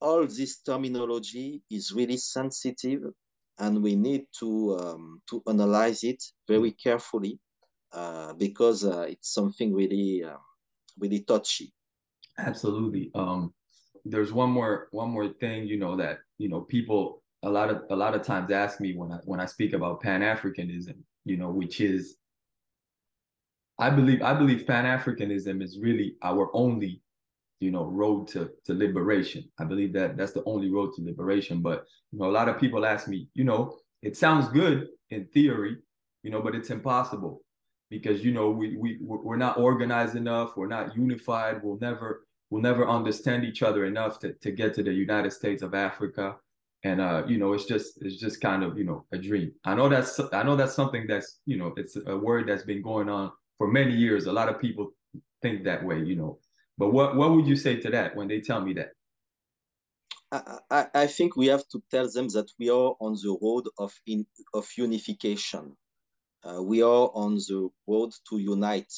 all 0.00 0.26
this 0.26 0.60
terminology 0.60 1.62
is 1.70 1.92
really 1.92 2.18
sensitive 2.18 3.00
and 3.58 3.82
we 3.82 3.94
need 3.94 4.26
to 4.40 4.76
um, 4.80 5.22
to 5.28 5.42
analyze 5.48 6.02
it 6.04 6.22
very 6.48 6.72
mm. 6.72 6.82
carefully 6.82 7.38
uh, 7.92 8.32
because 8.34 8.84
uh, 8.84 9.06
it's 9.08 9.32
something 9.32 9.72
really 9.72 10.24
uh, 10.24 10.36
really 10.98 11.20
touchy. 11.20 11.72
Absolutely. 12.38 13.10
Um, 13.14 13.54
there's 14.04 14.32
one 14.32 14.50
more 14.50 14.88
one 14.90 15.10
more 15.10 15.28
thing 15.28 15.66
you 15.66 15.78
know 15.78 15.96
that 15.96 16.18
you 16.38 16.48
know 16.48 16.62
people 16.62 17.22
a 17.44 17.48
lot 17.48 17.70
of 17.70 17.82
a 17.90 17.96
lot 17.96 18.14
of 18.14 18.22
times 18.22 18.50
ask 18.50 18.80
me 18.80 18.94
when 18.96 19.12
I 19.12 19.18
when 19.24 19.40
I 19.40 19.46
speak 19.46 19.72
about 19.72 20.00
Pan 20.00 20.22
Africanism, 20.22 20.96
you 21.24 21.36
know, 21.36 21.50
which 21.50 21.80
is 21.80 22.16
I 23.78 23.90
believe 23.90 24.22
I 24.22 24.34
believe 24.34 24.66
Pan 24.66 24.84
Africanism 24.84 25.62
is 25.62 25.78
really 25.78 26.16
our 26.22 26.50
only 26.54 27.02
you 27.60 27.70
know 27.70 27.84
road 27.84 28.28
to 28.28 28.50
to 28.64 28.74
liberation. 28.74 29.44
I 29.58 29.64
believe 29.64 29.92
that 29.94 30.16
that's 30.16 30.32
the 30.32 30.44
only 30.44 30.70
road 30.70 30.92
to 30.96 31.02
liberation. 31.02 31.60
But 31.60 31.84
you 32.12 32.18
know 32.18 32.26
a 32.26 32.36
lot 32.38 32.48
of 32.48 32.58
people 32.58 32.84
ask 32.84 33.08
me 33.08 33.28
you 33.34 33.44
know 33.44 33.76
it 34.02 34.16
sounds 34.16 34.48
good 34.48 34.88
in 35.10 35.26
theory 35.26 35.76
you 36.22 36.30
know 36.30 36.40
but 36.40 36.54
it's 36.54 36.70
impossible 36.70 37.42
because 37.90 38.24
you 38.24 38.32
know 38.32 38.50
we 38.50 38.76
we 38.76 38.98
we're 39.00 39.36
not 39.36 39.58
organized 39.58 40.16
enough. 40.16 40.56
We're 40.56 40.66
not 40.66 40.96
unified. 40.96 41.62
We'll 41.62 41.78
never 41.80 42.26
we'll 42.50 42.62
never 42.62 42.88
understand 42.88 43.44
each 43.44 43.62
other 43.62 43.84
enough 43.84 44.18
to, 44.20 44.32
to 44.34 44.50
get 44.50 44.74
to 44.74 44.82
the 44.82 44.92
united 44.92 45.32
states 45.32 45.62
of 45.62 45.74
africa. 45.74 46.36
And 46.82 47.00
uh 47.00 47.22
you 47.26 47.38
know 47.38 47.52
it's 47.52 47.66
just 47.66 48.02
it's 48.02 48.18
just 48.18 48.40
kind 48.40 48.62
of 48.62 48.76
you 48.78 48.84
know 48.84 49.06
a 49.12 49.18
dream. 49.18 49.52
I 49.64 49.74
know 49.74 49.88
that's 49.88 50.20
i 50.32 50.42
know 50.42 50.56
that's 50.56 50.74
something 50.74 51.06
that's 51.06 51.40
you 51.46 51.56
know 51.56 51.72
it's 51.76 51.96
a 52.06 52.16
word 52.16 52.48
that's 52.48 52.64
been 52.64 52.82
going 52.82 53.08
on 53.08 53.32
for 53.58 53.68
many 53.68 53.92
years. 53.92 54.26
A 54.26 54.32
lot 54.32 54.48
of 54.48 54.60
people 54.60 54.90
think 55.42 55.64
that 55.64 55.84
way 55.84 56.00
you 56.00 56.16
know 56.16 56.38
but 56.78 56.92
what, 56.92 57.16
what 57.16 57.30
would 57.32 57.46
you 57.46 57.56
say 57.56 57.76
to 57.76 57.90
that 57.90 58.16
when 58.16 58.28
they 58.28 58.40
tell 58.40 58.60
me 58.60 58.74
that? 58.74 58.90
I, 60.70 60.86
I 60.94 61.06
think 61.06 61.36
we 61.36 61.46
have 61.46 61.66
to 61.68 61.82
tell 61.90 62.10
them 62.10 62.28
that 62.28 62.50
we 62.58 62.70
are 62.70 62.94
on 63.00 63.14
the 63.14 63.38
road 63.40 63.68
of 63.78 63.92
in, 64.06 64.26
of 64.52 64.68
unification. 64.76 65.76
Uh, 66.42 66.62
we 66.62 66.82
are 66.82 67.10
on 67.14 67.36
the 67.36 67.70
road 67.86 68.12
to 68.28 68.38
unite. 68.38 68.92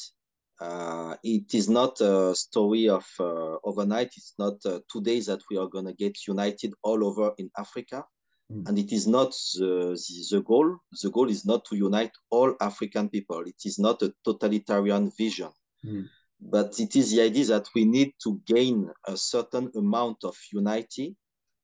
Uh, 0.59 1.15
it 1.23 1.53
is 1.53 1.69
not 1.69 2.01
a 2.01 2.33
story 2.33 2.89
of 2.89 3.05
uh, 3.19 3.57
overnight. 3.63 4.11
It's 4.17 4.33
not 4.39 4.55
uh, 4.65 4.79
today 4.89 5.19
that 5.21 5.41
we 5.51 5.57
are 5.57 5.67
going 5.67 5.85
to 5.85 5.93
get 5.93 6.17
united 6.27 6.73
all 6.81 7.05
over 7.05 7.33
in 7.37 7.51
Africa. 7.57 8.03
Mm. 8.51 8.67
And 8.67 8.79
it 8.79 8.91
is 8.91 9.05
not 9.07 9.31
the, 9.55 9.93
the, 9.93 10.37
the, 10.37 10.41
goal. 10.41 10.77
The 11.03 11.11
goal 11.11 11.29
is 11.29 11.45
not 11.45 11.65
to 11.65 11.75
unite 11.75 12.11
all 12.31 12.55
African 12.59 13.09
people. 13.09 13.41
It 13.41 13.61
is 13.65 13.77
not 13.77 14.01
a 14.01 14.13
totalitarian 14.25 15.11
vision. 15.15 15.51
Mm 15.85 16.07
but 16.39 16.79
it 16.79 16.95
is 16.95 17.11
the 17.11 17.21
idea 17.21 17.45
that 17.45 17.67
we 17.75 17.85
need 17.85 18.13
to 18.23 18.41
gain 18.45 18.89
a 19.07 19.17
certain 19.17 19.71
amount 19.75 20.17
of 20.23 20.35
unity 20.51 21.15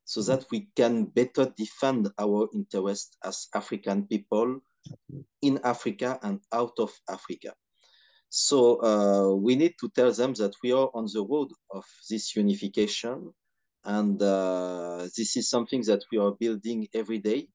so 0.06 0.22
that 0.22 0.46
we 0.52 0.68
can 0.76 1.06
better 1.06 1.52
defend 1.58 2.10
our 2.20 2.50
interest 2.54 3.18
as 3.24 3.48
African 3.56 4.06
people 4.08 4.60
in 5.42 5.60
Africa 5.64 6.20
and 6.24 6.40
out 6.52 6.74
of 6.80 6.92
Africa. 7.10 7.54
So 8.30 8.82
uh, 8.82 9.36
we 9.36 9.56
need 9.56 9.76
to 9.80 9.90
tell 9.90 10.12
them 10.12 10.34
that 10.36 10.54
we 10.64 10.72
are 10.72 10.90
on 10.94 11.08
the 11.14 11.24
road 11.24 11.50
of 11.72 11.86
this 12.10 12.36
unification. 12.36 13.32
And 13.86 14.22
uh, 14.22 15.08
this 15.16 15.38
is 15.38 15.50
something 15.50 15.84
that 15.84 16.04
we 16.12 16.18
are 16.18 16.32
building 16.32 16.88
every 16.96 17.20
day. 17.20 17.48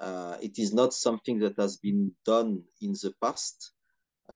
Uh, 0.00 0.36
it 0.40 0.58
is 0.58 0.72
not 0.72 0.94
something 0.94 1.38
that 1.40 1.54
has 1.58 1.76
been 1.76 2.12
done 2.24 2.62
in 2.80 2.92
the 2.92 3.12
past. 3.22 3.72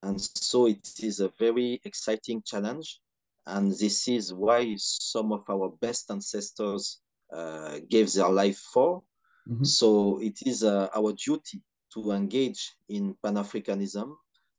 And 0.03 0.21
so 0.21 0.67
it 0.67 0.89
is 1.03 1.21
a 1.21 1.33
very 1.39 1.81
exciting 1.85 2.43
challenge. 2.45 3.01
And 3.47 3.73
this 3.73 4.09
is 4.09 4.33
why 4.33 4.75
some 4.79 5.33
of 5.33 5.43
our 5.49 5.71
best 5.81 6.11
ancestors 6.11 7.01
uh, 7.33 7.79
gave 7.89 8.13
their 8.13 8.29
life 8.29 8.59
for. 8.73 9.03
Mm-hmm. 9.49 9.65
So 9.65 10.21
it 10.21 10.39
is 10.47 10.63
uh, 10.63 10.89
our 10.95 11.13
duty 11.13 11.63
to 11.95 12.13
engage 12.13 12.75
in 12.89 13.17
Pan 13.23 13.35
Africanism, 13.35 14.15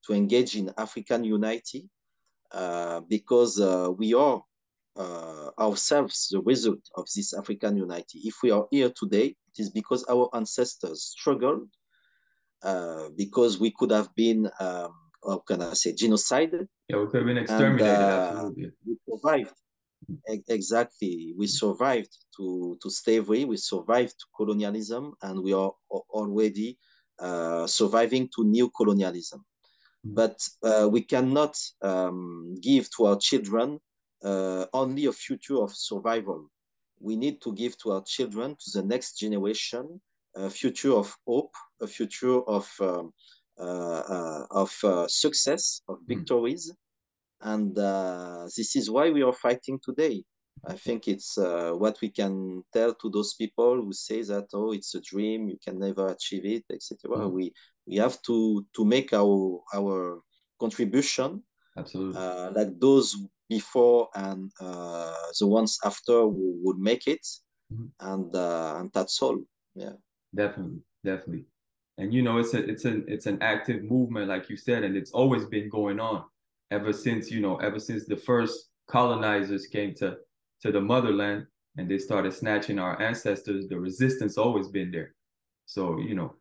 to 0.05 0.13
engage 0.13 0.55
in 0.55 0.73
African 0.77 1.23
unity, 1.23 1.89
uh, 2.51 3.01
because 3.07 3.59
uh, 3.59 3.89
we 3.97 4.13
are 4.13 4.43
uh, 4.97 5.49
ourselves 5.57 6.27
the 6.29 6.41
result 6.41 6.81
of 6.95 7.07
this 7.15 7.33
African 7.33 7.77
unity. 7.77 8.19
If 8.25 8.35
we 8.43 8.51
are 8.51 8.67
here 8.71 8.91
today, 8.93 9.27
it 9.27 9.61
is 9.61 9.69
because 9.69 10.03
our 10.09 10.29
ancestors 10.33 11.03
struggled, 11.03 11.69
uh, 12.63 13.09
because 13.15 13.59
we 13.59 13.71
could 13.71 13.91
have 13.91 14.13
been 14.15 14.49
um, 14.59 14.93
how 15.23 15.39
can 15.39 15.61
I 15.61 15.73
say, 15.73 15.93
genocide. 15.93 16.53
Yeah, 16.87 16.97
we 16.99 17.05
could 17.07 17.17
have 17.17 17.25
been 17.25 17.37
exterminated. 17.37 17.87
And, 17.87 18.65
uh. 18.65 18.69
We 18.85 18.97
survived. 19.09 19.53
Exactly. 20.27 21.33
We 21.37 21.47
survived 21.47 22.17
to, 22.37 22.77
to 22.81 22.89
slavery, 22.89 23.45
we 23.45 23.57
survived 23.57 24.15
to 24.19 24.25
colonialism, 24.35 25.13
and 25.21 25.41
we 25.41 25.53
are 25.53 25.71
already 25.89 26.77
uh, 27.19 27.67
surviving 27.67 28.29
to 28.35 28.43
new 28.43 28.69
colonialism. 28.69 29.45
Mm. 30.05 30.15
But 30.15 30.39
uh, 30.63 30.89
we 30.89 31.01
cannot 31.01 31.55
um, 31.81 32.55
give 32.59 32.89
to 32.97 33.05
our 33.05 33.17
children 33.17 33.79
uh, 34.23 34.65
only 34.73 35.05
a 35.05 35.11
future 35.11 35.61
of 35.61 35.71
survival. 35.73 36.49
We 36.99 37.15
need 37.15 37.41
to 37.43 37.53
give 37.53 37.77
to 37.79 37.91
our 37.93 38.03
children, 38.03 38.55
to 38.59 38.81
the 38.81 38.85
next 38.85 39.19
generation, 39.19 40.01
a 40.35 40.49
future 40.49 40.93
of 40.93 41.15
hope, 41.27 41.53
a 41.81 41.87
future 41.87 42.41
of 42.41 42.69
um, 42.79 43.13
of 43.57 44.71
uh, 44.83 45.07
success, 45.07 45.81
of 45.87 45.97
hmm. 45.99 46.05
victories. 46.07 46.71
And 47.41 47.75
this 47.75 48.75
is 48.75 48.89
why 48.89 49.09
we 49.09 49.23
are 49.23 49.33
fighting 49.33 49.79
today. 49.83 50.23
I 50.65 50.73
think 50.73 51.07
it's 51.07 51.37
uh, 51.37 51.71
what 51.71 51.99
we 52.01 52.09
can 52.09 52.63
tell 52.71 52.93
to 52.93 53.09
those 53.09 53.33
people 53.33 53.81
who 53.81 53.93
say 53.93 54.21
that 54.23 54.45
oh 54.53 54.71
it's 54.73 54.93
a 54.93 55.01
dream 55.01 55.49
you 55.49 55.57
can 55.63 55.79
never 55.79 56.07
achieve 56.07 56.45
it 56.45 56.65
etc. 56.71 57.17
Mm. 57.17 57.31
We 57.31 57.53
we 57.87 57.95
have 57.95 58.21
to 58.23 58.65
to 58.75 58.85
make 58.85 59.11
our 59.13 59.61
our 59.73 60.21
contribution 60.59 61.43
absolutely 61.77 62.21
uh, 62.21 62.51
like 62.55 62.79
those 62.79 63.17
before 63.49 64.09
and 64.13 64.51
uh, 64.61 65.15
the 65.39 65.47
ones 65.47 65.79
after 65.83 66.27
would 66.27 66.77
make 66.77 67.07
it 67.07 67.25
mm. 67.73 67.89
and 67.99 68.35
and 68.35 68.91
that's 68.93 69.21
all 69.21 69.39
yeah 69.73 69.93
definitely 70.35 70.81
definitely 71.03 71.45
and 72.01 72.13
you 72.13 72.21
know 72.21 72.37
it's 72.37 72.53
a 72.53 72.61
it's 72.69 72.85
an 72.85 73.05
it's 73.07 73.27
an 73.27 73.37
active 73.41 73.83
movement 73.83 74.27
like 74.27 74.49
you 74.49 74.57
said 74.57 74.83
and 74.83 74.97
it's 74.97 75.11
always 75.11 75.45
been 75.45 75.69
going 75.69 75.99
on 75.99 76.23
ever 76.71 76.91
since 76.91 77.31
you 77.31 77.39
know 77.39 77.55
ever 77.57 77.79
since 77.79 78.05
the 78.05 78.17
first 78.17 78.71
colonizers 78.87 79.67
came 79.67 79.93
to 79.95 80.17
to 80.61 80.71
the 80.71 80.81
motherland 80.81 81.45
and 81.77 81.89
they 81.89 81.97
started 81.97 82.33
snatching 82.33 82.79
our 82.79 83.01
ancestors, 83.01 83.67
the 83.67 83.79
resistance 83.79 84.37
always 84.37 84.67
been 84.67 84.91
there. 84.91 85.13
So, 85.65 85.99
you 85.99 86.15
know, 86.15 86.35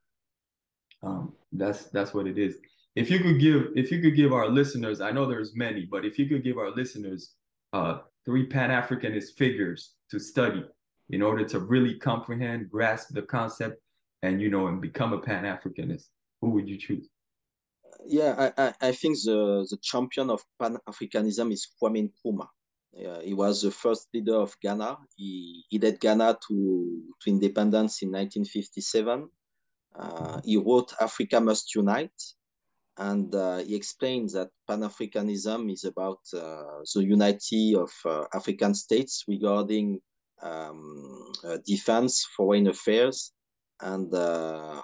um, 1.02 1.32
that's 1.52 1.84
that's 1.86 2.12
what 2.12 2.26
it 2.26 2.38
is. 2.38 2.56
If 2.96 3.10
you 3.10 3.20
could 3.20 3.40
give 3.40 3.68
if 3.76 3.90
you 3.90 4.00
could 4.00 4.16
give 4.16 4.32
our 4.32 4.48
listeners, 4.48 5.00
I 5.00 5.12
know 5.12 5.26
there's 5.26 5.54
many, 5.54 5.86
but 5.90 6.04
if 6.04 6.18
you 6.18 6.26
could 6.26 6.44
give 6.44 6.58
our 6.58 6.70
listeners 6.70 7.34
uh, 7.72 7.98
three 8.24 8.46
Pan-Africanist 8.46 9.36
figures 9.36 9.94
to 10.10 10.18
study 10.18 10.64
in 11.10 11.22
order 11.22 11.44
to 11.44 11.60
really 11.60 11.98
comprehend, 11.98 12.70
grasp 12.70 13.14
the 13.14 13.22
concept, 13.22 13.80
and 14.22 14.40
you 14.40 14.50
know, 14.50 14.66
and 14.66 14.80
become 14.80 15.12
a 15.12 15.18
Pan-Africanist, 15.18 16.06
who 16.40 16.50
would 16.50 16.68
you 16.68 16.78
choose? 16.78 17.08
Yeah, 18.06 18.50
I, 18.56 18.72
I 18.80 18.92
think 18.92 19.18
the, 19.24 19.66
the 19.70 19.78
champion 19.82 20.30
of 20.30 20.42
Pan-Africanism 20.60 21.52
is 21.52 21.68
Kwame 21.80 22.10
Nkrumah. 22.10 22.48
Uh, 22.94 23.20
he 23.20 23.34
was 23.34 23.62
the 23.62 23.70
first 23.70 24.08
leader 24.12 24.34
of 24.34 24.56
Ghana. 24.60 24.96
He, 25.16 25.64
he 25.68 25.78
led 25.78 26.00
Ghana 26.00 26.38
to, 26.48 27.02
to 27.20 27.30
independence 27.30 28.02
in 28.02 28.08
1957. 28.08 29.28
Uh, 29.94 30.40
he 30.44 30.56
wrote 30.56 30.92
Africa 31.00 31.40
Must 31.40 31.74
Unite, 31.74 32.22
and 32.96 33.34
uh, 33.34 33.58
he 33.58 33.74
explains 33.74 34.32
that 34.32 34.48
Pan 34.66 34.80
Africanism 34.80 35.72
is 35.72 35.84
about 35.84 36.20
uh, 36.34 36.82
the 36.94 37.04
unity 37.04 37.74
of 37.74 37.90
uh, 38.04 38.24
African 38.34 38.74
states 38.74 39.24
regarding 39.28 40.00
um, 40.42 41.32
uh, 41.44 41.58
defense, 41.66 42.26
foreign 42.36 42.68
affairs, 42.68 43.32
and 43.82 44.12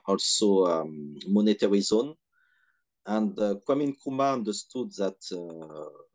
also 0.07 0.65
um, 0.67 1.17
monetary 1.29 1.81
zone. 1.81 2.15
And 3.07 3.37
Kwame 3.37 3.95
Nkrumah 3.95 4.33
understood 4.33 4.91
that 4.99 5.17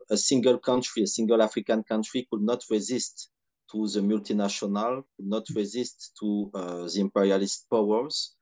a 0.10 0.18
single 0.18 0.58
country, 0.58 1.04
a 1.04 1.08
single 1.08 1.42
African 1.42 1.84
country 1.84 2.28
could 2.30 2.42
not 2.42 2.64
resist 2.70 3.30
to 3.72 3.88
the 3.88 4.02
multinational, 4.02 5.04
could 5.16 5.28
not 5.28 5.48
resist 5.56 6.12
to 6.20 6.52
uh, 6.54 6.84
the 6.94 7.00
imperialist 7.00 7.70
powers, 7.70 8.36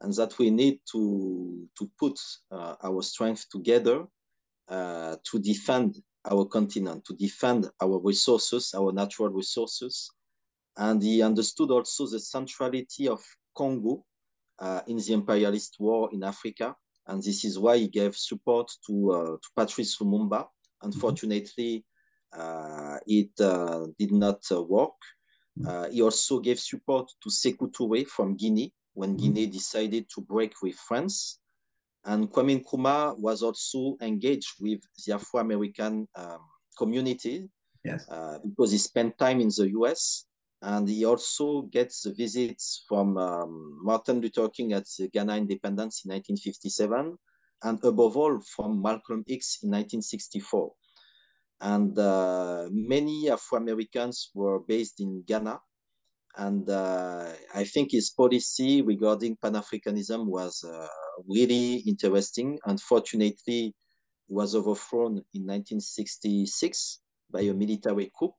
and 0.00 0.14
that 0.14 0.38
we 0.38 0.50
need 0.50 0.78
to, 0.92 1.66
to 1.76 1.90
put 1.98 2.18
uh, 2.52 2.76
our 2.84 3.02
strength 3.02 3.46
together 3.50 4.06
uh, 4.68 5.16
to 5.24 5.38
defend 5.40 6.00
our 6.30 6.44
continent, 6.44 7.04
to 7.04 7.14
defend 7.14 7.68
our 7.80 7.98
resources, 7.98 8.72
our 8.74 8.92
natural 8.92 9.30
resources. 9.30 10.10
And 10.76 11.02
he 11.02 11.22
understood 11.22 11.70
also 11.70 12.06
the 12.06 12.20
centrality 12.20 13.08
of 13.08 13.24
Congo 13.56 14.04
uh, 14.58 14.82
in 14.86 14.98
the 14.98 15.12
imperialist 15.12 15.76
war 15.78 16.10
in 16.12 16.22
Africa. 16.22 16.76
And 17.06 17.22
this 17.22 17.44
is 17.44 17.58
why 17.58 17.78
he 17.78 17.88
gave 17.88 18.16
support 18.16 18.70
to, 18.86 19.12
uh, 19.12 19.36
to 19.36 19.48
Patrice 19.56 19.96
Lumumba, 19.98 20.46
Unfortunately, 20.82 21.84
uh, 22.32 22.98
it 23.06 23.30
uh, 23.40 23.86
did 23.98 24.12
not 24.12 24.40
uh, 24.50 24.62
work. 24.62 24.94
he 25.90 26.02
also 26.02 26.38
gave 26.38 26.58
support 26.60 27.10
to 27.22 27.30
Sekou 27.30 27.72
Touré 27.72 28.06
from 28.06 28.36
Guinea 28.36 28.72
when 28.94 29.16
Guinea 29.16 29.46
decided 29.46 30.06
to 30.14 30.20
break 30.20 30.52
with 30.62 30.74
France. 30.74 31.38
And 32.04 32.30
Kwame 32.30 32.62
Nkrumah 32.62 33.18
was 33.18 33.42
also 33.42 33.96
engaged 34.00 34.52
with 34.60 34.80
the 35.04 35.14
Afro-American 35.14 36.06
um, 36.14 36.40
community 36.78 37.48
yes. 37.84 38.06
uh, 38.08 38.38
because 38.44 38.70
he 38.72 38.78
spent 38.78 39.18
time 39.18 39.40
in 39.40 39.48
the 39.48 39.70
US. 39.80 40.26
And 40.62 40.88
he 40.88 41.04
also 41.04 41.62
gets 41.62 42.06
visits 42.06 42.84
from 42.88 43.18
um, 43.18 43.78
Martin 43.82 44.20
Luther 44.20 44.48
King 44.48 44.72
at 44.72 44.86
Ghana 45.12 45.36
independence 45.36 46.04
in 46.04 46.12
1957 46.12 47.16
and 47.62 47.84
above 47.84 48.16
all 48.16 48.40
from 48.40 48.80
Malcolm 48.80 49.24
X 49.28 49.58
in 49.62 49.70
1964. 49.70 50.72
And 51.60 51.98
uh, 51.98 52.68
many 52.70 53.30
Afro-Americans 53.30 54.30
were 54.34 54.60
based 54.60 55.00
in 55.00 55.22
Ghana. 55.26 55.58
And 56.36 56.68
uh, 56.68 57.32
I 57.54 57.64
think 57.64 57.92
his 57.92 58.10
policy 58.10 58.82
regarding 58.82 59.36
Pan-Africanism 59.36 60.26
was 60.26 60.62
uh, 60.64 60.86
really 61.26 61.76
interesting. 61.86 62.58
Unfortunately, 62.66 63.74
he 64.26 64.34
was 64.34 64.54
overthrown 64.54 65.22
in 65.32 65.46
1966 65.46 67.00
by 67.30 67.40
a 67.42 67.54
military 67.54 68.10
coup. 68.18 68.34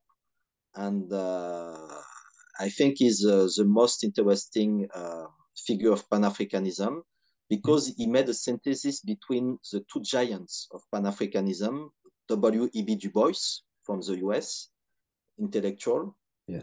And 0.78 1.12
uh, 1.12 1.76
I 2.60 2.68
think 2.68 2.98
he's 2.98 3.26
uh, 3.26 3.48
the 3.56 3.64
most 3.64 4.04
interesting 4.04 4.88
uh, 4.94 5.26
figure 5.66 5.90
of 5.90 6.08
Pan-Africanism 6.08 7.02
because 7.50 7.94
he 7.96 8.06
made 8.06 8.28
a 8.28 8.34
synthesis 8.34 9.00
between 9.00 9.58
the 9.72 9.84
two 9.92 10.00
giants 10.02 10.68
of 10.70 10.82
Pan-Africanism, 10.92 11.88
W.E.B. 12.28 12.94
Du 12.94 13.10
Bois 13.10 13.62
from 13.82 14.00
the 14.02 14.18
US, 14.26 14.68
intellectual, 15.38 16.16
yeah. 16.46 16.62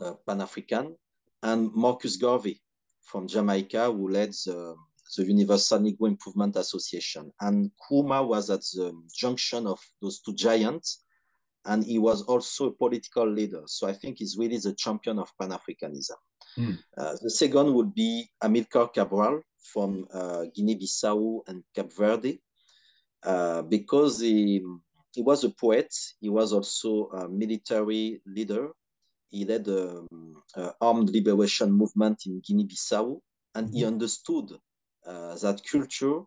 uh, 0.00 0.14
Pan-African, 0.26 0.94
and 1.42 1.72
Marcus 1.72 2.16
Garvey 2.16 2.60
from 3.02 3.26
Jamaica, 3.26 3.92
who 3.92 4.10
led 4.10 4.32
the, 4.44 4.74
the 5.16 5.24
Universal 5.24 5.80
Negro 5.80 6.08
Improvement 6.08 6.56
Association. 6.56 7.32
And 7.40 7.70
Nkrumah 7.70 8.26
was 8.28 8.50
at 8.50 8.60
the 8.60 8.92
junction 9.14 9.66
of 9.66 9.78
those 10.02 10.20
two 10.20 10.34
giants, 10.34 11.03
and 11.66 11.84
he 11.84 11.98
was 11.98 12.22
also 12.22 12.66
a 12.68 12.72
political 12.72 13.28
leader. 13.28 13.62
So 13.66 13.86
I 13.86 13.92
think 13.92 14.18
he's 14.18 14.36
really 14.36 14.58
the 14.58 14.74
champion 14.74 15.18
of 15.18 15.30
Pan-Africanism. 15.40 16.16
Mm. 16.58 16.78
Uh, 16.96 17.16
the 17.22 17.30
second 17.30 17.74
would 17.74 17.94
be 17.94 18.28
Amilcar 18.42 18.92
Cabral, 18.92 19.40
from 19.64 20.06
uh, 20.12 20.44
Guinea-Bissau 20.54 21.40
and 21.48 21.64
Cape 21.74 21.92
Verde 21.92 22.40
uh, 23.24 23.62
because 23.62 24.20
he, 24.20 24.62
he 25.12 25.22
was 25.22 25.44
a 25.44 25.50
poet. 25.50 25.92
He 26.20 26.28
was 26.28 26.52
also 26.52 27.08
a 27.10 27.28
military 27.28 28.20
leader. 28.26 28.68
He 29.30 29.44
led 29.44 29.64
the 29.64 30.06
um, 30.12 30.42
armed 30.80 31.10
liberation 31.10 31.72
movement 31.72 32.22
in 32.26 32.40
Guinea-Bissau, 32.46 33.20
and 33.54 33.68
he 33.72 33.80
mm-hmm. 33.80 33.94
understood 33.94 34.52
uh, 35.06 35.34
that 35.36 35.60
culture 35.70 36.20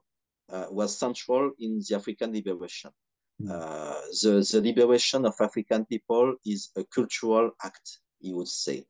uh, 0.50 0.65
was 0.71 0.97
central 0.97 1.52
in 1.60 1.82
the 1.88 1.95
African 1.95 2.34
liberation. 2.34 2.91
Uh, 3.43 3.93
the, 4.23 4.47
the 4.52 4.62
liberation 4.62 5.26
of 5.26 5.36
African 5.39 5.86
people 5.86 6.36
is 6.45 6.71
a 6.76 6.84
cultural 6.86 7.52
act, 7.63 8.00
he 8.19 8.34
would 8.34 8.47
say. 8.47 8.84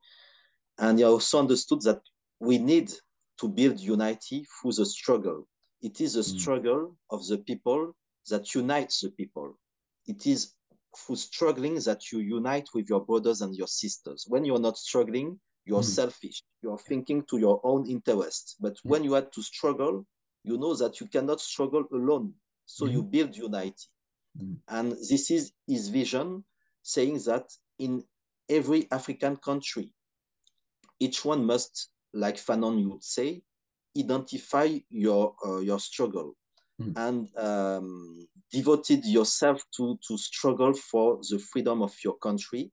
And 0.77 0.99
he 0.99 1.03
also 1.03 1.39
understood 1.39 1.81
that 1.81 2.01
we 2.39 2.57
need 2.57 2.91
to 3.39 3.49
build 3.49 3.79
unity 3.79 4.45
through 4.62 4.73
the 4.73 4.86
struggle. 4.86 5.47
It 5.81 5.99
is 6.01 6.15
a 6.15 6.19
mm. 6.19 6.39
struggle 6.39 6.95
of 7.12 7.27
the 7.27 7.39
people 7.39 7.93
that 8.29 8.55
unites 8.55 9.01
the 9.01 9.12
people. 9.12 9.57
It 10.07 10.25
is 10.25 10.53
through 10.95 11.17
struggling 11.17 11.75
that 11.81 12.12
you 12.12 12.19
unite 12.19 12.69
with 12.73 12.89
your 12.89 13.03
brothers 13.05 13.41
and 13.41 13.55
your 13.55 13.67
sisters. 13.67 14.25
When 14.27 14.45
you're 14.45 14.60
not 14.60 14.77
struggling, 14.77 15.39
you're 15.65 15.81
mm. 15.81 15.95
selfish. 15.99 16.41
You're 16.63 16.79
thinking 16.79 17.23
to 17.29 17.38
your 17.38 17.60
own 17.63 17.86
interest. 17.88 18.55
But 18.60 18.73
mm. 18.73 18.79
when 18.83 19.03
you 19.03 19.13
had 19.13 19.31
to 19.33 19.41
struggle, 19.43 20.05
you 20.43 20.57
know 20.57 20.73
that 20.75 21.01
you 21.01 21.07
cannot 21.07 21.41
struggle 21.41 21.83
alone. 21.91 22.33
So 22.65 22.86
mm. 22.86 22.93
you 22.93 23.03
build 23.03 23.36
unity. 23.36 23.75
Mm. 24.41 24.58
And 24.67 24.91
this 24.91 25.32
is 25.32 25.52
his 25.67 25.89
vision, 25.89 26.43
saying 26.84 27.19
that 27.26 27.45
in 27.80 28.04
every 28.50 28.88
African 28.91 29.38
country, 29.38 29.93
each 31.00 31.26
one 31.26 31.45
must 31.45 31.89
like 32.13 32.38
Fanon 32.38 32.89
would 32.89 33.04
say, 33.04 33.41
identify 33.97 34.80
your 34.89 35.36
uh, 35.45 35.60
your 35.60 35.80
struggle 35.80 36.36
mm. 36.82 36.93
and 36.95 37.28
um, 37.38 38.28
devoted 38.52 39.06
yourself 39.06 39.62
to 39.76 39.97
to 40.08 40.17
struggle 40.17 40.73
for 40.73 41.19
the 41.30 41.39
freedom 41.39 41.82
of 41.82 41.93
your 42.04 42.17
country. 42.17 42.71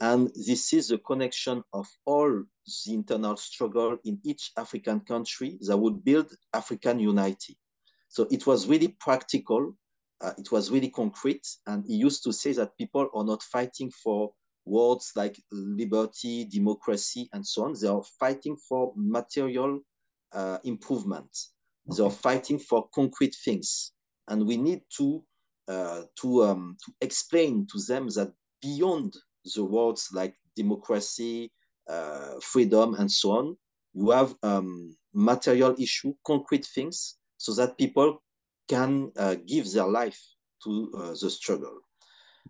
And 0.00 0.30
this 0.34 0.72
is 0.72 0.88
the 0.88 0.98
connection 0.98 1.62
of 1.72 1.86
all 2.04 2.28
the 2.30 2.92
internal 2.92 3.36
struggle 3.36 3.98
in 4.04 4.18
each 4.24 4.50
African 4.56 5.00
country 5.00 5.58
that 5.60 5.76
would 5.76 6.04
build 6.04 6.28
African 6.52 6.98
unity. 6.98 7.56
So 8.08 8.26
it 8.30 8.44
was 8.46 8.66
really 8.66 8.96
practical. 8.98 9.76
Uh, 10.22 10.32
it 10.38 10.52
was 10.52 10.70
really 10.70 10.88
concrete. 10.88 11.46
And 11.66 11.84
he 11.86 11.94
used 11.94 12.22
to 12.24 12.32
say 12.32 12.52
that 12.52 12.76
people 12.78 13.08
are 13.14 13.24
not 13.24 13.42
fighting 13.42 13.90
for 13.90 14.32
words 14.64 15.12
like 15.16 15.36
liberty, 15.50 16.44
democracy, 16.44 17.28
and 17.32 17.46
so 17.46 17.64
on. 17.64 17.74
They 17.80 17.88
are 17.88 18.02
fighting 18.18 18.56
for 18.68 18.92
material 18.96 19.80
uh, 20.32 20.58
improvement. 20.64 21.28
Okay. 21.88 21.96
They 21.96 22.04
are 22.04 22.10
fighting 22.10 22.58
for 22.58 22.88
concrete 22.94 23.36
things, 23.44 23.92
and 24.28 24.46
we 24.46 24.56
need 24.56 24.82
to 24.98 25.24
uh, 25.68 26.02
to 26.20 26.44
um, 26.44 26.76
to 26.84 26.92
explain 27.00 27.66
to 27.72 27.78
them 27.88 28.08
that 28.10 28.32
beyond 28.60 29.16
the 29.54 29.64
words 29.64 30.08
like 30.12 30.36
democracy, 30.54 31.50
uh, 31.88 32.34
freedom, 32.40 32.94
and 32.94 33.10
so 33.10 33.32
on, 33.32 33.56
you 33.94 34.10
have 34.10 34.34
um, 34.42 34.96
material 35.12 35.74
issue, 35.78 36.14
concrete 36.24 36.66
things, 36.66 37.16
so 37.38 37.52
that 37.54 37.76
people 37.76 38.22
can 38.72 39.12
uh, 39.16 39.36
give 39.46 39.70
their 39.72 39.88
life 40.00 40.20
to 40.64 40.90
uh, 40.96 41.14
the 41.20 41.30
struggle. 41.30 41.78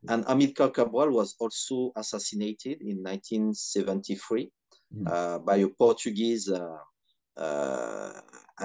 And 0.09 0.25
Amilcar 0.27 0.73
Cabral 0.73 1.11
was 1.11 1.37
also 1.39 1.93
assassinated 1.97 2.81
in 2.81 2.97
1973 3.03 4.51
mm. 4.95 5.07
uh, 5.07 5.39
by 5.39 5.57
a 5.57 5.69
Portuguese 5.69 6.51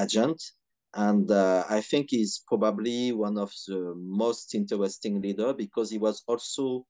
agent. 0.03 0.41
And 0.93 1.29
uh, 1.29 1.63
I 1.69 1.81
think 1.81 2.07
he's 2.09 2.43
probably 2.47 3.11
one 3.11 3.37
of 3.37 3.51
the 3.67 3.93
most 3.95 4.55
interesting 4.55 5.21
leader 5.21 5.53
because 5.53 5.91
he 5.91 5.97
was 5.97 6.23
also 6.27 6.85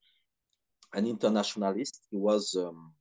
an 0.93 1.05
internationalist. 1.07 2.07
He 2.11 2.17
was 2.17 2.55
um, 2.55 2.93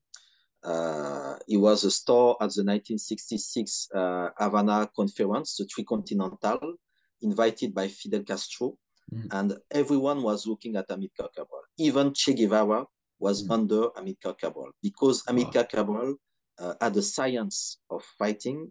uh, 0.64 1.36
he 1.46 1.56
was 1.56 1.84
a 1.84 1.90
star 1.90 2.30
at 2.40 2.50
the 2.54 2.64
1966 2.64 3.88
uh, 3.94 4.28
Havana 4.38 4.90
Conference, 4.96 5.56
the 5.56 5.64
Tricontinental, 5.64 6.74
invited 7.22 7.74
by 7.74 7.88
Fidel 7.88 8.22
Castro, 8.22 8.76
mm. 9.12 9.26
and 9.32 9.56
everyone 9.70 10.22
was 10.22 10.46
looking 10.46 10.76
at 10.76 10.88
Amilcar 10.88 11.28
Cabral. 11.34 11.62
Even 11.78 12.12
Che 12.14 12.34
Guevara 12.34 12.84
was 13.18 13.44
mm. 13.44 13.50
under 13.50 13.88
Amilcar 13.90 14.38
Cabral 14.38 14.70
because 14.82 15.22
Amilcar 15.24 15.64
wow. 15.64 15.68
Cabral 15.70 16.14
uh, 16.58 16.74
had 16.80 16.94
the 16.94 17.02
science 17.02 17.78
of 17.90 18.02
fighting, 18.18 18.70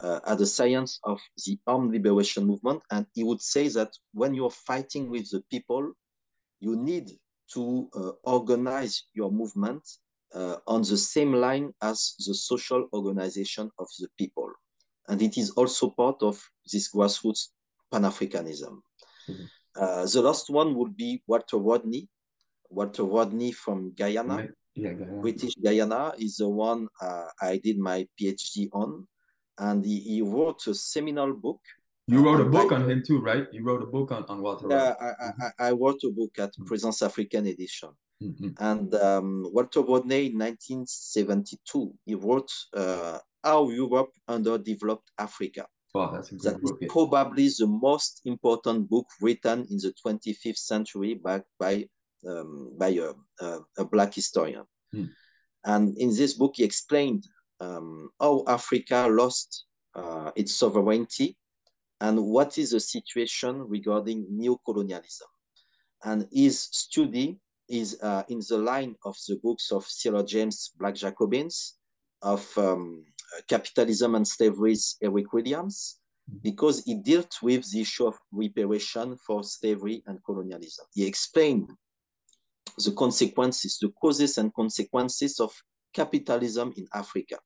uh, 0.00 0.20
had 0.26 0.38
the 0.38 0.46
science 0.46 1.00
of 1.04 1.20
the 1.46 1.58
armed 1.66 1.92
liberation 1.92 2.44
movement, 2.44 2.82
and 2.90 3.06
he 3.14 3.24
would 3.24 3.40
say 3.40 3.68
that 3.68 3.90
when 4.12 4.34
you're 4.34 4.50
fighting 4.50 5.10
with 5.10 5.30
the 5.30 5.42
people, 5.50 5.92
you 6.60 6.76
need 6.76 7.10
to 7.52 7.88
uh, 7.94 8.12
organize 8.24 9.04
your 9.14 9.30
movement 9.30 9.82
uh, 10.34 10.56
on 10.66 10.82
the 10.82 10.96
same 10.96 11.32
line 11.32 11.72
as 11.82 12.14
the 12.26 12.34
social 12.34 12.88
organization 12.92 13.70
of 13.78 13.88
the 13.98 14.08
people. 14.18 14.50
And 15.08 15.22
it 15.22 15.38
is 15.38 15.50
also 15.52 15.90
part 15.90 16.22
of 16.22 16.42
this 16.70 16.92
grassroots 16.92 17.48
Pan-Africanism. 17.90 18.80
Mm-hmm. 19.28 19.44
Uh, 19.76 20.06
the 20.06 20.22
last 20.22 20.50
one 20.50 20.74
would 20.74 20.96
be 20.96 21.22
Walter 21.26 21.58
Rodney. 21.58 22.08
Walter 22.70 23.04
Rodney 23.04 23.52
from 23.52 23.92
Guyana. 23.94 24.48
Yeah, 24.74 24.92
Guyana. 24.92 25.20
British 25.20 25.54
Guyana 25.54 26.12
is 26.18 26.36
the 26.36 26.48
one 26.48 26.88
uh, 27.00 27.26
I 27.40 27.58
did 27.58 27.78
my 27.78 28.06
PhD 28.20 28.68
on. 28.72 29.06
And 29.58 29.84
he, 29.84 30.00
he 30.00 30.22
wrote 30.22 30.66
a 30.66 30.74
seminal 30.74 31.32
book 31.32 31.60
you 32.08 32.24
wrote 32.24 32.40
a 32.40 32.44
book 32.44 32.72
on 32.72 32.90
him 32.90 33.02
too, 33.06 33.20
right? 33.20 33.46
You 33.52 33.62
wrote 33.62 33.82
a 33.82 33.86
book 33.86 34.12
on, 34.12 34.24
on 34.30 34.40
Walter. 34.40 34.66
Yeah, 34.70 34.94
I, 34.98 35.06
I, 35.06 35.68
I, 35.68 35.72
wrote 35.72 36.00
a 36.04 36.10
book 36.10 36.38
at 36.38 36.52
mm-hmm. 36.52 36.64
Présence 36.64 37.02
Africaine 37.02 37.50
edition. 37.52 37.90
Mm-hmm. 38.22 38.48
And 38.58 38.94
um, 38.94 39.46
Walter 39.52 39.82
Rodney 39.82 40.26
in 40.26 40.38
1972, 40.38 41.92
he 42.06 42.14
wrote 42.14 42.50
uh, 42.74 43.18
How 43.44 43.68
Europe 43.68 44.12
Underdeveloped 44.26 45.10
Africa. 45.18 45.66
Wow, 45.94 46.12
that's 46.12 46.32
a 46.32 46.36
great 46.36 46.42
that 46.52 46.62
book. 46.62 46.78
Is 46.80 46.92
probably 46.92 47.48
the 47.48 47.66
most 47.66 48.22
important 48.24 48.88
book 48.88 49.06
written 49.20 49.66
in 49.70 49.78
the 49.78 49.94
25th 50.04 50.58
century 50.58 51.14
by, 51.14 51.42
by, 51.58 51.88
um, 52.28 52.72
by 52.78 52.88
a, 52.88 53.12
a, 53.40 53.60
a, 53.78 53.84
black 53.84 54.14
historian. 54.14 54.64
Mm. 54.94 55.10
And 55.64 55.96
in 55.98 56.10
this 56.14 56.34
book, 56.34 56.54
he 56.56 56.64
explained 56.64 57.26
um, 57.60 58.10
how 58.20 58.44
Africa 58.46 59.08
lost 59.10 59.64
uh, 59.94 60.30
its 60.36 60.54
sovereignty 60.54 61.36
and 62.00 62.22
what 62.22 62.58
is 62.58 62.70
the 62.70 62.80
situation 62.80 63.64
regarding 63.66 64.26
neocolonialism. 64.30 65.28
And 66.04 66.28
his 66.30 66.60
study 66.60 67.40
is 67.68 67.98
uh, 68.02 68.22
in 68.28 68.40
the 68.48 68.58
line 68.58 68.94
of 69.04 69.16
the 69.26 69.36
books 69.42 69.72
of 69.72 69.84
Cyril 69.84 70.22
James 70.22 70.70
Black 70.78 70.94
Jacobins, 70.94 71.78
of 72.22 72.46
um, 72.56 73.04
Capitalism 73.48 74.14
and 74.14 74.26
Slavery's 74.26 74.96
Eric 75.02 75.32
Williams, 75.32 75.98
because 76.42 76.84
he 76.84 76.94
dealt 76.94 77.36
with 77.42 77.70
the 77.70 77.80
issue 77.80 78.06
of 78.06 78.18
reparation 78.32 79.16
for 79.26 79.42
slavery 79.42 80.02
and 80.06 80.18
colonialism. 80.24 80.86
He 80.94 81.06
explained 81.06 81.70
the 82.84 82.92
consequences, 82.92 83.78
the 83.80 83.90
causes 84.00 84.38
and 84.38 84.54
consequences 84.54 85.40
of 85.40 85.52
capitalism 85.94 86.72
in 86.76 86.86
Africa. 86.94 87.38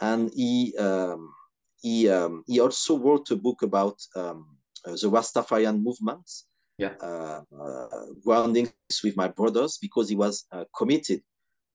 And 0.00 0.30
he, 0.34 0.76
um, 0.78 1.32
he, 1.80 2.08
um, 2.08 2.44
he 2.46 2.60
also 2.60 2.98
wrote 2.98 3.30
a 3.30 3.36
book 3.36 3.62
about 3.62 3.98
um, 4.16 4.56
the 4.84 5.10
Rastafarian 5.10 5.82
movement 5.82 6.30
yeah. 6.78 6.94
uh, 7.00 7.42
groundings 8.24 8.72
with 9.04 9.16
my 9.16 9.28
brothers 9.28 9.78
because 9.80 10.08
he 10.08 10.16
was 10.16 10.46
uh, 10.52 10.64
committed 10.76 11.20
uh, 11.20 11.31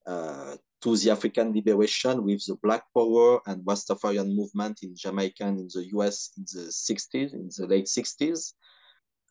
to 0.08 0.96
the 0.96 1.12
African 1.12 1.54
liberation 1.54 2.24
with 2.24 2.46
the 2.46 2.56
Black 2.62 2.84
Power 2.94 3.42
and 3.48 3.66
Rastafarian 3.66 4.34
movement 4.36 4.80
in 4.84 4.96
Jamaica 4.96 5.44
and 5.44 5.60
in 5.60 5.70
the 5.74 5.86
US 5.98 6.32
in 6.38 6.46
the 6.54 6.68
60s, 6.70 7.34
in 7.34 7.50
the 7.58 7.68
late 7.68 7.86
60s. 7.86 8.54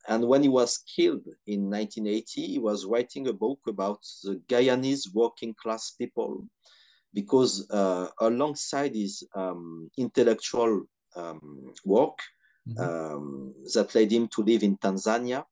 And 0.08 0.26
when 0.26 0.42
he 0.42 0.48
was 0.48 0.78
killed 0.78 1.26
in 1.46 1.70
1980, 1.70 2.46
he 2.46 2.58
was 2.58 2.84
writing 2.84 3.28
a 3.28 3.32
book 3.32 3.58
about 3.66 4.00
the 4.22 4.40
Guyanese 4.48 5.12
working 5.14 5.54
class 5.60 5.92
people 5.92 6.44
because 7.14 7.68
uh, 7.70 8.08
alongside 8.20 8.94
his 8.94 9.26
um, 9.34 9.90
intellectual 9.96 10.82
um, 11.16 11.72
work 11.84 12.18
mm-hmm. 12.68 12.80
um, 12.80 13.54
that 13.74 13.94
led 13.94 14.12
him 14.12 14.28
to 14.28 14.42
live 14.42 14.62
in 14.62 14.76
Tanzania, 14.76 15.44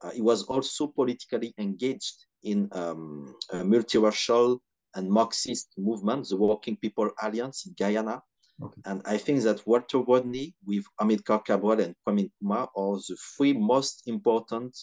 uh, 0.00 0.10
he 0.10 0.22
was 0.22 0.44
also 0.44 0.86
politically 0.86 1.52
engaged 1.58 2.24
in 2.42 2.68
um, 2.72 3.34
a 3.50 3.56
multiracial 3.58 4.58
and 4.94 5.10
Marxist 5.10 5.74
movement, 5.76 6.28
the 6.28 6.36
Working 6.36 6.76
People 6.76 7.10
Alliance 7.22 7.66
in 7.66 7.74
Guyana. 7.78 8.22
Okay. 8.62 8.80
And 8.84 9.02
I 9.06 9.16
think 9.16 9.42
that 9.42 9.66
Walter 9.66 9.98
Rodney 9.98 10.54
with 10.66 10.84
Amilcar 11.00 11.44
Cabral 11.44 11.80
and 11.80 11.94
Kwame 12.06 12.30
Nkrumah 12.42 12.68
are 12.76 12.96
the 12.96 13.16
three 13.36 13.54
most 13.54 14.02
important 14.06 14.76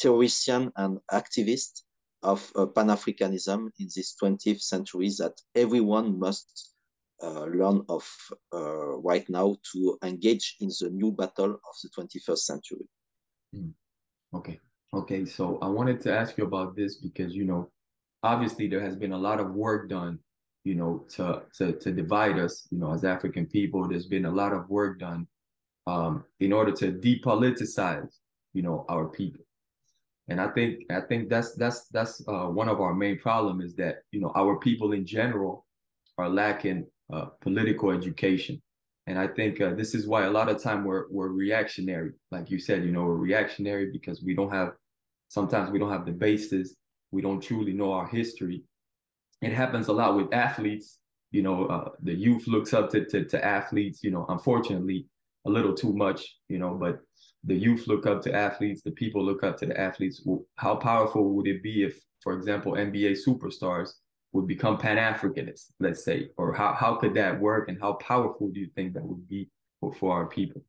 theoricians 0.00 0.72
and 0.76 0.98
activists 1.10 1.82
of 2.22 2.50
uh, 2.56 2.66
Pan-Africanism 2.66 3.70
in 3.78 3.88
this 3.94 4.16
20th 4.22 4.60
century 4.60 5.08
that 5.18 5.40
everyone 5.54 6.18
must 6.18 6.74
uh, 7.22 7.44
learn 7.44 7.84
of 7.88 8.04
uh, 8.52 8.96
right 8.98 9.28
now 9.28 9.56
to 9.72 9.98
engage 10.02 10.56
in 10.60 10.68
the 10.80 10.90
new 10.90 11.12
battle 11.12 11.52
of 11.52 11.74
the 11.82 11.88
21st 11.96 12.38
century. 12.38 12.86
Mm. 13.54 13.72
Okay. 14.34 14.60
Okay. 14.92 15.24
So 15.24 15.58
I 15.62 15.68
wanted 15.68 16.00
to 16.02 16.12
ask 16.12 16.36
you 16.36 16.44
about 16.44 16.76
this 16.76 16.96
because, 16.96 17.34
you 17.34 17.44
know, 17.44 17.70
obviously 18.24 18.66
there 18.66 18.80
has 18.80 18.96
been 18.96 19.12
a 19.12 19.18
lot 19.18 19.38
of 19.38 19.54
work 19.54 19.88
done, 19.88 20.18
you 20.64 20.74
know, 20.74 21.06
to 21.10 21.42
to, 21.58 21.72
to 21.72 21.92
divide 21.92 22.38
us, 22.38 22.66
you 22.70 22.78
know, 22.78 22.92
as 22.92 23.04
African 23.04 23.46
people. 23.46 23.86
There's 23.86 24.06
been 24.06 24.24
a 24.24 24.30
lot 24.30 24.52
of 24.52 24.68
work 24.68 24.98
done 24.98 25.28
um, 25.86 26.24
in 26.40 26.52
order 26.52 26.72
to 26.72 26.92
depoliticize, 26.92 28.16
you 28.54 28.62
know, 28.62 28.86
our 28.88 29.06
people. 29.06 29.44
And 30.28 30.40
I 30.40 30.48
think 30.48 30.84
I 30.90 31.02
think 31.02 31.28
that's 31.28 31.54
that's 31.54 31.86
that's 31.88 32.22
uh, 32.26 32.46
one 32.46 32.68
of 32.68 32.80
our 32.80 32.94
main 32.94 33.18
problem 33.18 33.60
is 33.60 33.74
that 33.76 33.96
you 34.10 34.20
know 34.20 34.32
our 34.34 34.58
people 34.58 34.92
in 34.92 35.04
general 35.04 35.66
are 36.16 36.30
lacking 36.30 36.86
uh, 37.12 37.26
political 37.42 37.90
education. 37.90 38.60
And 39.06 39.18
I 39.18 39.26
think 39.26 39.60
uh, 39.60 39.74
this 39.74 39.94
is 39.94 40.06
why 40.06 40.24
a 40.24 40.30
lot 40.30 40.48
of 40.48 40.62
time 40.62 40.82
we're 40.84 41.04
we're 41.10 41.28
reactionary. 41.28 42.12
Like 42.30 42.50
you 42.50 42.58
said, 42.58 42.84
you 42.84 42.90
know, 42.90 43.04
we're 43.04 43.16
reactionary 43.16 43.92
because 43.92 44.22
we 44.22 44.34
don't 44.34 44.50
have 44.50 44.72
sometimes 45.28 45.70
we 45.70 45.78
don't 45.78 45.92
have 45.92 46.06
the 46.06 46.12
basis. 46.12 46.74
We 47.14 47.22
don't 47.22 47.40
truly 47.40 47.72
know 47.72 47.92
our 47.92 48.06
history. 48.06 48.64
It 49.40 49.52
happens 49.52 49.88
a 49.88 49.92
lot 49.92 50.16
with 50.16 50.34
athletes. 50.34 50.98
You 51.30 51.42
know, 51.42 51.66
uh, 51.66 51.90
the 52.02 52.14
youth 52.14 52.46
looks 52.46 52.74
up 52.74 52.90
to, 52.90 53.04
to 53.06 53.24
to 53.24 53.44
athletes. 53.44 54.00
You 54.02 54.10
know, 54.10 54.26
unfortunately, 54.28 55.06
a 55.46 55.50
little 55.50 55.74
too 55.74 55.92
much. 55.92 56.20
You 56.48 56.58
know, 56.58 56.74
but 56.74 57.00
the 57.44 57.54
youth 57.54 57.86
look 57.86 58.06
up 58.06 58.20
to 58.22 58.34
athletes. 58.34 58.82
The 58.82 58.90
people 58.90 59.24
look 59.24 59.42
up 59.44 59.56
to 59.58 59.66
the 59.66 59.80
athletes. 59.80 60.26
How 60.56 60.74
powerful 60.76 61.32
would 61.34 61.46
it 61.46 61.62
be 61.62 61.84
if, 61.84 62.00
for 62.22 62.32
example, 62.32 62.72
NBA 62.72 63.16
superstars 63.26 63.90
would 64.34 64.46
become 64.48 64.76
Pan 64.76 64.98
Africanists, 64.98 65.70
let's 65.78 66.04
say, 66.04 66.28
or 66.36 66.52
how, 66.52 66.74
how 66.74 66.96
could 66.96 67.14
that 67.14 67.40
work 67.40 67.68
and 67.68 67.80
how 67.80 67.92
powerful 67.94 68.48
do 68.48 68.58
you 68.60 68.68
think 68.74 68.92
that 68.94 69.04
would 69.04 69.26
be 69.28 69.48
for, 69.80 69.94
for 69.94 70.12
our 70.12 70.26
people? 70.26 70.60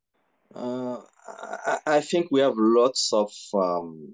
Uh, 0.53 0.99
I, 1.27 1.77
I, 1.87 2.01
think 2.01 2.27
we 2.29 2.39
have 2.41 2.53
lots 2.55 3.11
of 3.11 3.31
um, 3.55 4.13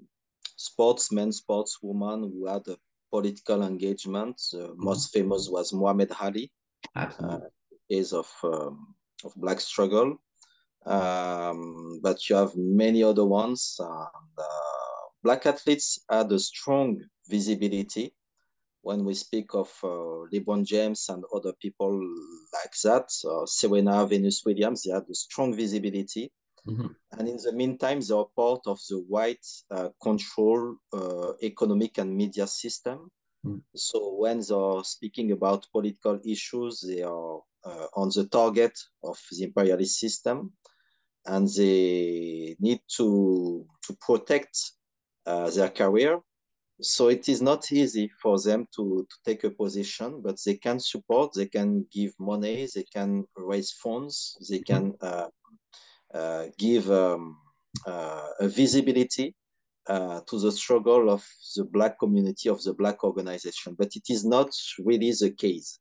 sportsmen, 0.62 1.30
sportswomen 1.30 2.20
who 2.30 2.46
had 2.46 2.66
a 2.68 2.76
political 3.10 3.62
engagement. 3.62 4.40
The 4.52 4.58
mm-hmm. 4.58 4.84
most 4.84 5.12
famous 5.12 5.48
was 5.48 5.72
Muhammad 5.72 6.12
Ali. 6.20 6.50
Uh, 6.96 7.38
case 7.90 8.12
of 8.12 8.28
um, 8.44 8.94
of 9.24 9.32
black 9.36 9.60
struggle. 9.60 10.16
Um, 10.84 12.00
but 12.02 12.28
you 12.28 12.36
have 12.36 12.56
many 12.56 13.04
other 13.04 13.24
ones. 13.24 13.76
And, 13.78 14.34
uh, 14.38 15.00
black 15.22 15.46
athletes 15.46 16.00
had 16.10 16.32
a 16.32 16.38
strong 16.38 17.00
visibility 17.28 18.14
when 18.82 19.04
we 19.04 19.14
speak 19.14 19.54
of 19.54 19.68
uh, 19.84 20.26
LeBron 20.32 20.64
James 20.64 21.08
and 21.08 21.24
other 21.34 21.52
people 21.60 21.92
like 22.52 22.74
that, 22.82 23.08
uh, 23.24 23.46
Serena, 23.46 24.04
Venus 24.06 24.42
Williams, 24.44 24.82
they 24.82 24.92
had 24.92 25.04
a 25.08 25.14
strong 25.14 25.54
visibility. 25.54 26.30
Mm-hmm. 26.66 26.86
And 27.18 27.28
in 27.28 27.36
the 27.36 27.52
meantime, 27.52 28.00
they 28.00 28.14
are 28.14 28.28
part 28.36 28.60
of 28.66 28.78
the 28.88 28.98
white 29.08 29.46
uh, 29.70 29.88
control 30.00 30.76
uh, 30.92 31.32
economic 31.42 31.98
and 31.98 32.16
media 32.16 32.46
system. 32.46 33.10
Mm-hmm. 33.44 33.58
So 33.74 34.14
when 34.14 34.40
they 34.40 34.54
are 34.54 34.84
speaking 34.84 35.32
about 35.32 35.66
political 35.72 36.20
issues, 36.24 36.84
they 36.86 37.02
are 37.02 37.40
uh, 37.64 37.86
on 37.94 38.10
the 38.14 38.28
target 38.30 38.78
of 39.02 39.18
the 39.32 39.44
imperialist 39.44 39.98
system, 39.98 40.52
and 41.26 41.48
they 41.48 42.56
need 42.60 42.80
to 42.96 43.66
to 43.86 43.96
protect 44.00 44.56
uh, 45.26 45.50
their 45.50 45.70
career 45.70 46.20
so 46.82 47.08
it 47.08 47.28
is 47.28 47.40
not 47.40 47.70
easy 47.70 48.10
for 48.20 48.40
them 48.40 48.66
to, 48.74 49.06
to 49.08 49.16
take 49.24 49.44
a 49.44 49.50
position, 49.50 50.20
but 50.20 50.36
they 50.44 50.54
can 50.54 50.80
support, 50.80 51.32
they 51.34 51.46
can 51.46 51.86
give 51.92 52.12
money, 52.18 52.66
they 52.74 52.82
can 52.82 53.24
raise 53.36 53.72
funds, 53.72 54.36
they 54.48 54.58
mm-hmm. 54.58 54.90
can 54.90 54.94
uh, 55.00 55.28
give 56.58 56.90
um, 56.90 57.36
uh, 57.86 58.28
a 58.40 58.48
visibility 58.48 59.34
uh, 59.88 60.20
to 60.28 60.38
the 60.38 60.52
struggle 60.52 61.10
of 61.10 61.26
the 61.56 61.64
black 61.64 61.98
community 61.98 62.48
of 62.48 62.62
the 62.62 62.72
black 62.72 63.02
organization, 63.02 63.74
but 63.76 63.96
it 63.96 64.04
is 64.08 64.24
not 64.24 64.50
really 64.78 65.10
the 65.12 65.30
case. 65.30 65.78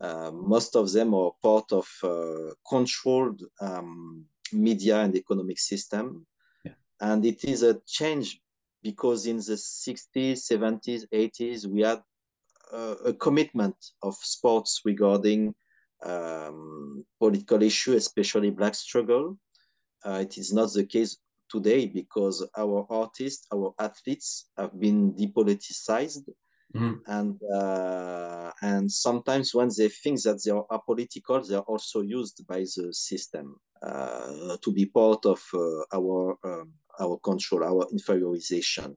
Uh, 0.00 0.32
most 0.32 0.74
of 0.74 0.90
them 0.90 1.14
are 1.14 1.30
part 1.42 1.70
of 1.72 1.88
uh, 2.02 2.52
controlled 2.68 3.42
um, 3.60 4.24
media 4.52 4.98
and 4.98 5.14
economic 5.14 5.58
system, 5.58 6.26
yeah. 6.64 6.72
and 7.00 7.24
it 7.24 7.44
is 7.44 7.62
a 7.62 7.80
change 7.86 8.40
because 8.82 9.26
in 9.26 9.36
the 9.36 9.56
60s, 9.56 10.50
70s, 10.50 11.04
80s 11.12 11.66
we 11.66 11.82
had 11.82 12.02
uh, 12.72 12.94
a 13.04 13.12
commitment 13.12 13.76
of 14.02 14.14
sports 14.16 14.80
regarding 14.84 15.54
um, 16.04 17.04
political 17.20 17.62
issue, 17.62 17.94
especially 17.94 18.50
black 18.50 18.74
struggle. 18.74 19.38
Uh, 20.04 20.18
it 20.22 20.38
is 20.38 20.52
not 20.52 20.72
the 20.72 20.84
case 20.84 21.18
today 21.50 21.86
because 21.86 22.46
our 22.56 22.86
artists, 22.90 23.46
our 23.52 23.74
athletes 23.78 24.46
have 24.56 24.78
been 24.78 25.14
depoliticized. 25.14 26.28
Mm. 26.74 27.00
And 27.06 27.40
uh, 27.54 28.50
and 28.60 28.90
sometimes 28.90 29.54
when 29.54 29.70
they 29.76 29.88
think 29.88 30.22
that 30.22 30.42
they 30.44 30.50
are 30.50 30.66
apolitical, 30.70 31.46
they 31.46 31.54
are 31.54 31.68
also 31.68 32.00
used 32.02 32.44
by 32.46 32.60
the 32.60 32.92
system 32.92 33.56
uh, 33.82 34.56
to 34.62 34.72
be 34.72 34.86
part 34.86 35.24
of 35.26 35.40
uh, 35.54 35.84
our 35.94 36.36
um, 36.44 36.72
our 36.98 37.18
control, 37.18 37.64
our 37.64 37.86
inferiorization. 37.92 38.96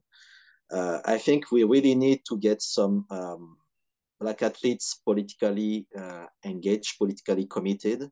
Uh, 0.71 0.99
I 1.05 1.17
think 1.17 1.51
we 1.51 1.63
really 1.63 1.95
need 1.95 2.21
to 2.29 2.37
get 2.37 2.61
some 2.61 3.05
um, 3.09 3.57
black 4.19 4.41
athletes 4.41 5.01
politically 5.03 5.87
uh, 5.97 6.25
engaged, 6.43 6.97
politically 6.97 7.45
committed, 7.45 8.09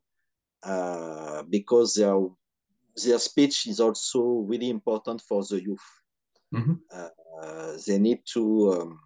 uh, 0.62 1.42
because 1.48 1.94
their 1.94 2.18
their 3.04 3.18
speech 3.18 3.66
is 3.66 3.80
also 3.80 4.20
really 4.46 4.70
important 4.70 5.20
for 5.22 5.42
the 5.44 5.62
youth. 5.62 5.88
Mm-hmm. 6.54 6.74
Uh, 6.92 7.76
they 7.86 7.98
need 7.98 8.20
to 8.32 8.72
um, 8.72 9.00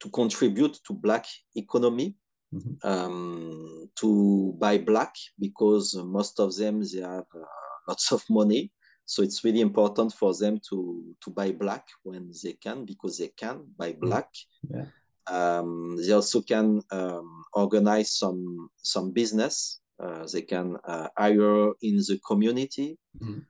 to 0.00 0.10
contribute 0.10 0.78
to 0.86 0.94
black 0.94 1.26
economy, 1.54 2.14
mm-hmm. 2.54 2.88
um, 2.88 3.88
to 3.96 4.54
buy 4.58 4.78
black 4.78 5.14
because 5.38 5.94
most 5.94 6.40
of 6.40 6.54
them 6.56 6.82
they 6.82 7.00
have 7.00 7.26
uh, 7.34 7.44
lots 7.88 8.12
of 8.12 8.22
money. 8.30 8.72
So 9.04 9.22
it's 9.22 9.44
really 9.44 9.60
important 9.60 10.12
for 10.12 10.34
them 10.34 10.58
to 10.70 11.14
to 11.22 11.30
buy 11.30 11.52
black 11.52 11.86
when 12.02 12.32
they 12.42 12.54
can 12.54 12.84
because 12.84 13.18
they 13.18 13.30
can 13.36 13.64
buy 13.76 13.92
mm-hmm. 13.92 14.06
black. 14.06 14.28
Yeah. 14.68 14.86
Um, 15.28 15.96
they 15.96 16.12
also 16.12 16.40
can 16.40 16.82
um, 16.90 17.44
organize 17.54 18.16
some 18.16 18.70
some 18.78 19.12
business. 19.12 19.80
Uh, 19.98 20.26
they 20.32 20.42
can 20.42 20.76
uh, 20.84 21.08
hire 21.16 21.72
in 21.82 21.96
the 21.96 22.20
community. 22.26 22.98
Mm. 23.20 23.44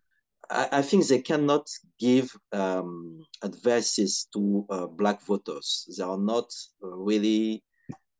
I, 0.48 0.68
I, 0.72 0.82
think 0.82 1.06
they 1.06 1.20
cannot 1.20 1.68
give 1.98 2.30
um, 2.52 3.24
advices 3.42 4.28
to 4.32 4.64
uh, 4.70 4.86
black 4.86 5.20
voters. 5.22 5.88
They 5.96 6.04
are 6.04 6.18
not 6.18 6.48
really 6.80 7.64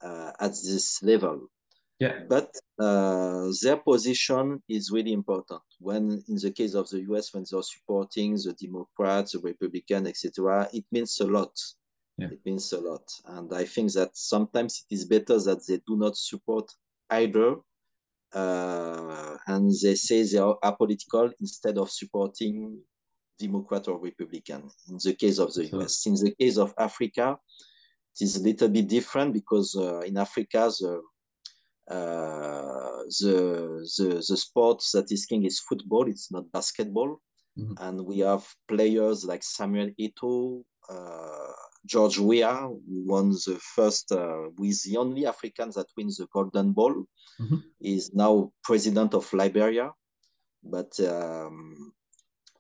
uh, 0.03 0.33
at 0.41 0.51
this 0.51 1.03
level. 1.03 1.49
Yeah. 2.01 2.25
But 2.29 2.51
uh, 2.79 3.49
their 3.63 3.77
position 3.77 4.63
is 4.69 4.91
really 4.91 5.13
important. 5.13 5.63
When, 5.79 6.23
in 6.29 6.37
the 6.37 6.51
case 6.51 6.75
of 6.75 6.91
the 6.91 7.03
US, 7.13 7.33
when 7.33 7.45
they're 7.49 7.63
supporting 7.63 8.35
the 8.35 8.55
Democrats, 8.61 9.33
the 9.33 9.39
Republican, 9.39 10.09
etc., 10.09 10.69
it 10.73 10.85
means 10.91 11.21
a 11.21 11.27
lot 11.27 11.53
yeah. 12.19 12.29
it 12.29 12.41
means 12.45 12.73
a 12.73 12.81
lot. 12.81 13.03
And 13.27 13.53
I 13.53 13.65
think 13.65 13.93
that 13.93 14.17
sometimes 14.17 14.85
it 14.89 14.95
is 14.95 15.05
better 15.05 15.39
that 15.39 15.67
they 15.67 15.81
do 15.87 15.97
not 15.97 16.17
support 16.17 16.73
either 17.11 17.57
uh, 18.35 19.37
and 19.47 19.71
they 19.83 19.95
say 19.95 20.23
they 20.23 20.39
are 20.39 20.59
apolitical 20.63 21.31
instead 21.41 21.79
of 21.79 21.91
supporting 21.91 22.79
Democrat 23.39 23.89
or 23.89 23.99
Republican 23.99 24.69
in 24.89 24.99
the 25.03 25.15
case 25.15 25.39
of 25.39 25.53
the 25.55 25.67
US. 25.77 26.07
In 26.07 26.15
the 26.15 26.35
case 26.39 26.57
of 26.57 26.75
Africa, 26.79 27.39
it 28.15 28.25
is 28.25 28.37
a 28.37 28.43
little 28.43 28.69
bit 28.69 28.89
different 28.89 29.33
because 29.33 29.77
uh, 29.77 30.01
in 30.01 30.17
Africa, 30.17 30.71
the, 30.81 31.03
uh, 31.91 33.03
the, 33.21 33.89
the, 33.99 34.25
the 34.29 34.37
sport 34.37 34.83
that 34.95 35.13
is 35.13 35.27
king 35.27 35.45
is 35.45 35.61
football, 35.61 36.09
it's 36.09 36.33
not 36.33 36.51
basketball. 36.53 37.21
Mm-hmm. 37.59 37.73
And 37.79 38.05
we 38.05 38.19
have 38.19 38.47
players 38.69 39.25
like 39.25 39.43
Samuel 39.43 39.91
Eto'o, 39.99 40.63
uh, 40.91 41.53
George 41.87 42.19
Weah, 42.19 42.69
who 42.69 43.07
won 43.07 43.31
the 43.31 43.59
first, 43.75 44.13
uh, 44.13 44.51
who 44.57 44.65
is 44.65 44.83
the 44.83 44.97
only 44.97 45.27
African 45.27 45.71
that 45.77 45.87
wins 45.97 46.17
the 46.17 46.27
Golden 46.33 46.73
Ball, 46.73 47.05
mm-hmm. 47.41 47.57
is 47.81 48.13
now 48.13 48.53
president 48.65 49.15
of 49.15 49.33
Liberia. 49.33 49.93
But 50.63 50.99
um, 51.01 51.93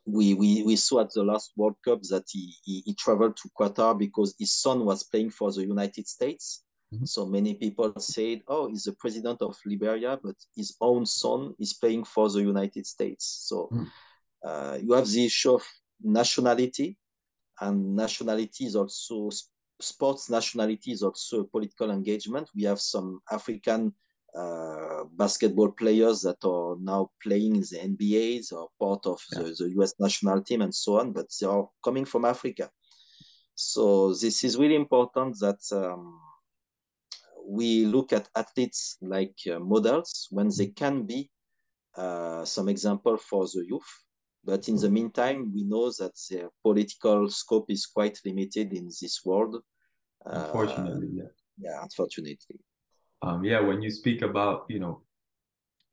we, 0.07 0.35
we, 0.35 0.63
we 0.63 0.77
saw 0.77 1.01
at 1.01 1.13
the 1.13 1.25
last 1.25 1.53
World 1.57 1.75
Cup 1.85 2.03
that 2.03 2.25
he, 2.31 2.55
he, 2.65 2.83
he, 2.87 2.95
traveled 2.95 3.37
to 3.39 3.51
Qatar 3.59 3.99
because 3.99 4.35
his 4.39 4.55
son 4.55 4.85
was 4.85 5.03
playing 5.03 5.31
for 5.31 5.51
the 5.51 5.63
United 5.63 6.07
States. 6.07 6.63
Mm-hmm. 6.95 7.05
So 7.07 7.27
many 7.27 7.55
people 7.55 7.93
said, 7.99 8.43
oh, 8.47 8.69
he's 8.69 8.85
the 8.85 8.93
president 8.93 9.43
of 9.43 9.57
Liberia, 9.67 10.19
but 10.23 10.37
his 10.55 10.77
own 10.81 11.05
son 11.05 11.55
is 11.59 11.75
playing 11.75 12.05
for 12.05 12.31
the 12.31 12.41
United 12.43 12.87
States. 12.87 13.47
So 13.49 13.69
mm-hmm. 13.73 13.85
uh, 14.45 14.79
you 14.81 14.93
have 14.93 15.09
the 15.09 15.27
issue 15.27 15.55
of 15.55 15.65
nationality 16.01 16.97
and 17.61 17.97
nationality 17.97 18.67
is 18.67 18.77
also 18.77 19.31
sports 19.81 20.31
nationality 20.31 20.93
is 20.93 21.03
also 21.03 21.45
political 21.45 21.91
engagement. 21.91 22.49
We 22.55 22.65
have 22.65 22.81
some 22.81 23.21
African 23.31 23.93
uh, 24.37 25.05
basketball 25.13 25.71
players 25.71 26.23
that 26.23 26.45
are 26.45 26.77
now 26.81 27.11
playing 27.23 27.57
in 27.57 27.63
the 27.63 27.79
NBAs 27.79 28.53
or 28.53 28.69
part 28.79 29.07
of 29.07 29.21
yeah. 29.33 29.43
the, 29.43 29.55
the, 29.59 29.71
US 29.81 29.95
national 29.99 30.43
team 30.43 30.63
and 30.63 30.75
so 30.75 31.01
on, 31.01 31.13
but 31.13 31.27
they 31.41 31.47
are 31.47 31.69
coming 31.83 32.05
from 32.05 32.25
Africa. 32.25 32.71
So 33.55 34.13
this 34.13 34.45
is 34.45 34.59
really 34.59 34.75
important 34.75 35.39
that 35.41 35.61
um, 35.73 36.21
we 37.47 37.87
look 37.87 38.13
at 38.13 38.29
athletes 38.37 38.99
like 39.01 39.37
uh, 39.51 39.59
models 39.59 40.29
when 40.31 40.51
they 40.57 40.67
can 40.67 41.05
be 41.05 41.31
uh, 41.97 42.45
some 42.45 42.69
example 42.69 43.17
for 43.17 43.47
the 43.47 43.65
youth 43.67 44.06
but 44.47 44.69
in 44.69 44.77
the 44.77 44.89
meantime, 44.89 45.53
we 45.53 45.65
know 45.65 45.91
that 45.99 46.15
the 46.31 46.49
political 46.63 47.29
scope 47.29 47.69
is 47.69 47.85
quite 47.85 48.19
limited 48.25 48.73
in 48.73 48.87
this 48.87 49.21
world. 49.25 49.57
Unfortunately, 50.25 51.09
uh, 51.09 51.25
yeah. 51.25 51.31
Yeah, 51.59 51.83
unfortunately. 51.83 52.61
Um, 53.23 53.45
yeah, 53.45 53.61
when 53.61 53.83
you 53.83 53.91
speak 53.91 54.23
about, 54.23 54.67
you 54.69 54.79
know, 54.79 55.03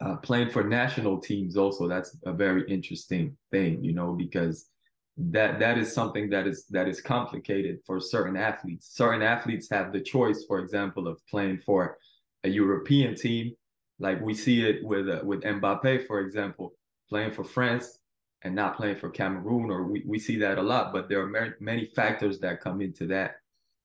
uh, 0.01 0.17
playing 0.17 0.49
for 0.51 0.63
national 0.63 1.19
teams 1.19 1.57
also, 1.57 1.87
that's 1.87 2.15
a 2.25 2.33
very 2.33 2.63
interesting 2.69 3.35
thing, 3.51 3.83
you 3.83 3.93
know, 3.93 4.13
because 4.13 4.69
that 5.17 5.59
that 5.59 5.77
is 5.77 5.93
something 5.93 6.29
that 6.29 6.45
is 6.47 6.65
that 6.69 6.87
is 6.87 6.99
complicated 6.99 7.79
for 7.85 7.99
certain 7.99 8.35
athletes. 8.35 8.89
Certain 8.93 9.21
athletes 9.21 9.67
have 9.71 9.93
the 9.93 10.01
choice, 10.01 10.43
for 10.47 10.59
example, 10.59 11.07
of 11.07 11.19
playing 11.27 11.59
for 11.59 11.97
a 12.43 12.49
European 12.49 13.15
team, 13.15 13.53
like 13.99 14.19
we 14.21 14.33
see 14.33 14.67
it 14.67 14.83
with 14.83 15.07
uh, 15.07 15.21
with 15.23 15.41
Mbappe, 15.43 16.05
for 16.07 16.19
example, 16.19 16.73
playing 17.09 17.31
for 17.31 17.43
France 17.43 17.99
and 18.43 18.53
not 18.53 18.75
playing 18.75 18.97
for 18.97 19.09
Cameroon, 19.09 19.71
or 19.71 19.83
we, 19.83 20.03
we 20.05 20.19
see 20.19 20.37
that 20.37 20.57
a 20.57 20.61
lot, 20.61 20.91
but 20.91 21.07
there 21.07 21.21
are 21.21 21.55
many, 21.59 21.85
factors 21.85 22.39
that 22.39 22.61
come 22.61 22.81
into 22.81 23.07
that. 23.07 23.35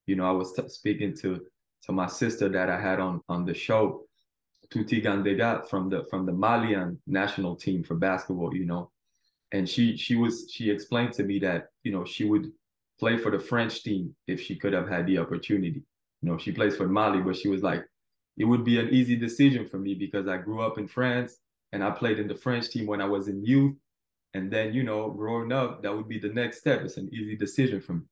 You 0.07 0.17
know, 0.17 0.25
I 0.25 0.33
was 0.33 0.53
t- 0.53 0.69
speaking 0.69 1.17
to 1.19 1.41
to 1.85 1.93
my 1.93 2.09
sister 2.09 2.49
that 2.49 2.69
I 2.69 2.81
had 2.81 2.99
on 2.99 3.21
on 3.29 3.45
the 3.45 3.55
show, 3.55 4.05
Touty 4.71 5.03
Gandega 5.03 5.69
from 5.69 5.89
the 5.89 6.05
from 6.11 6.27
the 6.27 6.33
Malian 6.33 7.01
national 7.07 7.57
team 7.57 7.85
for 7.85 7.95
basketball, 7.95 8.55
you 8.55 8.67
know. 8.67 8.91
And 9.53 9.69
she 9.69 9.97
she 9.97 10.17
was 10.17 10.51
she 10.51 10.71
explained 10.71 11.13
to 11.15 11.23
me 11.23 11.39
that, 11.41 11.69
you 11.85 11.93
know, 11.93 12.05
she 12.05 12.25
would 12.25 12.51
play 12.99 13.17
for 13.17 13.31
the 13.31 13.39
French 13.39 13.83
team 13.83 14.15
if 14.27 14.41
she 14.43 14.57
could 14.57 14.73
have 14.73 14.89
had 14.89 15.07
the 15.07 15.19
opportunity. 15.19 15.83
You 16.23 16.31
know, 16.31 16.39
she 16.39 16.51
plays 16.53 16.77
for 16.77 16.89
Mali, 16.89 17.21
but 17.21 17.37
she 17.37 17.49
was 17.49 17.63
like, 17.63 17.85
it 18.37 18.45
would 18.45 18.65
be 18.65 18.81
an 18.81 18.89
easy 18.89 19.15
decision 19.15 19.69
for 19.69 19.79
me 19.79 19.95
because 19.95 20.27
I 20.27 20.39
grew 20.39 20.63
up 20.63 20.79
in 20.79 20.89
France 20.89 21.39
and 21.73 21.85
I 21.85 21.91
played 21.91 22.19
in 22.19 22.27
the 22.27 22.35
French 22.35 22.71
team 22.71 22.87
when 22.87 23.01
I 23.01 23.05
was 23.05 23.29
in 23.29 23.45
youth 23.45 23.77
and 24.35 24.51
then 24.51 24.73
you 24.73 24.83
know 24.83 25.11
growing 25.11 25.53
up 25.53 25.83
that 25.83 25.95
would 25.95 26.09
be 26.09 26.19
the 26.19 26.29
next 26.29 26.59
step. 26.59 26.83
It's 26.83 26.97
an 26.97 27.09
easy 27.13 27.37
decision 27.37 27.81
for 27.81 27.95
me 27.95 28.03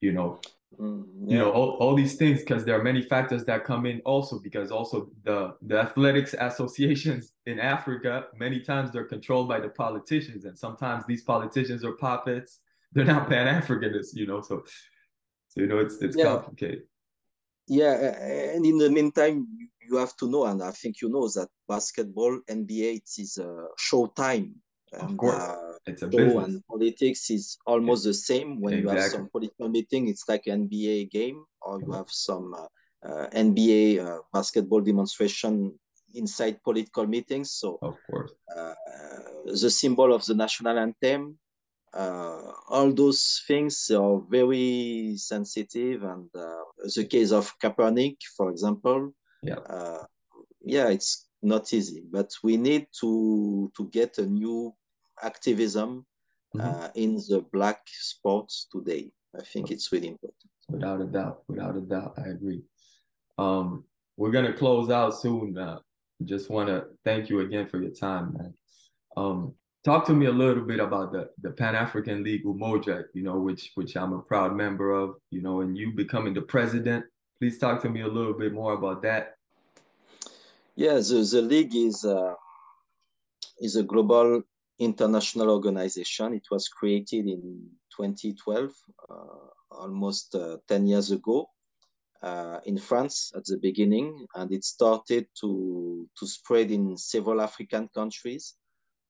you 0.00 0.12
know? 0.12 0.40
Mm, 0.78 1.04
yeah. 1.24 1.32
you 1.32 1.38
know 1.38 1.50
all, 1.50 1.70
all 1.80 1.94
these 1.94 2.16
things 2.16 2.40
because 2.40 2.62
there 2.62 2.78
are 2.78 2.82
many 2.82 3.00
factors 3.00 3.42
that 3.46 3.64
come 3.64 3.86
in 3.86 4.00
also 4.04 4.38
because 4.38 4.70
also 4.70 5.08
the 5.24 5.54
the 5.62 5.80
athletics 5.80 6.34
associations 6.38 7.32
in 7.46 7.58
africa 7.58 8.26
many 8.36 8.60
times 8.60 8.92
they're 8.92 9.06
controlled 9.06 9.48
by 9.48 9.58
the 9.60 9.70
politicians 9.70 10.44
and 10.44 10.58
sometimes 10.58 11.04
these 11.06 11.22
politicians 11.22 11.84
are 11.84 11.92
puppets. 11.92 12.60
They're 12.92 13.04
not 13.04 13.28
pan-africanists 13.28 14.14
you 14.14 14.26
know 14.26 14.40
so 14.40 14.62
so 15.48 15.60
you 15.60 15.66
know 15.66 15.78
it's 15.78 15.96
it's 16.02 16.16
yeah. 16.16 16.24
complicated. 16.24 16.82
Yeah 17.66 17.94
and 18.54 18.64
in 18.64 18.78
the 18.78 18.90
meantime 18.90 19.46
you 19.86 19.96
have 19.96 20.16
to 20.16 20.26
know 20.28 20.44
and 20.46 20.62
i 20.62 20.70
think 20.70 21.00
you 21.02 21.08
know 21.08 21.28
that 21.28 21.48
basketball 21.66 22.40
nba 22.48 22.96
it 22.96 23.10
is 23.18 23.38
a 23.38 23.50
showtime. 23.78 24.52
and, 24.52 24.54
of 24.94 25.16
course, 25.16 25.42
uh, 25.42 25.72
it's 25.86 26.02
a 26.02 26.08
business. 26.08 26.44
And 26.44 26.66
politics 26.66 27.30
is 27.30 27.58
almost 27.66 28.04
the 28.04 28.14
same. 28.14 28.60
When 28.60 28.74
exactly. 28.74 28.96
you 28.96 29.02
have 29.02 29.10
some 29.12 29.28
political 29.28 29.68
meeting, 29.68 30.08
it's 30.08 30.28
like 30.28 30.46
an 30.46 30.68
NBA 30.68 31.10
game, 31.10 31.44
or 31.62 31.80
you 31.80 31.92
have 31.92 32.10
some 32.10 32.54
uh, 32.54 33.08
uh, 33.08 33.28
NBA 33.30 34.04
uh, 34.04 34.20
basketball 34.32 34.80
demonstration 34.80 35.78
inside 36.14 36.62
political 36.62 37.06
meetings. 37.06 37.52
So, 37.52 37.78
of 37.82 37.96
course, 38.10 38.32
uh, 38.56 38.74
the 39.46 39.70
symbol 39.70 40.12
of 40.12 40.24
the 40.24 40.34
national 40.34 40.78
anthem 40.78 41.38
uh, 41.94 42.52
all 42.68 42.92
those 42.92 43.42
things 43.46 43.90
are 43.90 44.20
very 44.28 45.14
sensitive. 45.16 46.02
And 46.02 46.28
uh, 46.34 46.64
the 46.94 47.04
case 47.04 47.32
of 47.32 47.52
Kaepernick, 47.58 48.16
for 48.36 48.50
example, 48.50 49.14
yeah, 49.42 49.56
uh, 49.56 50.04
yeah, 50.60 50.88
it's 50.88 51.28
not 51.42 51.72
easy, 51.72 52.02
but 52.10 52.30
we 52.42 52.56
need 52.56 52.86
to 53.00 53.70
to 53.76 53.88
get 53.88 54.18
a 54.18 54.26
new 54.26 54.74
activism 55.22 56.06
mm-hmm. 56.56 56.60
Uh, 56.60 56.88
in 56.94 57.16
the 57.28 57.44
black 57.52 57.80
sports 57.86 58.66
today. 58.72 59.10
I 59.38 59.42
think 59.42 59.70
it's 59.70 59.92
really 59.92 60.08
important. 60.08 60.50
Without 60.70 61.00
a 61.00 61.04
doubt, 61.04 61.42
without 61.48 61.76
a 61.76 61.80
doubt, 61.80 62.14
I 62.18 62.30
agree. 62.30 62.62
Um, 63.36 63.84
we're 64.16 64.30
gonna 64.30 64.52
close 64.52 64.90
out 64.90 65.10
soon. 65.10 65.56
Uh, 65.56 65.78
just 66.24 66.50
want 66.50 66.68
to 66.68 66.86
thank 67.04 67.28
you 67.28 67.40
again 67.40 67.68
for 67.68 67.80
your 67.80 67.92
time, 67.92 68.34
man. 68.36 68.54
Um, 69.16 69.54
talk 69.84 70.04
to 70.06 70.12
me 70.12 70.26
a 70.26 70.32
little 70.32 70.64
bit 70.64 70.80
about 70.80 71.12
the 71.12 71.30
the 71.42 71.50
Pan 71.50 71.74
African 71.74 72.24
League 72.24 72.44
Umoja, 72.44 73.04
you 73.14 73.22
know, 73.22 73.38
which 73.38 73.72
which 73.74 73.96
I'm 73.96 74.12
a 74.12 74.20
proud 74.20 74.56
member 74.56 74.92
of, 74.92 75.16
you 75.30 75.42
know, 75.42 75.60
and 75.60 75.76
you 75.76 75.92
becoming 75.92 76.34
the 76.34 76.42
president. 76.42 77.04
Please 77.38 77.58
talk 77.58 77.80
to 77.82 77.88
me 77.88 78.00
a 78.00 78.08
little 78.08 78.34
bit 78.34 78.52
more 78.52 78.72
about 78.72 79.02
that. 79.02 79.36
Yeah, 80.74 80.94
the, 80.94 81.28
the 81.30 81.42
league 81.42 81.74
is 81.74 82.04
uh, 82.04 82.34
is 83.60 83.76
a 83.76 83.82
global 83.82 84.42
international 84.78 85.50
organization. 85.50 86.34
It 86.34 86.46
was 86.50 86.68
created 86.68 87.26
in 87.26 87.68
2012, 87.96 88.70
uh, 89.10 89.14
almost 89.70 90.34
uh, 90.34 90.58
10 90.68 90.86
years 90.86 91.10
ago, 91.10 91.48
uh, 92.22 92.60
in 92.64 92.78
France 92.78 93.32
at 93.36 93.44
the 93.44 93.58
beginning, 93.58 94.26
and 94.34 94.52
it 94.52 94.64
started 94.64 95.26
to 95.40 96.08
to 96.18 96.26
spread 96.26 96.70
in 96.70 96.96
several 96.96 97.40
African 97.40 97.88
countries 97.94 98.54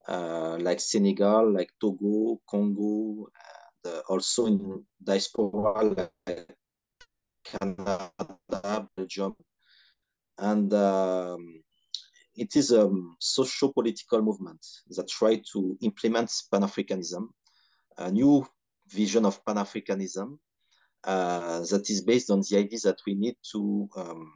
uh, 0.09 0.57
like 0.61 0.81
Senegal, 0.81 1.53
like 1.53 1.71
Togo, 1.81 2.41
Congo, 2.49 3.29
and 3.85 3.95
uh, 3.95 4.01
also 4.09 4.47
in 4.47 4.85
diaspora 5.03 5.85
like 5.85 6.49
Canada, 7.45 8.11
Belgium, 8.97 9.37
and 10.39 10.73
um, 10.73 11.63
it 12.39 12.55
is 12.55 12.71
a 12.71 12.89
socio-political 13.19 14.23
movement 14.23 14.65
that 14.91 15.09
try 15.09 15.43
to 15.53 15.77
implement 15.81 16.31
Pan-Africanism, 16.53 17.29
a 17.99 18.11
new 18.11 18.47
vision 18.89 19.27
of 19.27 19.45
Pan-Africanism 19.45 20.39
uh, 21.05 21.61
that 21.61 21.91
is 21.91 22.01
based 22.01 22.31
on 22.31 22.43
the 22.49 22.57
idea 22.57 22.79
that 22.85 22.99
we 23.07 23.15
need 23.15 23.37
to 23.53 23.89
um, 23.97 24.33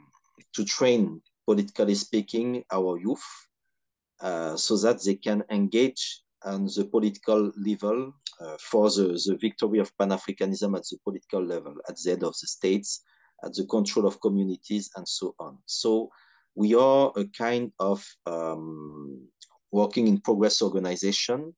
to 0.55 0.65
train, 0.65 1.21
politically 1.47 1.95
speaking, 1.95 2.65
our 2.73 2.99
youth 2.99 3.25
uh, 4.21 4.57
so 4.57 4.77
that 4.77 5.03
they 5.05 5.15
can 5.15 5.45
engage 5.51 6.23
on 6.45 6.67
the 6.67 6.85
political 6.91 7.53
level 7.57 8.13
uh, 8.41 8.57
for 8.59 8.91
the, 8.91 9.21
the 9.27 9.39
victory 9.41 9.79
of 9.79 9.97
Pan-Africanism 9.97 10.77
at 10.77 10.83
the 10.91 10.99
political 11.05 11.45
level, 11.45 11.75
at 11.89 11.97
the 11.97 12.11
head 12.11 12.25
of 12.25 12.35
the 12.41 12.49
states, 12.49 13.03
at 13.45 13.55
the 13.55 13.65
control 13.67 14.07
of 14.07 14.21
communities, 14.21 14.91
and 14.97 15.07
so 15.07 15.35
on. 15.39 15.59
So 15.67 16.11
we 16.55 16.75
are 16.75 17.13
a 17.17 17.25
kind 17.27 17.73
of 17.79 18.05
um, 18.27 19.29
working 19.71 20.07
in 20.09 20.19
progress 20.21 20.63
organization 20.63 21.55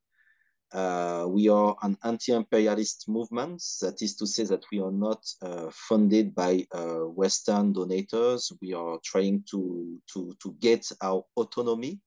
uh, 0.75 1.25
we 1.29 1.49
are 1.49 1.77
an 1.83 1.97
anti-imperialist 2.03 3.09
movement. 3.09 3.63
That 3.81 4.03
is 4.03 4.17
to 4.17 4.27
say 4.27 4.43
that 4.45 4.65
we 4.73 4.81
are 4.81 4.91
not 4.91 5.25
uh, 5.41 5.71
funded 5.71 6.35
by 6.35 6.67
uh, 6.73 7.07
Western 7.07 7.73
donators. 7.73 8.53
We 8.61 8.75
are 8.75 8.99
trying 9.05 9.45
to, 9.53 10.01
to, 10.13 10.35
to 10.43 10.57
get 10.61 10.85
our 11.01 11.23
autonomy 11.37 12.01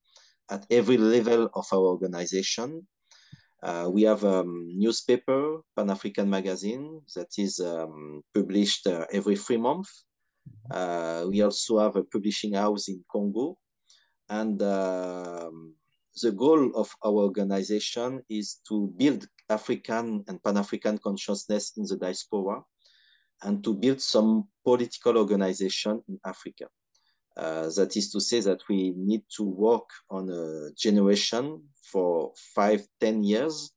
at 0.50 0.66
every 0.70 0.98
level 0.98 1.48
of 1.54 1.66
our 1.72 1.80
organization. 1.80 2.86
Uh, 3.62 3.88
we 3.90 4.02
have 4.02 4.22
a 4.24 4.40
um, 4.40 4.68
newspaper, 4.76 5.60
Pan-African 5.74 6.28
Magazine, 6.28 7.00
that 7.16 7.28
is 7.38 7.58
um, 7.60 8.22
published 8.34 8.86
uh, 8.86 9.06
every 9.10 9.36
three 9.36 9.56
months. 9.56 10.04
Uh, 10.70 11.26
we 11.28 11.42
also 11.42 11.78
have 11.78 11.96
a 11.96 12.04
publishing 12.04 12.54
house 12.54 12.88
in 12.88 13.04
Congo. 13.10 13.58
And 14.28 14.60
um, 14.62 15.74
the 16.22 16.32
goal 16.32 16.72
of 16.74 16.94
our 17.04 17.12
organization 17.12 18.22
is 18.28 18.60
to 18.68 18.92
build 18.98 19.26
African 19.48 20.24
and 20.28 20.42
Pan-African 20.42 20.98
consciousness 20.98 21.72
in 21.76 21.84
the 21.84 21.96
diaspora 21.96 22.62
and 23.42 23.62
to 23.64 23.74
build 23.74 24.00
some 24.00 24.48
political 24.64 25.16
organization 25.16 26.02
in 26.08 26.18
Africa. 26.24 26.66
Uh, 27.36 27.70
that 27.76 27.96
is 27.96 28.10
to 28.10 28.20
say 28.20 28.40
that 28.40 28.60
we 28.68 28.92
need 28.96 29.22
to 29.36 29.44
work 29.44 29.88
on 30.10 30.28
a 30.28 30.72
generation 30.76 31.62
for 31.84 32.32
five, 32.54 32.84
ten 33.00 33.22
years, 33.22 33.70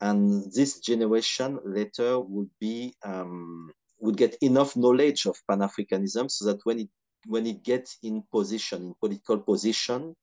and 0.00 0.44
this 0.52 0.78
generation 0.78 1.58
later 1.64 2.20
would 2.20 2.48
be 2.60 2.94
um, 3.04 3.72
would 4.02 4.16
get 4.16 4.36
enough 4.40 4.76
knowledge 4.76 5.26
of 5.26 5.36
Pan 5.48 5.60
Africanism 5.60 6.30
so 6.30 6.44
that 6.46 6.60
when 6.64 6.78
it 6.80 6.88
when 7.26 7.46
it 7.46 7.62
gets 7.62 7.98
in 8.02 8.24
position, 8.32 8.82
in 8.82 8.94
political 9.00 9.38
position, 9.38 10.14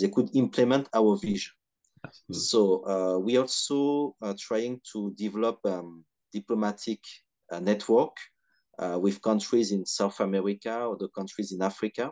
they 0.00 0.08
could 0.08 0.28
implement 0.34 0.88
our 0.92 1.16
vision. 1.16 1.52
So 2.32 2.60
uh, 2.84 3.18
we 3.26 3.38
also 3.38 4.16
are 4.20 4.34
trying 4.48 4.80
to 4.92 5.14
develop 5.16 5.58
um, 5.64 6.04
diplomatic 6.32 6.98
uh, 7.52 7.60
network 7.60 8.16
uh, 8.80 8.98
with 8.98 9.22
countries 9.22 9.70
in 9.70 9.86
South 9.86 10.18
America 10.18 10.74
or 10.88 10.96
the 10.98 11.08
countries 11.16 11.52
in 11.52 11.62
Africa, 11.62 12.10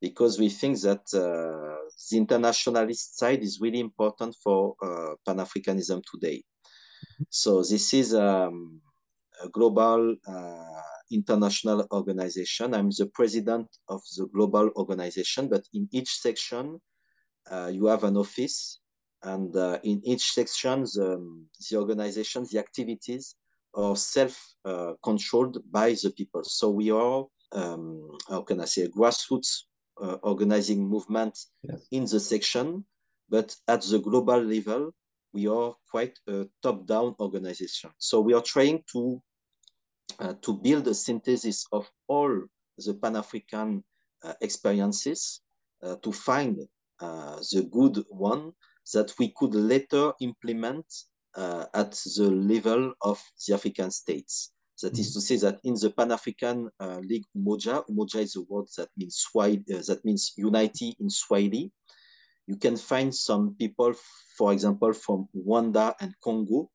because 0.00 0.38
we 0.38 0.48
think 0.48 0.80
that 0.82 1.02
uh, 1.14 1.82
the 2.10 2.16
internationalist 2.16 3.18
side 3.18 3.42
is 3.42 3.58
really 3.60 3.80
important 3.80 4.36
for 4.44 4.76
uh, 4.80 5.14
Pan-Africanism 5.26 6.00
today. 6.12 6.44
So 7.28 7.62
this 7.62 7.92
is 7.92 8.14
um, 8.14 8.80
global 9.52 10.16
uh, 10.26 10.82
international 11.10 11.86
organization. 11.92 12.74
I'm 12.74 12.90
the 12.90 13.10
president 13.14 13.68
of 13.88 14.00
the 14.16 14.26
global 14.26 14.70
organization, 14.76 15.48
but 15.48 15.64
in 15.72 15.88
each 15.92 16.10
section, 16.20 16.80
uh, 17.50 17.70
you 17.72 17.86
have 17.86 18.04
an 18.04 18.16
office, 18.16 18.80
and 19.22 19.54
uh, 19.56 19.78
in 19.82 20.00
each 20.04 20.32
section, 20.32 20.82
the, 20.82 21.08
the 21.70 21.76
organization, 21.76 22.46
the 22.50 22.58
activities 22.58 23.34
are 23.74 23.96
self-controlled 23.96 25.56
uh, 25.56 25.60
by 25.70 25.92
the 26.02 26.10
people. 26.10 26.44
So 26.44 26.70
we 26.70 26.90
are, 26.90 27.24
um, 27.52 28.10
how 28.28 28.42
can 28.42 28.60
I 28.60 28.66
say, 28.66 28.82
a 28.82 28.88
grassroots 28.88 29.64
organizing 30.22 30.88
movement 30.88 31.36
yes. 31.62 31.88
in 31.90 32.04
the 32.04 32.20
section, 32.20 32.84
but 33.28 33.54
at 33.66 33.82
the 33.82 33.98
global 33.98 34.40
level, 34.40 34.92
we 35.32 35.48
are 35.48 35.74
quite 35.90 36.18
a 36.28 36.46
top-down 36.62 37.14
organization. 37.20 37.90
So 37.98 38.20
we 38.20 38.32
are 38.32 38.42
trying 38.42 38.84
to 38.92 39.00
uh, 39.10 39.27
to 40.42 40.52
build 40.52 40.88
a 40.88 40.94
synthesis 40.94 41.64
of 41.72 41.88
all 42.08 42.44
the 42.78 42.94
Pan-African 42.94 43.84
uh, 44.24 44.34
experiences 44.40 45.40
uh, 45.82 45.96
to 46.02 46.12
find 46.12 46.58
uh, 47.00 47.36
the 47.52 47.68
good 47.70 48.04
one 48.10 48.52
that 48.92 49.12
we 49.18 49.32
could 49.36 49.54
later 49.54 50.12
implement 50.20 50.84
uh, 51.36 51.66
at 51.74 51.92
the 52.16 52.30
level 52.30 52.92
of 53.02 53.22
the 53.46 53.54
African 53.54 53.90
states. 53.90 54.52
That 54.82 54.92
mm-hmm. 54.92 55.00
is 55.00 55.14
to 55.14 55.20
say 55.20 55.36
that 55.36 55.60
in 55.64 55.74
the 55.74 55.90
Pan-African 55.90 56.70
uh, 56.80 56.98
League 56.98 57.26
Umoja, 57.36 57.84
Umoja 57.88 58.20
is 58.20 58.36
a 58.36 58.42
word 58.42 58.66
that 58.76 58.88
means 58.96 59.16
Swahili, 59.16 59.64
uh, 59.74 59.82
that 59.88 60.04
means 60.04 60.32
unity 60.36 60.96
in 61.00 61.10
Swahili. 61.10 61.70
You 62.46 62.56
can 62.56 62.76
find 62.76 63.14
some 63.14 63.56
people, 63.58 63.92
for 64.36 64.52
example, 64.52 64.92
from 64.92 65.28
Rwanda 65.36 65.94
and 66.00 66.14
Congo 66.22 66.70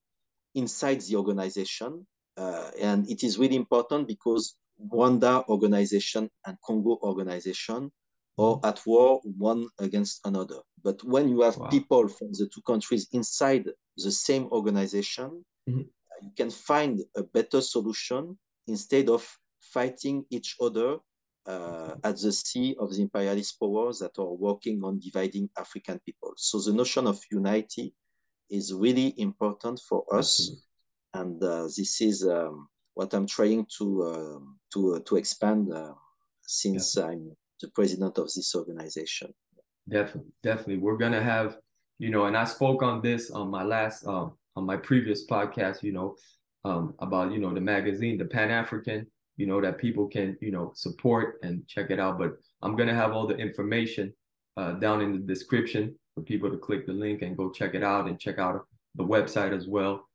inside 0.54 1.02
the 1.02 1.16
organization. 1.16 2.06
Uh, 2.38 2.72
and 2.82 3.10
it 3.10 3.24
is 3.24 3.38
really 3.38 3.56
important 3.56 4.08
because 4.08 4.56
Rwanda 4.92 5.48
organization 5.48 6.30
and 6.46 6.58
Congo 6.66 6.98
organization 7.04 7.92
are 8.38 8.60
at 8.64 8.82
war 8.86 9.22
one 9.38 9.68
against 9.80 10.22
another. 10.26 10.60
But 10.84 11.04
when 11.04 11.30
you 11.30 11.42
have 11.42 11.58
wow. 11.58 11.68
people 11.68 12.08
from 12.08 12.30
the 12.32 12.50
two 12.54 12.62
countries 12.66 13.08
inside 13.12 13.66
the 13.98 14.12
same 14.12 14.48
organization, 14.52 15.46
mm-hmm. 15.70 15.82
you 16.22 16.32
can 16.36 16.50
find 16.50 17.02
a 17.16 17.24
better 17.24 17.62
solution 17.62 18.38
instead 18.68 19.10
of 19.10 19.28
fighting 19.62 20.26
each 20.30 20.56
other 20.60 20.98
uh, 21.46 21.96
at 22.04 22.18
the 22.20 22.32
sea 22.32 22.76
of 22.80 22.94
the 22.94 23.02
imperialist 23.02 23.60
powers 23.60 24.00
that 24.00 24.18
are 24.18 24.34
working 24.34 24.84
on 24.84 25.00
dividing 25.00 25.50
African 25.58 26.00
people. 26.06 26.34
So 26.38 26.60
the 26.60 26.74
notion 26.74 27.08
of 27.08 27.20
unity 27.32 27.94
is 28.50 28.74
really 28.74 29.14
important 29.18 29.80
for 29.88 30.04
us, 30.14 30.50
mm-hmm. 30.50 30.56
And 31.14 31.42
uh, 31.44 31.64
this 31.64 32.02
is 32.02 32.28
um, 32.28 32.68
what 32.94 33.14
I'm 33.14 33.28
trying 33.28 33.66
to 33.78 34.04
uh, 34.04 34.40
to 34.74 34.96
uh, 34.96 35.00
to 35.06 35.16
expand 35.16 35.72
uh, 35.72 35.94
since 36.42 36.96
yeah. 36.98 37.06
I'm 37.06 37.32
the 37.62 37.70
president 37.70 38.18
of 38.18 38.26
this 38.26 38.54
organization. 38.56 39.34
Definitely, 39.90 40.32
definitely. 40.44 40.78
We're 40.78 40.98
gonna 40.98 41.22
have, 41.22 41.58
you 42.00 42.10
know, 42.10 42.26
and 42.26 42.38
I 42.38 42.46
spoke 42.46 42.84
on 42.84 43.02
this 43.02 43.32
on 43.32 43.50
my 43.50 43.64
last 43.64 44.06
um 44.08 44.34
on 44.56 44.66
my 44.66 44.78
previous 44.78 45.26
podcast, 45.26 45.84
you 45.84 45.94
know, 45.94 46.16
um 46.66 46.96
about, 47.00 47.32
you 47.32 47.40
know, 47.40 47.54
the 47.54 47.62
magazine, 47.62 48.18
the 48.18 48.26
Pan 48.26 48.50
African, 48.52 49.08
you 49.38 49.46
know, 49.46 49.62
that 49.62 49.78
people 49.78 50.08
can, 50.08 50.38
you 50.42 50.52
know, 50.52 50.72
support 50.76 51.40
and 51.44 51.68
check 51.68 51.90
it 51.90 52.00
out. 52.00 52.18
But 52.18 52.34
I'm 52.62 52.76
gonna 52.76 52.96
have 52.96 53.12
all 53.12 53.28
the 53.28 53.38
information 53.38 54.14
uh 54.58 54.74
down 54.74 55.02
in 55.02 55.12
the 55.14 55.20
description 55.20 55.96
for 56.16 56.22
people 56.22 56.50
to 56.50 56.58
click 56.58 56.86
the 56.86 56.94
link 56.94 57.22
and 57.24 57.36
go 57.36 57.52
check 57.52 57.74
it 57.74 57.84
out 57.84 58.08
and 58.08 58.20
check 58.20 58.38
out 58.40 58.66
the 58.96 59.04
website 59.04 59.56
as 59.56 59.68
well 59.68 60.08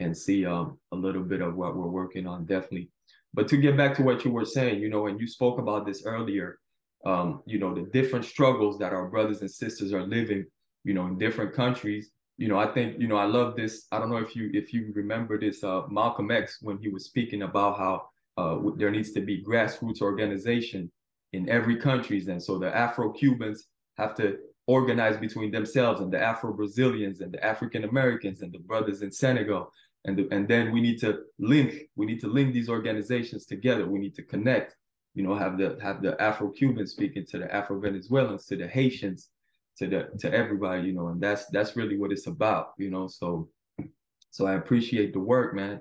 and 0.00 0.16
see 0.16 0.44
um, 0.44 0.78
a 0.92 0.96
little 0.96 1.22
bit 1.22 1.40
of 1.40 1.54
what 1.54 1.76
we're 1.76 1.86
working 1.86 2.26
on, 2.26 2.44
definitely. 2.46 2.90
But 3.32 3.48
to 3.48 3.56
get 3.56 3.76
back 3.76 3.96
to 3.96 4.02
what 4.02 4.24
you 4.24 4.30
were 4.30 4.44
saying, 4.44 4.80
you 4.80 4.88
know, 4.88 5.06
and 5.06 5.20
you 5.20 5.26
spoke 5.26 5.58
about 5.58 5.86
this 5.86 6.04
earlier, 6.04 6.58
um, 7.04 7.42
you 7.46 7.58
know, 7.58 7.74
the 7.74 7.82
different 7.82 8.24
struggles 8.24 8.78
that 8.78 8.92
our 8.92 9.08
brothers 9.08 9.40
and 9.40 9.50
sisters 9.50 9.92
are 9.92 10.06
living, 10.06 10.46
you 10.84 10.94
know, 10.94 11.06
in 11.06 11.18
different 11.18 11.52
countries. 11.52 12.10
You 12.38 12.48
know, 12.48 12.58
I 12.58 12.66
think, 12.66 13.00
you 13.00 13.06
know, 13.06 13.16
I 13.16 13.24
love 13.26 13.56
this. 13.56 13.86
I 13.92 13.98
don't 13.98 14.10
know 14.10 14.16
if 14.16 14.34
you 14.34 14.50
if 14.52 14.72
you 14.72 14.92
remember 14.94 15.38
this, 15.38 15.62
uh, 15.62 15.82
Malcolm 15.88 16.30
X 16.30 16.58
when 16.62 16.78
he 16.78 16.88
was 16.88 17.04
speaking 17.04 17.42
about 17.42 17.78
how 17.78 18.08
uh, 18.36 18.58
there 18.76 18.90
needs 18.90 19.12
to 19.12 19.20
be 19.20 19.42
grassroots 19.42 20.00
organization 20.00 20.90
in 21.32 21.48
every 21.48 21.76
countries, 21.76 22.28
and 22.28 22.42
so 22.42 22.58
the 22.58 22.74
Afro 22.74 23.12
Cubans 23.12 23.66
have 23.96 24.14
to 24.16 24.38
organize 24.66 25.16
between 25.16 25.50
themselves, 25.50 26.00
and 26.00 26.12
the 26.12 26.20
Afro 26.20 26.52
Brazilians, 26.52 27.20
and 27.20 27.32
the 27.32 27.44
African 27.44 27.84
Americans, 27.84 28.42
and 28.42 28.52
the 28.52 28.58
brothers 28.58 29.02
in 29.02 29.10
Senegal, 29.10 29.70
and 30.04 30.16
the, 30.16 30.28
and 30.30 30.48
then 30.48 30.72
we 30.72 30.80
need 30.80 30.98
to 31.00 31.20
link. 31.38 31.88
We 31.96 32.06
need 32.06 32.20
to 32.20 32.28
link 32.28 32.52
these 32.52 32.68
organizations 32.68 33.46
together. 33.46 33.86
We 33.86 33.98
need 33.98 34.14
to 34.16 34.22
connect. 34.22 34.76
You 35.14 35.22
know, 35.22 35.34
have 35.34 35.58
the 35.58 35.78
have 35.82 36.02
the 36.02 36.20
Afro 36.20 36.48
Cubans 36.50 36.92
speaking 36.92 37.24
to 37.26 37.38
the 37.38 37.54
Afro 37.54 37.78
Venezuelans, 37.80 38.46
to 38.46 38.56
the 38.56 38.66
Haitians, 38.66 39.30
to 39.78 39.86
the 39.86 40.08
to 40.18 40.32
everybody. 40.32 40.88
You 40.88 40.94
know, 40.94 41.08
and 41.08 41.20
that's 41.20 41.46
that's 41.46 41.76
really 41.76 41.96
what 41.98 42.12
it's 42.12 42.26
about. 42.26 42.72
You 42.78 42.90
know, 42.90 43.06
so 43.06 43.48
so 44.30 44.46
I 44.46 44.54
appreciate 44.54 45.12
the 45.12 45.20
work, 45.20 45.54
man, 45.54 45.80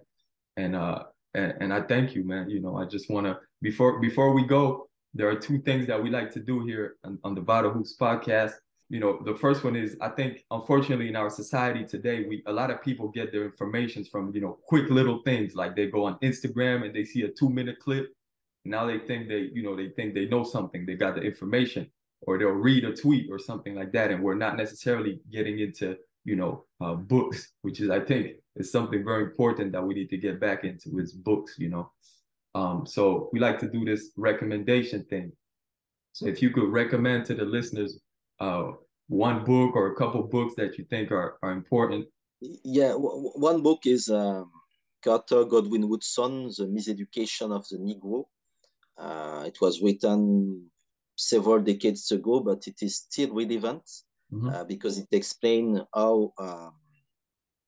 and 0.57 0.75
uh 0.75 1.03
and, 1.33 1.53
and 1.59 1.73
I 1.73 1.81
thank 1.81 2.15
you, 2.15 2.23
man. 2.23 2.49
You 2.49 2.59
know, 2.59 2.77
I 2.77 2.85
just 2.85 3.09
want 3.09 3.25
to 3.27 3.39
before 3.61 3.99
before 3.99 4.33
we 4.33 4.45
go, 4.45 4.87
there 5.13 5.29
are 5.29 5.35
two 5.35 5.59
things 5.59 5.87
that 5.87 6.01
we 6.01 6.09
like 6.09 6.31
to 6.33 6.39
do 6.39 6.65
here 6.65 6.95
on, 7.03 7.19
on 7.23 7.35
the 7.35 7.41
Vital 7.41 7.71
Hoops 7.71 7.95
podcast. 7.99 8.53
You 8.93 8.99
know, 8.99 9.19
the 9.25 9.33
first 9.33 9.63
one 9.63 9.75
is 9.75 9.97
I 10.01 10.09
think 10.09 10.45
unfortunately 10.51 11.07
in 11.07 11.15
our 11.15 11.31
society 11.31 11.83
today, 11.83 12.25
we 12.29 12.43
a 12.45 12.53
lot 12.53 12.69
of 12.69 12.79
people 12.83 13.07
get 13.07 13.31
their 13.31 13.43
information 13.43 14.05
from 14.05 14.31
you 14.35 14.39
know 14.39 14.59
quick 14.67 14.87
little 14.91 15.23
things 15.23 15.55
like 15.55 15.75
they 15.75 15.87
go 15.87 16.05
on 16.05 16.19
Instagram 16.19 16.85
and 16.85 16.93
they 16.93 17.03
see 17.03 17.23
a 17.23 17.27
two 17.27 17.49
minute 17.49 17.79
clip. 17.79 18.13
Now 18.65 18.85
they 18.85 18.99
think 18.99 19.29
they 19.29 19.49
you 19.51 19.63
know 19.63 19.75
they 19.75 19.89
think 19.89 20.13
they 20.13 20.27
know 20.27 20.43
something, 20.43 20.85
they 20.85 20.93
got 20.93 21.15
the 21.15 21.21
information, 21.21 21.89
or 22.21 22.37
they'll 22.37 22.49
read 22.49 22.83
a 22.83 22.95
tweet 22.95 23.31
or 23.31 23.39
something 23.39 23.73
like 23.73 23.91
that, 23.93 24.11
and 24.11 24.21
we're 24.21 24.35
not 24.35 24.57
necessarily 24.57 25.21
getting 25.31 25.57
into 25.57 25.97
you 26.23 26.35
know 26.35 26.63
uh, 26.79 26.93
books, 26.93 27.51
which 27.63 27.79
is 27.79 27.89
I 27.89 27.99
think 27.99 28.33
is 28.57 28.71
something 28.71 29.03
very 29.03 29.23
important 29.23 29.71
that 29.71 29.83
we 29.83 29.95
need 29.95 30.11
to 30.11 30.17
get 30.17 30.39
back 30.39 30.65
into 30.65 30.99
is 30.99 31.13
books. 31.13 31.55
You 31.57 31.69
know, 31.69 31.91
um, 32.53 32.85
so 32.85 33.31
we 33.33 33.39
like 33.39 33.57
to 33.61 33.67
do 33.67 33.85
this 33.85 34.11
recommendation 34.17 35.03
thing. 35.05 35.31
So 36.11 36.27
if 36.27 36.43
you 36.43 36.51
could 36.51 36.71
recommend 36.71 37.25
to 37.25 37.33
the 37.33 37.45
listeners 37.45 37.99
uh, 38.39 38.73
one 39.07 39.43
book 39.43 39.75
or 39.75 39.87
a 39.87 39.95
couple 39.95 40.23
books 40.23 40.53
that 40.57 40.77
you 40.77 40.85
think 40.85 41.11
are, 41.11 41.37
are 41.43 41.51
important. 41.51 42.07
Yeah, 42.41 42.93
one 42.93 43.61
book 43.61 43.85
is 43.85 44.09
um, 44.09 44.51
Carter 45.03 45.45
Godwin 45.45 45.87
Woodson, 45.87 46.45
The 46.57 46.65
Miseducation 46.65 47.55
of 47.55 47.67
the 47.69 47.77
Negro. 47.77 48.25
Uh, 48.97 49.43
it 49.47 49.59
was 49.61 49.81
written 49.81 50.69
several 51.15 51.59
decades 51.59 52.11
ago, 52.11 52.39
but 52.39 52.67
it 52.67 52.81
is 52.81 52.97
still 52.97 53.33
relevant 53.33 53.83
mm-hmm. 54.31 54.49
uh, 54.49 54.63
because 54.63 54.97
it 54.97 55.07
explains 55.11 55.79
how 55.93 56.33
um, 56.37 56.73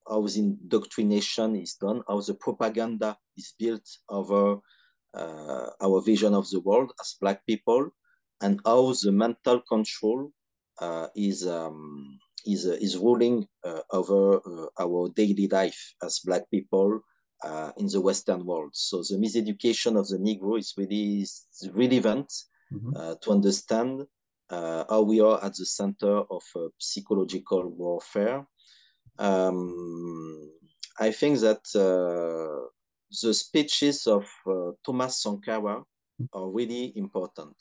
how 0.07 0.21
the 0.21 0.39
indoctrination 0.39 1.55
is 1.55 1.73
done, 1.75 2.03
how 2.07 2.21
the 2.21 2.35
propaganda 2.35 3.17
is 3.37 3.53
built 3.57 3.87
over 4.09 4.59
uh, 5.15 5.69
our 5.81 6.01
vision 6.01 6.33
of 6.35 6.47
the 6.51 6.59
world 6.59 6.91
as 7.01 7.15
Black 7.19 7.45
people, 7.47 7.89
and 8.41 8.59
how 8.65 8.93
the 9.03 9.11
mental 9.11 9.61
control 9.61 10.31
is 11.15 11.47
um, 11.47 12.19
is 12.45 12.65
uh, 12.65 12.77
is 12.79 12.97
ruling 12.97 13.47
uh, 13.63 13.81
over 13.91 14.37
uh, 14.37 14.67
our 14.79 15.09
daily 15.15 15.47
life 15.47 15.93
as 16.03 16.19
Black 16.19 16.49
people 16.51 16.99
uh, 17.43 17.71
in 17.77 17.87
the 17.87 18.01
Western 18.01 18.45
world. 18.45 18.71
So 18.73 19.03
the 19.09 19.17
miseducation 19.17 19.97
of 19.97 20.07
the 20.07 20.17
Negro 20.17 20.59
is 20.59 20.73
really 20.77 21.25
relevant 21.73 22.31
mm-hmm. 22.71 23.13
to 23.21 23.31
understand 23.31 24.05
how 24.49 25.01
we 25.01 25.21
are 25.21 25.43
at 25.43 25.55
the 25.55 25.65
center 25.65 26.21
of 26.29 26.43
psychological 26.77 27.67
warfare 27.69 28.45
um, 29.17 30.51
I 30.99 31.11
think 31.11 31.39
that 31.39 31.63
uh, 31.75 32.67
the 33.21 33.33
speeches 33.33 34.07
of 34.07 34.25
uh, 34.47 34.71
Thomas 34.85 35.21
Sankara 35.21 35.83
are 36.33 36.49
really 36.49 36.93
important. 36.95 37.55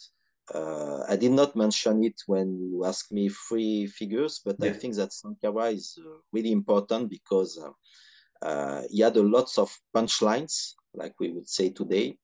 Uh, 0.52 1.04
I 1.08 1.16
did 1.16 1.32
not 1.32 1.56
mention 1.56 2.04
it 2.04 2.20
when 2.26 2.70
you 2.70 2.84
asked 2.84 3.12
me 3.12 3.28
three 3.28 3.86
figures, 3.86 4.40
but 4.44 4.56
yeah. 4.58 4.70
I 4.70 4.72
think 4.72 4.94
that 4.96 5.12
Sankara 5.12 5.70
is 5.70 5.98
uh, 5.98 6.18
really 6.32 6.52
important 6.52 7.08
because 7.08 7.58
uh, 7.58 8.46
uh, 8.46 8.82
he 8.90 9.00
had 9.00 9.16
a 9.16 9.22
lots 9.22 9.56
of 9.58 9.74
punchlines, 9.94 10.74
like 10.92 11.14
we 11.18 11.30
would 11.30 11.48
say 11.48 11.70
today, 11.70 12.16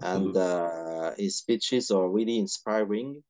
and 0.00 0.34
his 1.18 1.38
speeches 1.38 1.90
are 1.90 2.08
really 2.08 2.38
inspiring. 2.38 3.22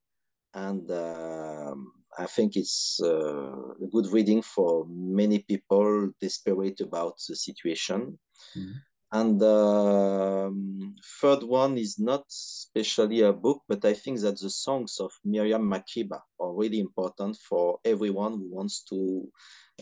And 0.54 0.90
um, 0.90 1.92
I 2.18 2.26
think 2.26 2.56
it's 2.56 2.98
uh, 3.02 3.72
a 3.82 3.86
good 3.90 4.06
reading 4.06 4.40
for 4.42 4.86
many 4.88 5.40
people 5.40 6.10
desperate 6.20 6.80
about 6.80 7.16
the 7.28 7.36
situation. 7.36 8.18
Mm-hmm. 8.56 8.72
And 9.12 9.40
the 9.40 10.48
um, 10.48 10.96
third 11.20 11.42
one 11.42 11.78
is 11.78 11.98
not 11.98 12.24
especially 12.28 13.20
a 13.22 13.32
book, 13.32 13.62
but 13.68 13.84
I 13.84 13.94
think 13.94 14.20
that 14.20 14.40
the 14.40 14.50
songs 14.50 14.98
of 14.98 15.12
Miriam 15.24 15.62
Makeba 15.62 16.20
are 16.40 16.52
really 16.52 16.80
important 16.80 17.36
for 17.36 17.78
everyone 17.84 18.32
who 18.32 18.48
wants 18.50 18.82
to 18.84 19.30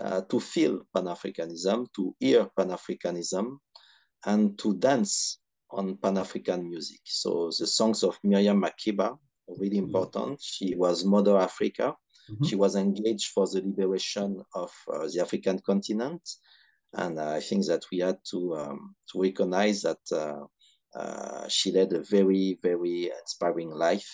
uh, 0.01 0.23
to 0.23 0.41
feel 0.41 0.81
Pan 0.95 1.05
Africanism, 1.05 1.87
to 1.95 2.15
hear 2.21 2.49
Pan 2.57 2.69
Africanism, 2.69 3.59
and 4.27 4.59
to 4.59 4.75
dance 4.75 5.39
on 5.71 5.97
Pan 5.97 6.19
African 6.19 6.69
music. 6.69 7.01
So 7.05 7.51
the 7.59 7.67
songs 7.67 8.03
of 8.03 8.19
Miriam 8.23 8.61
Makeba 8.61 9.11
are 9.11 9.19
really 9.57 9.77
mm-hmm. 9.77 9.87
important. 9.87 10.43
She 10.43 10.75
was 10.75 11.05
Mother 11.05 11.39
Africa 11.39 11.95
Mm-hmm. 12.31 12.45
She 12.45 12.57
was 12.57 12.77
engaged 12.77 13.33
for 13.33 13.47
the 13.47 13.61
liberation 13.61 14.43
of 14.55 14.73
uh, 14.93 15.09
the 15.09 15.21
African 15.21 15.59
continent. 15.61 16.23
And 16.97 17.19
uh, 17.19 17.31
I 17.31 17.41
think 17.41 17.67
that 17.67 17.85
we 17.91 17.99
had 17.99 18.19
to, 18.31 18.55
um, 18.57 18.95
to 19.13 19.21
recognize 19.21 19.83
that 19.83 19.99
uh, 20.13 20.45
uh 20.99 21.49
she 21.49 21.73
led 21.73 21.93
a 21.93 22.03
very, 22.03 22.59
very 22.63 23.11
inspiring 23.21 23.71
life. 23.71 24.09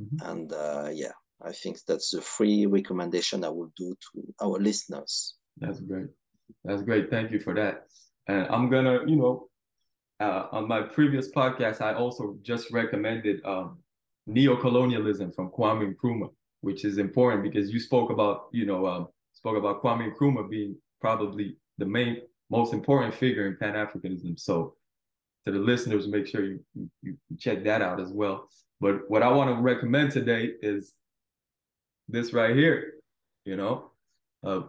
Mm-hmm. 0.00 0.30
And 0.30 0.52
uh, 0.52 0.90
yeah, 0.92 1.12
I 1.42 1.52
think 1.52 1.78
that's 1.86 2.10
the 2.10 2.20
free 2.20 2.66
recommendation 2.66 3.44
I 3.44 3.50
will 3.50 3.72
do 3.76 3.94
to 3.94 4.34
our 4.40 4.58
listeners. 4.58 5.36
That's 5.58 5.80
great. 5.80 6.08
That's 6.64 6.82
great. 6.82 7.10
Thank 7.10 7.30
you 7.30 7.38
for 7.38 7.54
that. 7.54 7.86
And 8.26 8.46
I'm 8.48 8.68
gonna, 8.70 9.00
you 9.06 9.16
know, 9.16 9.48
uh, 10.20 10.46
on 10.52 10.66
my 10.66 10.82
previous 10.82 11.30
podcast, 11.30 11.80
I 11.80 11.94
also 11.94 12.36
just 12.42 12.72
recommended 12.72 13.44
um, 13.44 13.78
Neo-Colonialism 14.26 15.32
from 15.32 15.50
Kwame 15.50 15.94
Nkrumah 15.94 16.30
which 16.64 16.84
is 16.86 16.96
important 16.96 17.42
because 17.42 17.70
you 17.70 17.78
spoke 17.78 18.10
about, 18.10 18.46
you 18.50 18.64
know, 18.64 18.86
um, 18.86 19.08
spoke 19.34 19.58
about 19.58 19.82
Kwame 19.82 20.10
Nkrumah 20.10 20.48
being 20.48 20.74
probably 20.98 21.56
the 21.78 21.86
main, 21.86 22.22
most 22.50 22.72
important 22.72 23.14
figure 23.14 23.46
in 23.46 23.56
Pan 23.56 23.74
Africanism. 23.74 24.38
So, 24.38 24.74
to 25.44 25.52
the 25.52 25.58
listeners, 25.58 26.08
make 26.08 26.26
sure 26.26 26.44
you, 26.44 26.60
you, 27.02 27.16
check 27.38 27.64
that 27.64 27.82
out 27.82 28.00
as 28.00 28.10
well. 28.10 28.48
But 28.80 29.10
what 29.10 29.22
I 29.22 29.30
want 29.30 29.50
to 29.50 29.60
recommend 29.60 30.10
today 30.10 30.52
is 30.62 30.92
this 32.08 32.32
right 32.32 32.56
here. 32.56 32.94
You 33.44 33.56
know, 33.56 33.90
uh, 34.42 34.62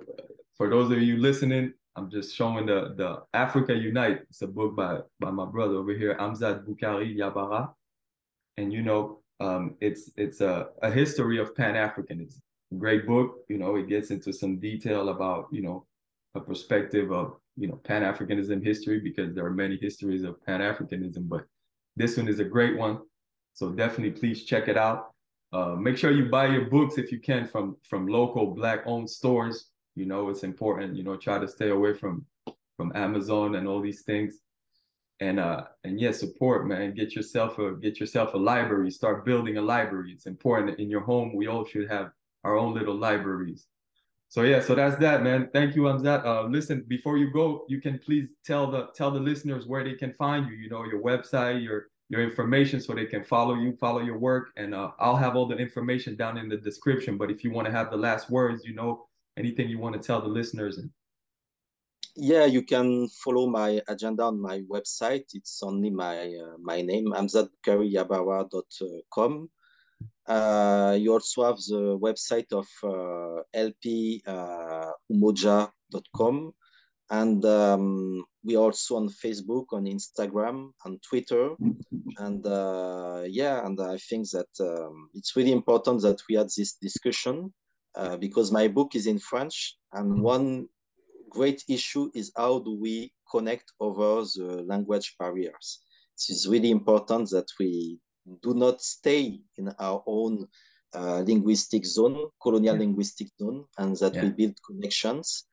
for 0.58 0.70
those 0.70 0.92
of 0.92 1.02
you 1.02 1.18
listening, 1.18 1.74
I'm 1.96 2.10
just 2.10 2.36
showing 2.36 2.66
the 2.66 2.94
the 2.98 3.24
Africa 3.34 3.74
Unite. 3.74 4.22
It's 4.30 4.42
a 4.42 4.48
book 4.48 4.76
by 4.76 5.00
by 5.20 5.32
my 5.32 5.46
brother 5.46 5.76
over 5.76 5.94
here, 5.94 6.16
Amzat 6.20 6.66
Boukari-Yabara, 6.66 7.74
and 8.58 8.74
you 8.74 8.82
know 8.82 9.20
um, 9.40 9.76
it's 9.80 10.12
it's 10.18 10.42
a, 10.42 10.68
a 10.82 10.92
history 10.92 11.40
of 11.40 11.56
Pan 11.56 11.76
Africanism. 11.76 12.40
Great 12.78 13.06
book. 13.08 13.46
You 13.48 13.58
know, 13.58 13.76
it 13.76 13.88
gets 13.88 14.12
into 14.12 14.34
some 14.34 14.60
detail 14.60 15.10
about 15.10 15.48
you 15.52 15.62
know 15.62 15.86
a 16.36 16.40
perspective 16.40 17.12
of 17.12 17.38
you 17.56 17.68
know 17.68 17.76
Pan 17.84 18.04
Africanism 18.04 18.64
history 18.64 19.00
because 19.00 19.34
there 19.34 19.46
are 19.46 19.52
many 19.52 19.78
histories 19.78 20.24
of 20.24 20.44
Pan 20.46 20.62
Africanism, 20.62 21.28
but 21.28 21.46
this 21.96 22.18
one 22.18 22.28
is 22.28 22.40
a 22.40 22.46
great 22.46 22.78
one. 22.78 23.00
So 23.54 23.72
definitely, 23.72 24.12
please 24.20 24.44
check 24.44 24.68
it 24.68 24.78
out. 24.78 25.12
Uh, 25.54 25.76
make 25.76 25.98
sure 25.98 26.12
you 26.12 26.26
buy 26.26 26.48
your 26.48 26.66
books 26.66 26.98
if 26.98 27.12
you 27.12 27.20
can 27.20 27.48
from 27.48 27.78
from 27.84 28.08
local 28.08 28.48
black 28.48 28.82
owned 28.86 29.10
stores. 29.10 29.70
You 29.96 30.06
know, 30.06 30.30
it's 30.30 30.44
important. 30.44 30.96
You 30.96 31.04
know, 31.04 31.16
try 31.16 31.40
to 31.40 31.48
stay 31.48 31.70
away 31.70 31.94
from 31.94 32.26
from 32.78 32.92
Amazon 32.96 33.56
and 33.56 33.68
all 33.68 33.82
these 33.82 34.02
things 34.02 34.42
and 35.22 35.40
uh 35.40 35.64
and 35.84 36.00
yeah 36.00 36.12
support 36.12 36.68
man 36.68 36.94
get 36.94 37.16
yourself 37.16 37.58
a 37.60 37.76
get 37.76 38.00
yourself 38.00 38.34
a 38.34 38.38
library 38.38 38.92
start 38.92 39.26
building 39.26 39.58
a 39.58 39.62
library 39.62 40.12
it's 40.12 40.26
important 40.26 40.78
in 40.78 40.90
your 40.90 41.00
home 41.02 41.34
we 41.34 41.48
all 41.48 41.64
should 41.64 41.90
have 41.90 42.12
our 42.44 42.58
own 42.58 42.74
little 42.74 42.96
libraries 42.96 43.68
so 44.30 44.42
yeah 44.42 44.60
so 44.60 44.76
that's 44.76 44.98
that 44.98 45.24
man 45.24 45.50
thank 45.54 45.76
you 45.76 45.84
Amzat 45.84 46.26
uh 46.26 46.44
listen 46.44 46.84
before 46.88 47.18
you 47.18 47.32
go 47.32 47.66
you 47.68 47.80
can 47.80 48.00
please 48.00 48.28
tell 48.46 48.70
the 48.70 48.88
tell 48.96 49.12
the 49.12 49.20
listeners 49.20 49.68
where 49.68 49.84
they 49.84 49.94
can 49.94 50.14
find 50.14 50.50
you 50.50 50.56
you 50.56 50.70
know 50.70 50.84
your 50.84 51.02
website 51.02 51.64
your 51.64 51.88
your 52.10 52.22
information 52.22 52.80
so 52.80 52.94
they 52.94 53.06
can 53.06 53.24
follow 53.24 53.56
you 53.56 53.76
follow 53.80 54.00
your 54.00 54.18
work 54.18 54.50
and 54.58 54.76
uh, 54.76 54.92
i'll 55.00 55.16
have 55.16 55.36
all 55.36 55.48
the 55.48 55.58
information 55.58 56.16
down 56.16 56.38
in 56.38 56.50
the 56.50 56.58
description 56.58 57.18
but 57.18 57.32
if 57.32 57.44
you 57.44 57.52
want 57.52 57.66
to 57.66 57.72
have 57.72 57.90
the 57.90 57.98
last 57.98 58.30
words 58.30 58.66
you 58.66 58.74
know 58.74 59.08
anything 59.38 59.70
you 59.70 59.80
want 59.80 59.94
to 59.94 60.00
tell 60.00 60.22
the 60.22 60.28
listeners 60.28 60.78
and 60.78 60.90
yeah, 62.18 62.46
you 62.46 62.64
can 62.64 63.10
follow 63.10 63.46
my 63.48 63.82
agenda 63.90 64.24
on 64.24 64.42
my 64.42 64.62
website. 64.72 65.26
It's 65.34 65.62
only 65.62 65.90
my 65.90 66.34
uh, 66.34 66.56
my 66.62 66.82
name, 66.82 67.12
amzatboukariyabara.com. 67.12 69.44
Uh, 69.44 69.48
you 70.28 71.14
also 71.14 71.46
have 71.46 71.58
the 71.58 71.98
website 72.00 72.52
of 72.52 72.68
uh, 72.84 73.44
lpumoja.com. 75.16 76.52
And 77.12 77.46
um, 77.46 78.26
we 78.44 78.58
also 78.58 78.96
on 78.96 79.10
Facebook, 79.10 79.66
on 79.72 79.86
Instagram, 79.86 80.72
on 80.86 81.00
Twitter. 81.08 81.52
And 82.18 82.46
uh, 82.46 83.24
yeah, 83.28 83.66
and 83.66 83.80
I 83.80 83.98
think 83.98 84.30
that 84.32 84.48
um, 84.60 85.10
it's 85.14 85.36
really 85.36 85.52
important 85.52 86.02
that 86.02 86.20
we 86.28 86.36
had 86.36 86.48
this 86.58 86.74
discussion 86.82 87.54
uh, 87.96 88.18
because 88.18 88.52
my 88.52 88.68
book 88.68 88.96
is 88.96 89.06
in 89.06 89.20
French. 89.20 89.78
And 89.94 90.22
one 90.22 90.68
great 91.30 91.64
issue 91.70 92.10
is 92.16 92.32
how 92.36 92.60
do 92.60 92.76
we 92.76 93.14
connect 93.30 93.72
over 93.80 94.22
the 94.22 94.64
language 94.66 95.16
barriers. 95.20 95.82
It 96.18 96.34
is 96.34 96.48
really 96.48 96.72
important 96.72 97.30
that 97.32 97.48
we 97.60 98.00
do 98.42 98.54
not 98.54 98.82
stay 98.82 99.42
in 99.58 99.74
our 99.80 100.04
own 100.06 100.48
uh, 100.94 101.24
linguistic 101.26 101.86
zone, 101.86 102.30
colonial 102.42 102.76
yeah. 102.76 102.82
linguistic 102.82 103.28
zone, 103.40 103.66
and 103.78 103.96
that 103.98 104.16
yeah. 104.16 104.24
we 104.24 104.30
build 104.30 104.56
connections 104.66 105.46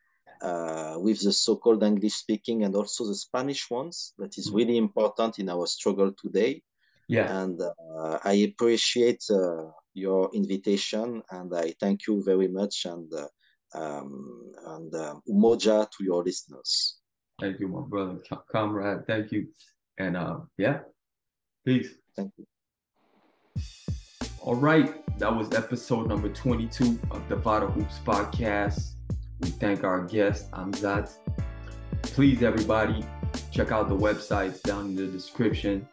uh, 0.43 0.97
with 0.99 1.21
the 1.21 1.33
so-called 1.33 1.83
English 1.83 2.15
speaking 2.15 2.65
and 2.65 2.75
also 2.75 3.07
the 3.07 3.15
Spanish 3.15 3.71
ones. 3.71 4.15
That 4.19 4.39
is 4.39 4.51
mm. 4.51 4.57
really 4.57 4.77
important 4.77 5.39
in 5.39 5.49
our 5.49 5.67
struggle 5.67 6.13
today. 6.13 6.63
Yeah. 7.09 7.43
And 7.43 7.61
uh, 7.61 8.19
I 8.25 8.35
appreciate 8.51 9.23
uh, 9.31 9.71
your 9.95 10.31
invitation 10.33 11.23
and 11.31 11.55
I 11.55 11.75
thank 11.81 12.07
you 12.07 12.23
very 12.25 12.49
much 12.49 12.87
and 12.87 13.13
uh, 13.13 13.27
um, 13.75 14.53
and 14.67 14.95
um, 14.95 15.23
umoja 15.29 15.91
to 15.91 16.05
your 16.05 16.23
listeners. 16.23 16.99
Thank 17.41 17.59
you, 17.61 17.69
my 17.69 17.81
brother, 17.81 18.19
comrade. 18.51 19.07
Thank 19.07 19.33
you. 19.33 19.49
And 19.99 20.17
uh, 20.17 20.41
yeah, 20.59 20.81
peace. 21.65 21.89
Thank 22.15 22.33
you. 22.37 22.45
All 24.45 24.57
right, 24.57 24.93
that 25.21 25.33
was 25.33 25.53
episode 25.53 26.09
number 26.09 26.29
22 26.29 26.99
of 27.13 27.29
the 27.29 27.37
Vital 27.37 27.71
Hoops 27.71 28.01
podcast. 28.05 28.95
We 29.41 29.51
thank 29.51 29.85
our 29.85 30.03
guest, 30.03 30.51
Amzat. 30.51 31.13
Please, 32.03 32.43
everybody, 32.43 33.05
check 33.53 33.71
out 33.71 33.89
the 33.89 33.97
websites 33.97 34.61
down 34.61 34.87
in 34.87 34.97
the 34.97 35.07
description. 35.07 35.87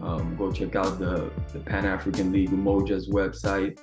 Um, 0.00 0.34
go 0.36 0.50
check 0.50 0.76
out 0.76 0.98
the, 0.98 1.30
the 1.52 1.58
Pan 1.58 1.84
African 1.84 2.32
League 2.32 2.48
Umoja's 2.48 3.10
website. 3.10 3.78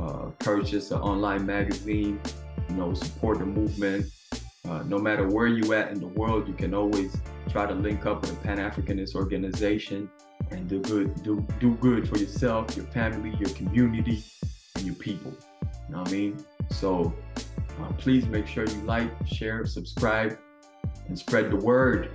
Uh, 0.00 0.26
purchase 0.38 0.92
an 0.92 1.00
online 1.00 1.44
magazine. 1.44 2.20
You 2.68 2.76
know, 2.76 2.94
support 2.94 3.40
the 3.40 3.46
movement. 3.46 4.06
Uh, 4.64 4.84
no 4.84 4.98
matter 4.98 5.26
where 5.26 5.48
you 5.48 5.72
at 5.72 5.90
in 5.90 5.98
the 5.98 6.06
world, 6.06 6.46
you 6.46 6.54
can 6.54 6.72
always 6.72 7.16
try 7.50 7.66
to 7.66 7.74
link 7.74 8.06
up 8.06 8.20
with 8.20 8.32
a 8.32 8.36
Pan 8.36 8.58
Africanist 8.58 9.16
organization 9.16 10.08
and 10.50 10.68
do 10.68 10.80
good, 10.80 11.22
do 11.22 11.46
do 11.60 11.74
good 11.76 12.08
for 12.08 12.18
yourself, 12.18 12.76
your 12.76 12.86
family, 12.86 13.36
your 13.38 13.50
community, 13.50 14.24
and 14.76 14.84
your 14.84 14.94
people. 14.94 15.32
You 15.62 15.94
know 15.94 15.98
what 16.00 16.08
I 16.08 16.12
mean? 16.12 16.44
So 16.70 17.14
uh, 17.80 17.92
please 17.98 18.26
make 18.26 18.46
sure 18.46 18.64
you 18.64 18.80
like, 18.82 19.10
share, 19.26 19.66
subscribe, 19.66 20.38
and 21.08 21.18
spread 21.18 21.50
the 21.50 21.56
word. 21.56 22.10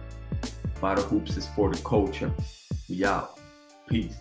Vital 0.76 1.04
Hoops 1.04 1.38
is 1.38 1.48
for 1.50 1.72
the 1.72 1.82
culture. 1.84 2.32
We 2.90 3.06
out. 3.06 3.40
Peace. 3.88 4.16